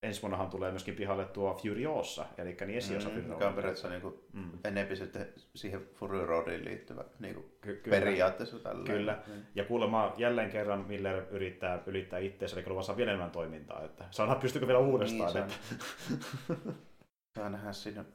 ensi 0.03 0.21
vuonnahan 0.21 0.49
tulee 0.49 0.71
myöskin 0.71 0.95
pihalle 0.95 1.25
tuo 1.25 1.53
Furiosa, 1.53 2.25
eli 2.37 2.57
niin 2.65 2.77
esiosa 2.77 3.09
Mm, 3.09 3.15
mikä 3.15 3.47
on 3.47 3.53
periaatteessa 3.53 3.89
niin 3.89 4.01
kuin 4.01 4.15
Mm. 4.33 4.51
enempi 4.63 4.95
sitten 4.95 5.27
siihen 5.55 5.87
Fury 5.93 6.25
Roadiin 6.25 6.65
liittyvä 6.65 7.03
niin 7.19 7.33
kuin 7.33 7.45
Ky- 7.61 7.75
kyllä. 7.75 7.97
periaatteessa 7.99 8.59
tällä. 8.59 8.85
Kyllä. 8.85 9.21
Ja 9.55 9.63
kuulemma 9.65 10.13
jälleen 10.17 10.51
kerran 10.51 10.85
Miller 10.87 11.23
yrittää 11.31 11.83
ylittää 11.85 12.19
itseensä, 12.19 12.59
eli 12.59 12.69
luvassa 12.69 12.97
vielä 12.97 13.11
enemmän 13.11 13.31
toimintaa. 13.31 13.83
Että 13.85 14.05
saadaan 14.11 14.39
pystyykö 14.39 14.67
vielä 14.67 14.79
uudestaan. 14.79 15.33
Niin, 15.33 15.43
että... 15.43 16.65
Saa 17.39 17.49
nähdä 17.49 17.71
siinä. 17.71 18.05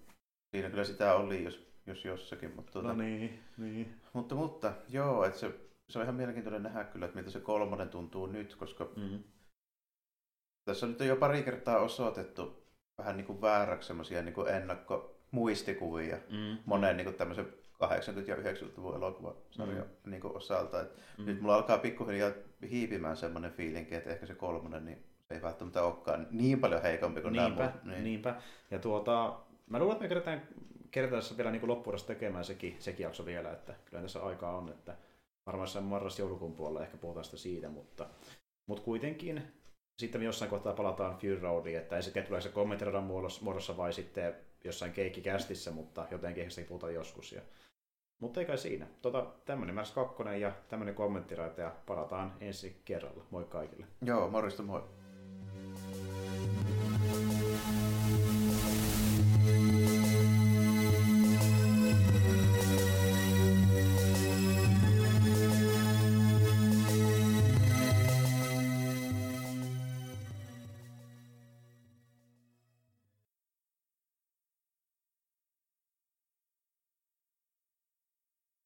Siinä 0.56 0.70
kyllä 0.70 0.84
sitä 0.84 1.14
oli, 1.14 1.44
jos, 1.44 1.66
jos 1.86 2.04
jossakin. 2.04 2.52
Mutta, 2.56 2.72
tuota, 2.72 2.88
No 2.88 2.94
niin, 2.94 3.38
niin. 3.58 3.94
mutta, 4.12 4.34
mutta 4.34 4.72
joo, 4.88 5.24
että 5.24 5.38
se, 5.38 5.54
se 5.88 5.98
on 5.98 6.02
ihan 6.02 6.14
mielenkiintoinen 6.14 6.62
nähdä 6.62 6.84
kyllä, 6.84 7.06
että 7.06 7.16
miltä 7.16 7.30
se 7.30 7.40
kolmonen 7.40 7.88
tuntuu 7.88 8.26
nyt, 8.26 8.54
koska 8.54 8.88
Mm. 8.96 9.18
Tässä 10.64 10.86
nyt 10.86 11.00
on 11.00 11.06
jo 11.06 11.16
pari 11.16 11.42
kertaa 11.42 11.78
osoitettu 11.78 12.64
vähän 12.98 13.16
niin 13.16 13.26
kuin 13.26 13.40
vääräksi 13.40 13.86
semmoisia 13.86 14.22
niin 14.22 14.34
kuin 14.34 14.48
ennakkomuistikuvia 14.48 16.16
Mm. 16.30 16.58
monen 16.66 16.96
niin 16.96 17.04
kuin 17.04 17.16
tämmöisen 17.16 17.46
80- 17.84 18.28
ja 18.28 18.36
90-luvun 18.36 18.94
elokuvasarjan 18.96 19.86
Mm. 20.04 20.10
niin 20.10 20.20
kuin 20.20 20.36
osalta. 20.36 20.80
Et 20.82 20.96
Mm. 21.18 21.24
Nyt 21.26 21.40
mulla 21.40 21.54
alkaa 21.54 21.78
pikkuhiljaa 21.78 22.30
hiipimään 22.70 23.16
semmoinen 23.16 23.52
fiilinki, 23.52 23.94
että 23.94 24.10
ehkä 24.10 24.26
se 24.26 24.34
kolmonen 24.34 24.84
niin 24.84 25.04
se 25.28 25.34
ei 25.34 25.42
välttämättä 25.42 25.82
olekaan 25.82 26.26
niin 26.30 26.60
paljon 26.60 26.82
heikompi 26.82 27.20
kuin 27.20 27.32
Niinpä, 27.32 27.58
nämä 27.62 27.70
muut. 27.72 27.84
niin. 27.84 28.04
niinpä. 28.04 28.34
Ja 28.70 28.78
tuota, 28.78 29.38
mä 29.70 29.78
luulen, 29.78 29.92
että 29.92 30.02
me 30.04 30.08
kerätään, 30.08 30.48
kerätään 30.90 31.22
tässä 31.22 31.36
vielä 31.36 31.50
niin 31.50 31.68
loppuudessa 31.68 32.06
tekemään 32.06 32.44
sekin, 32.44 32.76
sekin 32.78 33.04
jakso 33.04 33.26
vielä, 33.26 33.52
että 33.52 33.74
kyllä 33.84 34.02
tässä 34.02 34.22
aikaa 34.22 34.56
on, 34.56 34.68
että 34.68 34.96
varmaan 35.46 35.62
jossain 35.66 35.84
marras-joulukuun 35.84 36.54
puolella 36.54 36.82
ehkä 36.82 36.96
puhutaan 36.96 37.24
sitä 37.24 37.36
siitä, 37.36 37.68
mutta, 37.68 38.06
mutta 38.66 38.84
kuitenkin 38.84 39.42
sitten 39.98 40.20
me 40.20 40.24
jossain 40.24 40.50
kohtaa 40.50 40.72
palataan 40.72 41.16
Fury 41.16 41.40
Roadiin, 41.40 41.78
että 41.78 41.96
ensin 41.96 42.24
tulee 42.26 42.40
se 42.40 42.48
kommenttiradan 42.48 43.04
muodossa, 43.04 43.76
vai 43.76 43.92
sitten 43.92 44.34
jossain 44.64 44.92
keikkikästissä, 44.92 45.70
mutta 45.70 46.06
jotenkin 46.10 46.50
siitä 46.50 46.68
puhutaan 46.68 46.94
joskus. 46.94 47.32
Ja, 47.32 47.40
mutta 48.20 48.40
ei 48.40 48.46
kai 48.46 48.58
siinä. 48.58 48.86
Tota, 49.02 49.26
tämmöinen 49.44 49.74
Märs 49.74 49.92
2 49.92 50.40
ja 50.40 50.52
tämmöinen 50.68 50.94
kommenttiraita 50.94 51.60
ja 51.60 51.72
palataan 51.86 52.32
ensi 52.40 52.80
kerralla. 52.84 53.24
Moi 53.30 53.44
kaikille. 53.44 53.86
Joo, 54.02 54.30
morjesta 54.30 54.62
moi. 54.62 54.82